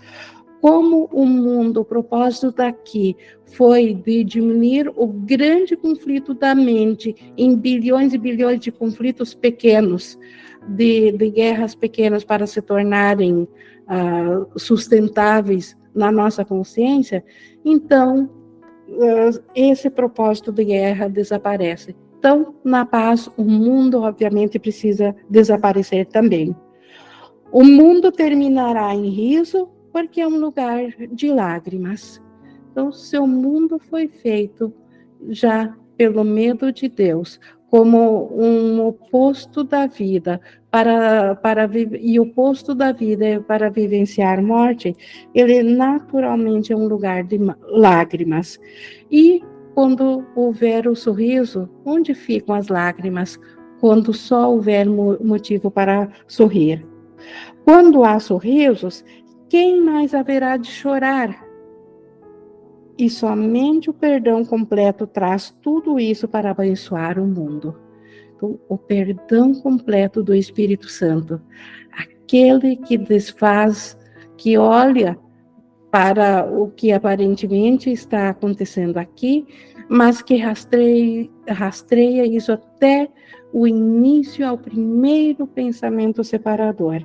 como 0.61 1.09
o 1.11 1.25
mundo, 1.25 1.81
o 1.81 1.85
propósito 1.87 2.53
daqui 2.53 3.17
foi 3.47 3.95
de 3.95 4.25
diminuir 4.25 4.93
o 4.95 5.07
grande 5.07 5.75
conflito 5.75 6.35
da 6.35 6.55
mente 6.55 7.15
em 7.35 7.57
bilhões 7.57 8.13
e 8.13 8.19
bilhões 8.19 8.61
de 8.61 8.71
conflitos 8.71 9.33
pequenos, 9.33 10.19
de, 10.69 11.13
de 11.13 11.31
guerras 11.31 11.75
pequenas 11.75 12.25
para 12.25 12.47
se 12.47 12.61
tornarem 12.61 13.43
uh, 13.43 14.59
sustentáveis 14.59 15.77
na 15.95 16.13
nossa 16.13 16.45
consciência, 16.45 17.25
então 17.65 18.31
uh, 18.89 19.43
esse 19.55 19.91
propósito 19.91 20.53
de 20.53 20.65
guerra 20.65 21.09
desaparece. 21.09 21.97
Então, 22.19 22.55
na 22.65 22.85
paz, 22.85 23.31
o 23.37 23.45
mundo 23.45 24.03
obviamente 24.03 24.59
precisa 24.59 25.15
desaparecer 25.31 26.07
também. 26.07 26.55
O 27.51 27.63
mundo 27.65 28.11
terminará 28.11 28.95
em 28.95 29.09
riso, 29.09 29.69
porque 29.93 30.21
é 30.21 30.27
um 30.27 30.39
lugar 30.39 30.91
de 31.13 31.33
lágrimas. 31.33 32.21
Então, 32.71 32.93
seu 32.93 33.27
mundo 33.27 33.79
foi 33.79 34.09
feito 34.09 34.73
já 35.29 35.75
pelo 35.97 36.25
medo 36.25 36.73
de 36.73 36.89
Deus, 36.89 37.41
como 37.71 38.31
um 38.35 38.87
oposto 38.87 39.63
da 39.63 39.87
vida 39.87 40.41
para 40.71 41.35
para 41.37 41.69
e 42.01 42.19
o 42.19 42.23
oposto 42.23 42.75
da 42.75 42.93
vida 42.93 43.27
é 43.27 43.41
para 43.41 43.71
vivenciar 43.71 44.43
morte, 44.43 44.97
ele 45.35 45.63
naturalmente 45.63 46.73
é 46.73 46.77
um 46.77 46.87
lugar 46.87 47.25
de 47.25 47.39
lágrimas. 47.69 48.59
E 49.11 49.43
quando 49.75 50.27
houver 50.35 50.89
o 50.89 50.97
sorriso, 50.97 51.69
onde 51.85 52.15
ficam 52.15 52.55
as 52.55 52.69
lágrimas? 52.69 53.39
Quando 53.81 54.13
só 54.13 54.51
houver 54.51 54.87
motivo 54.87 55.71
para 55.71 56.09
sorrir. 56.27 56.85
Quando 57.65 58.03
há 58.03 58.19
sorrisos, 58.19 59.05
quem 59.49 59.81
mais 59.81 60.15
haverá 60.15 60.57
de 60.57 60.69
chorar? 60.69 61.48
E 62.99 63.09
somente 63.09 63.89
o 63.89 63.95
perdão 63.95 64.45
completo 64.45 65.07
traz 65.07 65.51
tudo 65.63 66.01
isso 66.01 66.27
para 66.27 66.51
abençoar 66.51 67.19
o 67.19 67.27
mundo. 67.27 67.79
Então, 68.37 68.59
o 68.69 68.77
perdão 68.77 69.55
completo 69.55 70.21
do 70.21 70.35
Espírito 70.35 70.89
Santo, 70.89 71.41
aquele 71.93 72.77
que 72.77 72.99
desfaz, 72.99 73.97
que 74.37 74.59
olha 74.59 75.17
para 75.91 76.45
o 76.45 76.71
que 76.71 76.93
aparentemente 76.93 77.91
está 77.91 78.29
acontecendo 78.29 78.99
aqui, 78.99 79.47
mas 79.89 80.21
que 80.21 80.37
rastreia, 80.37 81.31
rastreia 81.49 82.27
isso 82.27 82.53
até 82.53 83.09
o 83.53 83.67
início 83.67 84.47
ao 84.47 84.59
primeiro 84.59 85.47
pensamento 85.47 86.23
separador. 86.23 87.03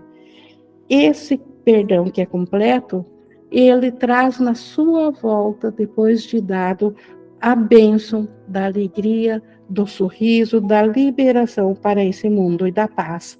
Esse 0.89 1.37
perdão 1.63 2.05
que 2.05 2.21
é 2.21 2.25
completo, 2.25 3.05
ele 3.53 3.91
traz 3.91 4.39
na 4.39 4.55
sua 4.55 5.11
volta, 5.11 5.69
depois 5.69 6.23
de 6.23 6.41
dado 6.41 6.95
a 7.39 7.55
bênção 7.55 8.27
da 8.47 8.65
alegria, 8.65 9.41
do 9.69 9.85
sorriso, 9.85 10.59
da 10.59 10.81
liberação 10.83 11.75
para 11.75 12.03
esse 12.03 12.29
mundo 12.29 12.67
e 12.67 12.71
da 12.71 12.87
paz. 12.87 13.39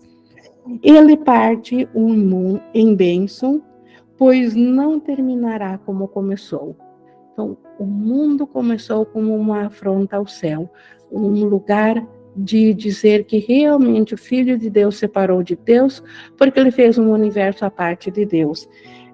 Ele 0.82 1.18
parte 1.18 1.88
um 1.96 2.60
em 2.74 2.96
bênção, 2.96 3.62
pois 4.18 4.56
não 4.56 5.00
terminará 5.00 5.78
como 5.80 6.08
começou. 6.08 6.76
Então, 7.32 7.58
o 7.80 7.86
mundo 7.86 8.46
começou 8.46 9.06
como 9.06 9.36
uma 9.36 9.66
afronta 9.66 10.18
ao 10.18 10.28
céu, 10.28 10.70
um 11.12 11.46
lugar 11.46 12.06
de 12.36 12.74
dizer 12.74 13.26
que 13.26 13.40
realmente 13.40 14.14
o 14.14 14.18
Filho 14.18 14.58
de 14.58 14.70
Deus 14.70 14.98
separou 14.98 15.44
de 15.44 15.56
Deus, 15.56 16.04
porque 16.38 16.60
ele 16.60 16.72
fez 16.72 16.98
um 16.98 17.12
universo 17.12 17.66
à 17.66 17.70
parte 17.70 18.10
de 18.10 18.26
Deus. 18.26 18.68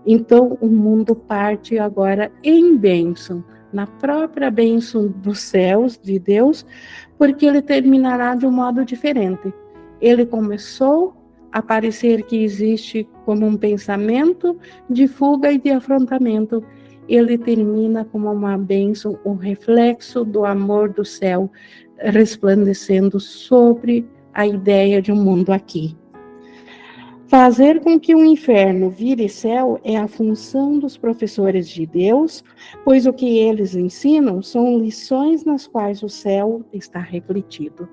Então, 0.05 0.57
o 0.61 0.67
mundo 0.67 1.15
parte 1.15 1.77
agora 1.77 2.31
em 2.43 2.77
bênção, 2.77 3.43
na 3.71 3.85
própria 3.85 4.49
bênção 4.49 5.07
dos 5.07 5.39
céus 5.39 5.99
de 6.01 6.17
Deus, 6.17 6.65
porque 7.17 7.45
ele 7.45 7.61
terminará 7.61 8.35
de 8.35 8.45
um 8.45 8.51
modo 8.51 8.83
diferente. 8.83 9.53
Ele 10.01 10.25
começou 10.25 11.13
a 11.51 11.61
parecer 11.61 12.23
que 12.23 12.43
existe 12.43 13.07
como 13.25 13.45
um 13.45 13.57
pensamento 13.57 14.57
de 14.89 15.07
fuga 15.07 15.51
e 15.51 15.59
de 15.59 15.71
afrontamento. 15.71 16.63
Ele 17.07 17.37
termina 17.37 18.05
como 18.05 18.31
uma 18.31 18.57
bênção, 18.57 19.19
um 19.25 19.33
reflexo 19.33 20.23
do 20.23 20.45
amor 20.45 20.89
do 20.89 21.03
céu, 21.03 21.51
resplandecendo 21.97 23.19
sobre 23.19 24.07
a 24.33 24.47
ideia 24.47 25.01
de 25.01 25.11
um 25.11 25.15
mundo 25.15 25.51
aqui. 25.51 25.97
Fazer 27.29 27.79
com 27.81 27.99
que 27.99 28.15
o 28.15 28.25
inferno 28.25 28.89
vire 28.89 29.29
céu 29.29 29.79
é 29.83 29.95
a 29.95 30.07
função 30.07 30.79
dos 30.79 30.97
professores 30.97 31.69
de 31.69 31.85
Deus, 31.85 32.43
pois 32.83 33.05
o 33.05 33.13
que 33.13 33.37
eles 33.37 33.75
ensinam 33.75 34.41
são 34.41 34.79
lições 34.79 35.45
nas 35.45 35.67
quais 35.67 36.01
o 36.01 36.09
céu 36.09 36.65
está 36.73 36.99
refletido. 36.99 37.87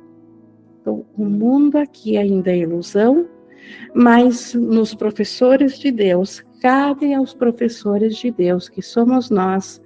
Então, 0.81 1.05
o 1.15 1.27
mundo 1.27 1.77
aqui 1.77 2.17
ainda 2.17 2.51
é 2.51 2.61
ilusão, 2.61 3.29
mas 3.95 4.55
nos 4.55 4.95
professores 4.95 5.79
de 5.79 5.91
Deus, 5.91 6.43
cabe 6.63 7.13
aos 7.13 7.35
professores 7.35 8.17
de 8.17 8.31
Deus, 8.31 8.71
que 8.71 8.81
somos 8.81 9.29
nós, 9.29 9.83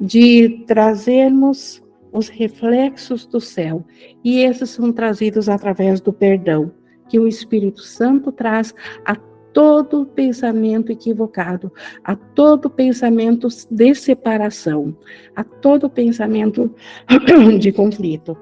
de 0.00 0.62
trazermos 0.68 1.82
os 2.12 2.28
reflexos 2.28 3.26
do 3.26 3.40
céu, 3.40 3.84
e 4.22 4.38
esses 4.38 4.70
são 4.70 4.92
trazidos 4.92 5.48
através 5.48 6.00
do 6.00 6.12
perdão 6.12 6.70
que 7.08 7.18
o 7.18 7.28
Espírito 7.28 7.82
Santo 7.82 8.32
traz 8.32 8.74
a 9.04 9.16
todo 9.54 10.04
pensamento 10.04 10.90
equivocado, 10.90 11.72
a 12.02 12.16
todo 12.16 12.68
pensamento 12.68 13.46
de 13.70 13.94
separação, 13.94 14.94
a 15.34 15.44
todo 15.44 15.88
pensamento 15.88 16.74
de 17.60 17.72
conflito. 17.72 18.36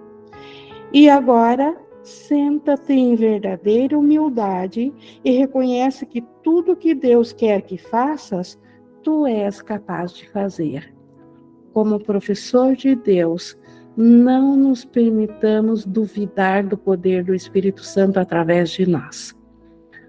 E 0.92 1.08
agora, 1.08 1.76
senta-te 2.02 2.94
em 2.94 3.14
verdadeira 3.14 3.96
humildade 3.96 4.92
e 5.24 5.30
reconhece 5.32 6.06
que 6.06 6.22
tudo 6.42 6.76
que 6.76 6.94
Deus 6.94 7.32
quer 7.32 7.62
que 7.62 7.76
faças, 7.76 8.58
tu 9.02 9.26
és 9.26 9.60
capaz 9.60 10.12
de 10.12 10.28
fazer. 10.30 10.94
Como 11.72 12.00
professor 12.00 12.74
de 12.74 12.94
Deus, 12.94 13.56
não 13.96 14.56
nos 14.56 14.84
permitamos 14.84 15.84
duvidar 15.84 16.64
do 16.64 16.76
poder 16.76 17.24
do 17.24 17.34
Espírito 17.34 17.82
Santo 17.82 18.18
através 18.18 18.70
de 18.70 18.86
nós. 18.86 19.34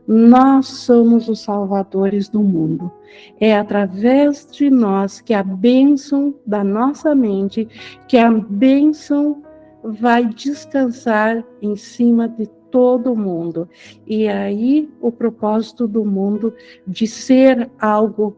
Nós 0.05 0.67
somos 0.67 1.29
os 1.29 1.41
salvadores 1.41 2.27
do 2.27 2.41
mundo. 2.41 2.91
É 3.39 3.55
através 3.55 4.45
de 4.51 4.69
nós 4.69 5.21
que 5.21 5.33
a 5.33 5.43
bênção 5.43 6.35
da 6.45 6.63
nossa 6.63 7.15
mente, 7.15 7.67
que 8.07 8.17
a 8.17 8.29
bênção 8.29 9.41
vai 9.83 10.25
descansar 10.25 11.43
em 11.61 11.75
cima 11.75 12.27
de 12.27 12.47
todo 12.69 13.15
mundo. 13.15 13.69
E 14.05 14.27
aí 14.27 14.89
o 14.99 15.11
propósito 15.11 15.87
do 15.87 16.03
mundo 16.03 16.53
de 16.87 17.07
ser 17.07 17.69
algo 17.79 18.35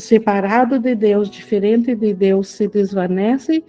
separado 0.00 0.78
de 0.78 0.94
Deus, 0.94 1.28
diferente 1.28 1.94
de 1.94 2.14
Deus, 2.14 2.48
se 2.48 2.66
desvanece 2.66 3.62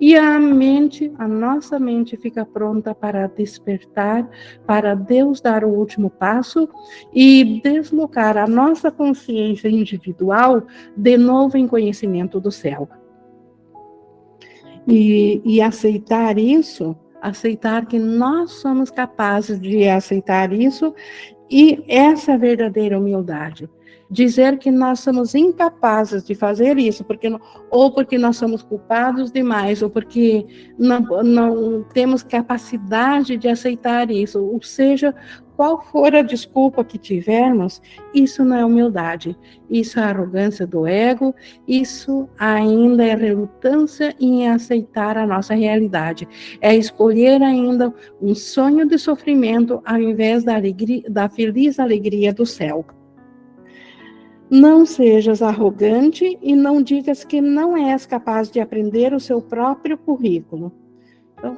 e 0.00 0.16
a 0.16 0.38
mente, 0.38 1.12
a 1.18 1.26
nossa 1.26 1.78
mente 1.78 2.16
fica 2.16 2.44
pronta 2.44 2.94
para 2.94 3.26
despertar, 3.26 4.28
para 4.66 4.94
Deus 4.94 5.40
dar 5.40 5.64
o 5.64 5.68
último 5.68 6.10
passo 6.10 6.68
e 7.14 7.60
deslocar 7.62 8.36
a 8.36 8.46
nossa 8.46 8.90
consciência 8.90 9.68
individual 9.68 10.66
de 10.96 11.16
novo 11.16 11.56
em 11.56 11.66
conhecimento 11.66 12.40
do 12.40 12.50
céu. 12.50 12.88
E, 14.86 15.40
e 15.44 15.60
aceitar 15.60 16.38
isso, 16.38 16.96
aceitar 17.20 17.86
que 17.86 17.98
nós 17.98 18.52
somos 18.52 18.90
capazes 18.90 19.60
de 19.60 19.88
aceitar 19.88 20.52
isso 20.52 20.94
e 21.50 21.84
essa 21.88 22.36
verdadeira 22.36 22.98
humildade 22.98 23.68
dizer 24.10 24.58
que 24.58 24.70
nós 24.70 25.00
somos 25.00 25.34
incapazes 25.34 26.24
de 26.24 26.34
fazer 26.34 26.78
isso, 26.78 27.04
porque 27.04 27.28
ou 27.70 27.92
porque 27.92 28.18
nós 28.18 28.36
somos 28.36 28.62
culpados 28.62 29.30
demais, 29.30 29.82
ou 29.82 29.90
porque 29.90 30.46
não, 30.78 31.00
não 31.22 31.82
temos 31.82 32.22
capacidade 32.22 33.36
de 33.36 33.48
aceitar 33.48 34.10
isso, 34.10 34.42
ou 34.42 34.62
seja, 34.62 35.14
qual 35.56 35.80
for 35.80 36.14
a 36.14 36.20
desculpa 36.20 36.84
que 36.84 36.98
tivermos, 36.98 37.80
isso 38.12 38.44
não 38.44 38.56
é 38.56 38.64
humildade, 38.64 39.34
isso 39.70 39.98
é 39.98 40.02
arrogância 40.02 40.66
do 40.66 40.86
ego, 40.86 41.34
isso 41.66 42.28
ainda 42.38 43.02
é 43.02 43.14
relutância 43.14 44.14
em 44.20 44.48
aceitar 44.48 45.16
a 45.16 45.26
nossa 45.26 45.54
realidade, 45.54 46.28
é 46.60 46.76
escolher 46.76 47.42
ainda 47.42 47.92
um 48.20 48.34
sonho 48.34 48.86
de 48.86 48.98
sofrimento 48.98 49.80
ao 49.84 49.98
invés 49.98 50.44
da 50.44 50.54
alegria, 50.54 51.02
da 51.08 51.28
feliz 51.28 51.80
alegria 51.80 52.34
do 52.34 52.44
céu. 52.44 52.84
Não 54.48 54.86
sejas 54.86 55.42
arrogante 55.42 56.38
e 56.40 56.54
não 56.54 56.80
digas 56.80 57.24
que 57.24 57.40
não 57.40 57.76
és 57.76 58.06
capaz 58.06 58.50
de 58.50 58.60
aprender 58.60 59.12
o 59.12 59.20
seu 59.20 59.42
próprio 59.42 59.98
currículo. 59.98 60.72
Então, 61.36 61.56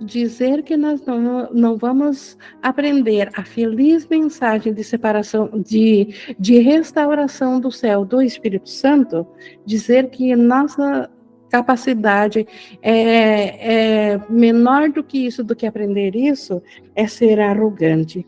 dizer 0.00 0.62
que 0.62 0.76
nós 0.76 1.04
não, 1.04 1.50
não 1.52 1.76
vamos 1.76 2.38
aprender 2.62 3.30
a 3.34 3.44
feliz 3.44 4.06
mensagem 4.06 4.72
de 4.72 4.84
separação, 4.84 5.50
de, 5.64 6.34
de 6.38 6.58
restauração 6.58 7.60
do 7.60 7.70
céu 7.70 8.04
do 8.04 8.22
Espírito 8.22 8.68
Santo, 8.68 9.26
dizer 9.64 10.10
que 10.10 10.34
nossa 10.36 11.10
capacidade 11.50 12.46
é, 12.80 14.14
é 14.14 14.20
menor 14.28 14.88
do 14.88 15.04
que 15.04 15.26
isso, 15.26 15.44
do 15.44 15.54
que 15.54 15.66
aprender 15.66 16.16
isso, 16.16 16.62
é 16.94 17.06
ser 17.06 17.40
arrogante. 17.40 18.24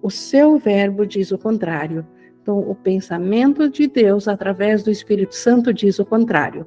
O 0.00 0.10
seu 0.10 0.58
verbo 0.58 1.06
diz 1.06 1.30
o 1.30 1.38
contrário. 1.38 2.06
Então, 2.42 2.58
o 2.58 2.74
pensamento 2.74 3.68
de 3.68 3.86
Deus, 3.86 4.26
através 4.26 4.82
do 4.82 4.90
Espírito 4.90 5.34
Santo, 5.34 5.72
diz 5.72 6.00
o 6.00 6.04
contrário. 6.04 6.66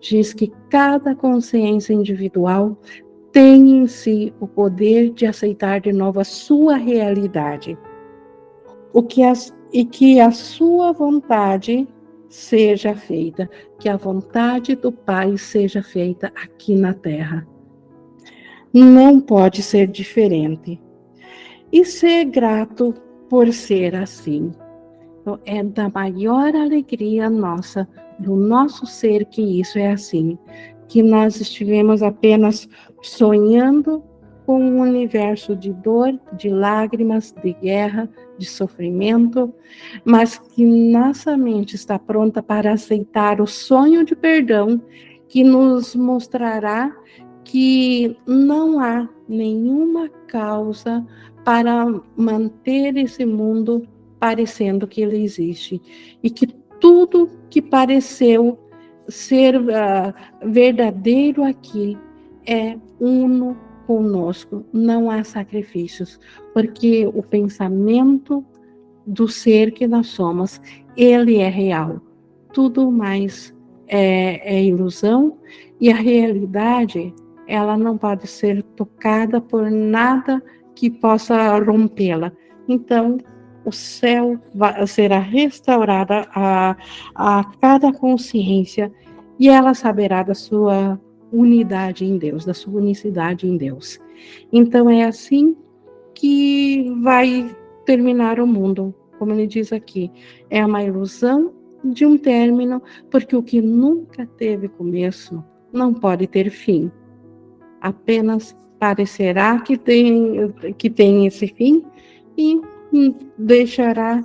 Diz 0.00 0.32
que 0.32 0.52
cada 0.70 1.14
consciência 1.14 1.92
individual 1.92 2.78
tem 3.32 3.78
em 3.78 3.86
si 3.88 4.32
o 4.40 4.46
poder 4.46 5.10
de 5.10 5.26
aceitar 5.26 5.80
de 5.80 5.92
novo 5.92 6.20
a 6.20 6.24
sua 6.24 6.76
realidade. 6.76 7.76
O 8.92 9.02
que 9.02 9.24
as, 9.24 9.52
e 9.72 9.84
que 9.84 10.20
a 10.20 10.30
sua 10.30 10.92
vontade 10.92 11.86
seja 12.28 12.94
feita, 12.94 13.50
que 13.78 13.88
a 13.88 13.96
vontade 13.96 14.76
do 14.76 14.92
Pai 14.92 15.36
seja 15.36 15.82
feita 15.82 16.32
aqui 16.34 16.76
na 16.76 16.94
terra. 16.94 17.46
Não 18.72 19.20
pode 19.20 19.62
ser 19.62 19.88
diferente. 19.88 20.80
E 21.72 21.84
ser 21.84 22.24
grato 22.26 22.94
por 23.28 23.52
ser 23.52 23.96
assim. 23.96 24.52
Então, 25.28 25.40
é 25.44 25.62
da 25.62 25.90
maior 25.90 26.54
alegria 26.56 27.28
nossa, 27.28 27.86
do 28.18 28.34
nosso 28.34 28.86
ser, 28.86 29.26
que 29.26 29.60
isso 29.60 29.78
é 29.78 29.92
assim. 29.92 30.38
Que 30.88 31.02
nós 31.02 31.38
estivemos 31.38 32.02
apenas 32.02 32.66
sonhando 33.02 34.02
com 34.46 34.58
um 34.58 34.80
universo 34.80 35.54
de 35.54 35.70
dor, 35.70 36.18
de 36.32 36.48
lágrimas, 36.48 37.34
de 37.42 37.52
guerra, 37.52 38.08
de 38.38 38.46
sofrimento, 38.46 39.52
mas 40.02 40.38
que 40.38 40.64
nossa 40.64 41.36
mente 41.36 41.74
está 41.74 41.98
pronta 41.98 42.42
para 42.42 42.72
aceitar 42.72 43.42
o 43.42 43.46
sonho 43.46 44.06
de 44.06 44.16
perdão 44.16 44.80
que 45.28 45.44
nos 45.44 45.94
mostrará 45.94 46.96
que 47.44 48.16
não 48.26 48.80
há 48.80 49.06
nenhuma 49.28 50.08
causa 50.26 51.06
para 51.44 51.84
manter 52.16 52.96
esse 52.96 53.26
mundo 53.26 53.86
parecendo 54.18 54.86
que 54.86 55.00
ele 55.00 55.22
existe 55.22 55.80
e 56.22 56.30
que 56.30 56.46
tudo 56.80 57.30
que 57.50 57.60
pareceu 57.60 58.58
ser 59.08 59.56
uh, 59.56 60.12
verdadeiro 60.44 61.44
aqui 61.44 61.96
é 62.46 62.76
uno 63.00 63.56
conosco, 63.86 64.64
não 64.72 65.10
há 65.10 65.24
sacrifícios, 65.24 66.20
porque 66.52 67.06
o 67.06 67.22
pensamento 67.22 68.44
do 69.06 69.26
ser 69.26 69.72
que 69.72 69.86
nós 69.86 70.08
somos, 70.08 70.60
ele 70.94 71.38
é 71.38 71.48
real. 71.48 72.00
tudo 72.52 72.90
mais 72.92 73.56
é, 73.86 74.56
é 74.56 74.62
ilusão 74.62 75.38
e 75.80 75.90
a 75.90 75.96
realidade 75.96 77.14
ela 77.46 77.78
não 77.78 77.96
pode 77.96 78.26
ser 78.26 78.62
tocada 78.62 79.40
por 79.40 79.70
nada 79.70 80.42
que 80.74 80.90
possa 80.90 81.58
rompê-la. 81.58 82.30
Então, 82.68 83.16
o 83.64 83.72
céu 83.72 84.38
vai, 84.54 84.86
será 84.86 85.18
restaurada 85.18 86.26
a, 86.34 86.76
a 87.14 87.44
cada 87.60 87.92
consciência 87.92 88.90
e 89.38 89.48
ela 89.48 89.74
saberá 89.74 90.22
da 90.22 90.34
sua 90.34 91.00
unidade 91.32 92.04
em 92.04 92.18
Deus, 92.18 92.44
da 92.44 92.54
sua 92.54 92.80
unicidade 92.80 93.46
em 93.46 93.56
Deus. 93.56 94.00
Então 94.52 94.88
é 94.88 95.04
assim 95.04 95.56
que 96.14 96.90
vai 97.02 97.54
terminar 97.84 98.40
o 98.40 98.46
mundo, 98.46 98.94
como 99.18 99.32
ele 99.32 99.46
diz 99.46 99.72
aqui. 99.72 100.10
É 100.50 100.64
uma 100.64 100.82
ilusão 100.82 101.52
de 101.84 102.04
um 102.04 102.18
término, 102.18 102.82
porque 103.10 103.36
o 103.36 103.42
que 103.42 103.60
nunca 103.60 104.26
teve 104.26 104.68
começo 104.68 105.44
não 105.72 105.94
pode 105.94 106.26
ter 106.26 106.50
fim. 106.50 106.90
Apenas 107.80 108.56
parecerá 108.78 109.60
que 109.60 109.76
tem, 109.76 110.52
que 110.76 110.90
tem 110.90 111.26
esse 111.26 111.46
fim 111.48 111.84
e 112.36 112.60
deixará 113.36 114.22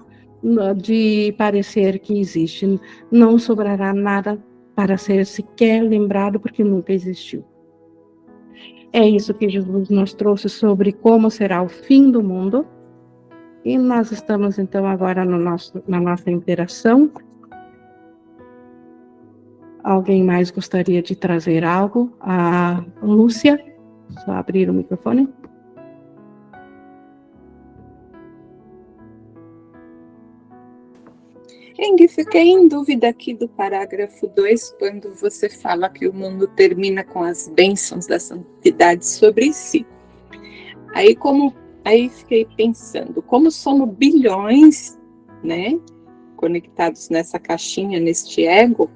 de 0.75 1.33
parecer 1.37 1.99
que 1.99 2.19
existe. 2.19 2.79
Não 3.11 3.39
sobrará 3.39 3.93
nada 3.93 4.37
para 4.75 4.97
ser 4.97 5.25
sequer 5.25 5.81
lembrado, 5.81 6.39
porque 6.39 6.63
nunca 6.63 6.91
existiu. 6.93 7.43
É 8.91 9.07
isso 9.07 9.33
que 9.33 9.49
Jesus 9.49 9.89
nos 9.89 10.13
trouxe 10.13 10.49
sobre 10.49 10.91
como 10.91 11.31
será 11.31 11.63
o 11.63 11.69
fim 11.69 12.11
do 12.11 12.21
mundo. 12.21 12.65
E 13.65 13.77
nós 13.77 14.11
estamos 14.11 14.59
então 14.59 14.85
agora 14.85 15.23
no 15.23 15.39
nosso, 15.39 15.81
na 15.87 15.99
nossa 15.99 16.29
interação. 16.29 17.09
Alguém 19.83 20.23
mais 20.23 20.51
gostaria 20.51 21.01
de 21.01 21.15
trazer 21.15 21.63
algo? 21.65 22.15
A 22.19 22.83
Lúcia, 23.01 23.63
só 24.23 24.31
abrir 24.33 24.69
o 24.69 24.73
microfone. 24.73 25.27
Eng, 31.77 32.07
fiquei 32.07 32.49
em 32.51 32.67
dúvida 32.67 33.09
aqui 33.09 33.33
do 33.33 33.47
parágrafo 33.49 34.27
2, 34.27 34.75
quando 34.77 35.13
você 35.15 35.49
fala 35.49 35.89
que 35.89 36.07
o 36.07 36.13
mundo 36.13 36.47
termina 36.47 37.03
com 37.03 37.23
as 37.23 37.47
bênçãos 37.47 38.05
da 38.05 38.19
santidade 38.19 39.05
sobre 39.05 39.51
si. 39.51 39.85
Aí 40.93 41.15
como 41.15 41.53
aí 41.83 42.09
fiquei 42.09 42.47
pensando, 42.55 43.21
como 43.23 43.49
somos 43.49 43.89
bilhões, 43.89 44.97
né, 45.43 45.79
conectados 46.35 47.09
nessa 47.09 47.39
caixinha, 47.39 47.99
neste 47.99 48.45
ego, 48.45 48.89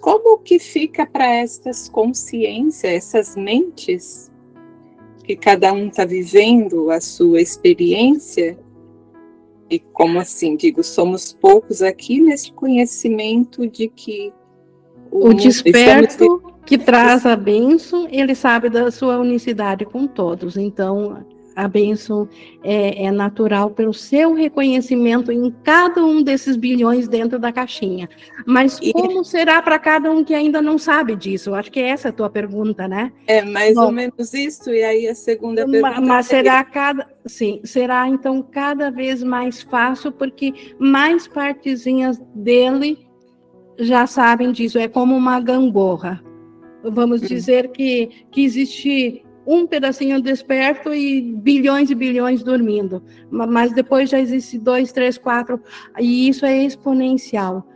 como 0.00 0.38
que 0.38 0.58
fica 0.58 1.06
para 1.06 1.32
essas 1.36 1.88
consciências, 1.88 2.92
essas 3.14 3.36
mentes 3.36 4.30
que 5.22 5.36
cada 5.36 5.72
um 5.72 5.86
está 5.88 6.04
vivendo 6.04 6.90
a 6.90 7.00
sua 7.00 7.40
experiência 7.40 8.58
e 9.70 9.78
como 9.78 10.18
assim, 10.18 10.56
digo, 10.56 10.82
somos 10.82 11.32
poucos 11.32 11.82
aqui 11.82 12.20
nesse 12.20 12.52
conhecimento 12.52 13.66
de 13.66 13.88
que 13.88 14.32
o, 15.10 15.28
o 15.28 15.34
desperto 15.34 16.42
que 16.64 16.78
traz 16.78 17.24
a 17.24 17.34
bênção, 17.34 18.06
ele 18.10 18.34
sabe 18.34 18.68
da 18.68 18.90
sua 18.90 19.18
unicidade 19.18 19.84
com 19.84 20.06
todos. 20.06 20.56
Então, 20.56 21.24
a 21.58 21.66
bênção 21.66 22.28
é, 22.62 23.06
é, 23.06 23.10
natural 23.10 23.70
pelo 23.70 23.92
seu 23.92 24.32
reconhecimento 24.32 25.32
em 25.32 25.52
cada 25.64 26.04
um 26.04 26.22
desses 26.22 26.56
bilhões 26.56 27.08
dentro 27.08 27.36
da 27.36 27.50
caixinha. 27.50 28.08
Mas 28.46 28.78
como 28.92 29.22
e... 29.22 29.24
será 29.24 29.60
para 29.60 29.76
cada 29.76 30.08
um 30.08 30.22
que 30.22 30.34
ainda 30.34 30.62
não 30.62 30.78
sabe 30.78 31.16
disso? 31.16 31.50
Eu 31.50 31.56
acho 31.56 31.72
que 31.72 31.80
essa 31.80 32.08
é 32.08 32.10
a 32.10 32.12
tua 32.12 32.30
pergunta, 32.30 32.86
né? 32.86 33.12
É 33.26 33.42
mais 33.42 33.74
Bom, 33.74 33.86
ou 33.86 33.92
menos 33.92 34.32
isso, 34.32 34.70
e 34.70 34.84
aí 34.84 35.08
a 35.08 35.16
segunda 35.16 35.66
pergunta. 35.66 36.00
Mas 36.00 36.26
será 36.26 36.62
cada. 36.62 37.08
Sim, 37.26 37.60
será 37.64 38.06
então 38.06 38.40
cada 38.40 38.88
vez 38.88 39.24
mais 39.24 39.60
fácil, 39.60 40.12
porque 40.12 40.54
mais 40.78 41.26
partezinhas 41.26 42.22
dele 42.32 42.98
já 43.80 44.06
sabem 44.06 44.52
disso. 44.52 44.78
É 44.78 44.86
como 44.86 45.16
uma 45.16 45.40
gangorra. 45.40 46.22
Vamos 46.84 47.20
hum. 47.20 47.26
dizer 47.26 47.72
que, 47.72 48.26
que 48.30 48.44
existe 48.44 49.24
um 49.50 49.66
pedacinho 49.66 50.20
desperto 50.20 50.92
e 50.92 51.22
bilhões 51.22 51.90
e 51.90 51.94
bilhões 51.94 52.42
dormindo. 52.42 53.02
Mas 53.30 53.72
depois 53.72 54.10
já 54.10 54.20
existe 54.20 54.58
dois, 54.58 54.92
três, 54.92 55.16
quatro, 55.16 55.58
e 55.98 56.28
isso 56.28 56.44
é 56.44 56.64
exponencial. 56.66 57.66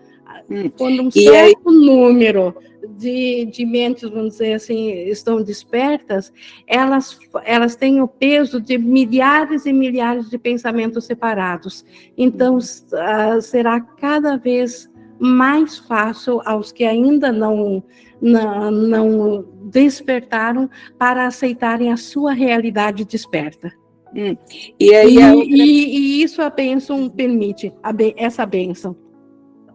Hum. 0.50 0.70
Quando 0.76 1.02
um 1.04 1.08
e 1.08 1.22
certo 1.22 1.70
aí... 1.70 1.74
número 1.74 2.54
de, 2.98 3.46
de 3.46 3.64
mentes, 3.64 4.10
vamos 4.10 4.32
dizer 4.32 4.52
assim, 4.52 4.90
estão 5.08 5.42
despertas, 5.42 6.30
elas, 6.66 7.18
elas 7.42 7.74
têm 7.74 8.02
o 8.02 8.08
peso 8.08 8.60
de 8.60 8.76
milhares 8.76 9.64
e 9.64 9.72
milhares 9.72 10.28
de 10.28 10.36
pensamentos 10.36 11.06
separados. 11.06 11.86
Então, 12.18 12.58
uh, 12.58 13.40
será 13.40 13.80
cada 13.80 14.36
vez 14.36 14.91
mais 15.22 15.78
fácil 15.78 16.40
aos 16.44 16.72
que 16.72 16.82
ainda 16.82 17.30
não 17.30 17.82
não, 18.20 18.70
não 18.70 19.44
despertaram 19.64 20.68
para 20.98 21.26
aceitarem 21.26 21.92
a 21.92 21.96
sua 21.96 22.32
realidade 22.32 23.04
desperta. 23.04 23.72
Hum. 24.14 24.36
E, 24.78 24.94
aí 24.94 25.14
e, 25.14 25.24
outra... 25.24 25.48
e, 25.48 25.96
e, 25.96 26.22
isso 26.22 26.42
a 26.42 26.50
bênção 26.50 27.08
permite, 27.08 27.72
a 27.82 27.92
essa 28.16 28.46
bênção. 28.46 28.96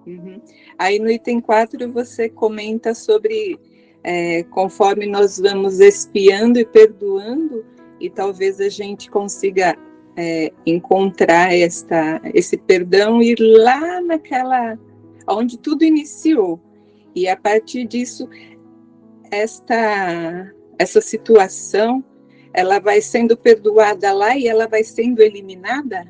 Uhum. 0.06 0.40
Aí 0.78 1.00
no 1.00 1.10
item 1.10 1.42
4 1.42 1.92
você 1.92 2.30
comenta 2.30 2.94
sobre 2.94 3.60
é, 4.04 4.44
conforme 4.44 5.06
nós 5.06 5.38
vamos 5.38 5.80
espiando 5.80 6.60
e 6.60 6.66
perdoando, 6.66 7.66
e 8.00 8.10
talvez 8.10 8.62
a 8.62 8.70
gente 8.70 9.10
consiga 9.10 9.78
é, 10.16 10.54
encontrar 10.66 11.54
esta, 11.54 12.22
esse 12.34 12.58
perdão 12.58 13.22
e 13.22 13.32
ir 13.32 13.40
lá 13.40 14.00
naquela 14.02 14.78
onde 15.28 15.58
tudo 15.58 15.84
iniciou. 15.84 16.60
E 17.16 17.28
a 17.28 17.36
partir 17.36 17.86
disso, 17.86 18.30
esta, 19.32 20.54
essa 20.78 21.02
situação, 21.02 22.04
ela 22.54 22.80
vai 22.80 23.02
sendo 23.02 23.36
perdoada 23.36 24.12
lá 24.14 24.38
e 24.38 24.48
ela 24.48 24.68
vai 24.68 24.84
sendo 24.84 25.22
eliminada? 25.22 26.06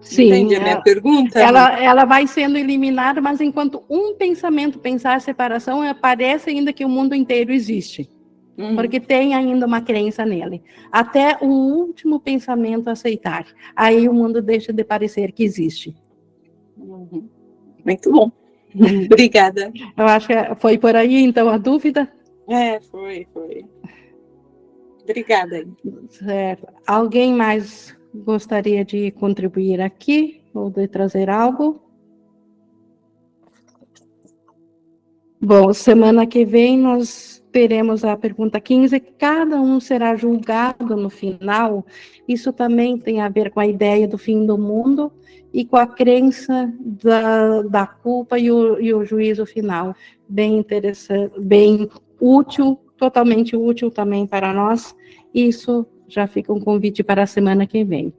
Sim. 0.00 0.26
Entende 0.26 0.54
a 0.54 0.60
minha 0.60 0.72
ela, 0.72 0.82
pergunta? 0.82 1.40
Ela, 1.40 1.82
ela 1.82 2.04
vai 2.04 2.26
sendo 2.26 2.56
eliminada, 2.56 3.20
mas 3.20 3.40
enquanto 3.40 3.82
um 3.90 4.14
pensamento 4.14 4.78
pensar 4.78 5.14
a 5.14 5.20
separação, 5.20 5.82
parece 6.00 6.50
ainda 6.50 6.72
que 6.72 6.84
o 6.84 6.88
mundo 6.88 7.14
inteiro 7.14 7.52
existe. 7.52 8.08
Uhum. 8.56 8.76
Porque 8.76 9.00
tem 9.00 9.34
ainda 9.34 9.66
uma 9.66 9.80
crença 9.80 10.24
nele. 10.24 10.62
Até 10.90 11.36
o 11.40 11.46
último 11.46 12.20
pensamento 12.20 12.88
aceitar. 12.88 13.46
Aí 13.74 14.08
o 14.08 14.14
mundo 14.14 14.40
deixa 14.40 14.72
de 14.72 14.84
parecer 14.84 15.32
que 15.32 15.44
existe. 15.44 15.94
Uhum. 16.78 17.28
Muito 17.86 18.10
bom. 18.10 18.32
Obrigada. 19.06 19.72
Eu 19.96 20.06
acho 20.06 20.26
que 20.26 20.34
foi 20.56 20.76
por 20.76 20.96
aí, 20.96 21.22
então, 21.22 21.48
a 21.48 21.56
dúvida? 21.56 22.12
É, 22.48 22.80
foi, 22.80 23.26
foi. 23.32 23.64
Obrigada. 25.04 25.64
Certo. 26.10 26.66
Alguém 26.84 27.32
mais 27.32 27.96
gostaria 28.12 28.84
de 28.84 29.12
contribuir 29.12 29.80
aqui 29.80 30.42
ou 30.52 30.68
de 30.68 30.88
trazer 30.88 31.30
algo? 31.30 31.80
Bom, 35.40 35.72
semana 35.72 36.26
que 36.26 36.44
vem 36.44 36.76
nós 36.76 37.44
teremos 37.52 38.04
a 38.04 38.16
pergunta 38.16 38.60
15, 38.60 38.98
cada 39.16 39.60
um 39.60 39.78
será 39.78 40.16
julgado 40.16 40.96
no 40.96 41.08
final. 41.08 41.86
Isso 42.26 42.52
também 42.52 42.98
tem 42.98 43.20
a 43.20 43.28
ver 43.28 43.50
com 43.50 43.60
a 43.60 43.66
ideia 43.66 44.08
do 44.08 44.18
fim 44.18 44.44
do 44.44 44.58
mundo 44.58 45.12
e 45.56 45.64
com 45.64 45.78
a 45.78 45.86
crença 45.86 46.70
da, 47.02 47.62
da 47.62 47.86
culpa 47.86 48.38
e 48.38 48.50
o, 48.50 48.78
e 48.78 48.92
o 48.92 49.06
juízo 49.06 49.46
final. 49.46 49.94
Bem 50.28 50.58
interessante, 50.58 51.40
bem 51.40 51.88
útil, 52.20 52.78
totalmente 52.98 53.56
útil 53.56 53.90
também 53.90 54.26
para 54.26 54.52
nós. 54.52 54.94
Isso 55.32 55.86
já 56.06 56.26
fica 56.26 56.52
um 56.52 56.60
convite 56.60 57.02
para 57.02 57.22
a 57.22 57.26
semana 57.26 57.66
que 57.66 57.82
vem. 57.84 58.12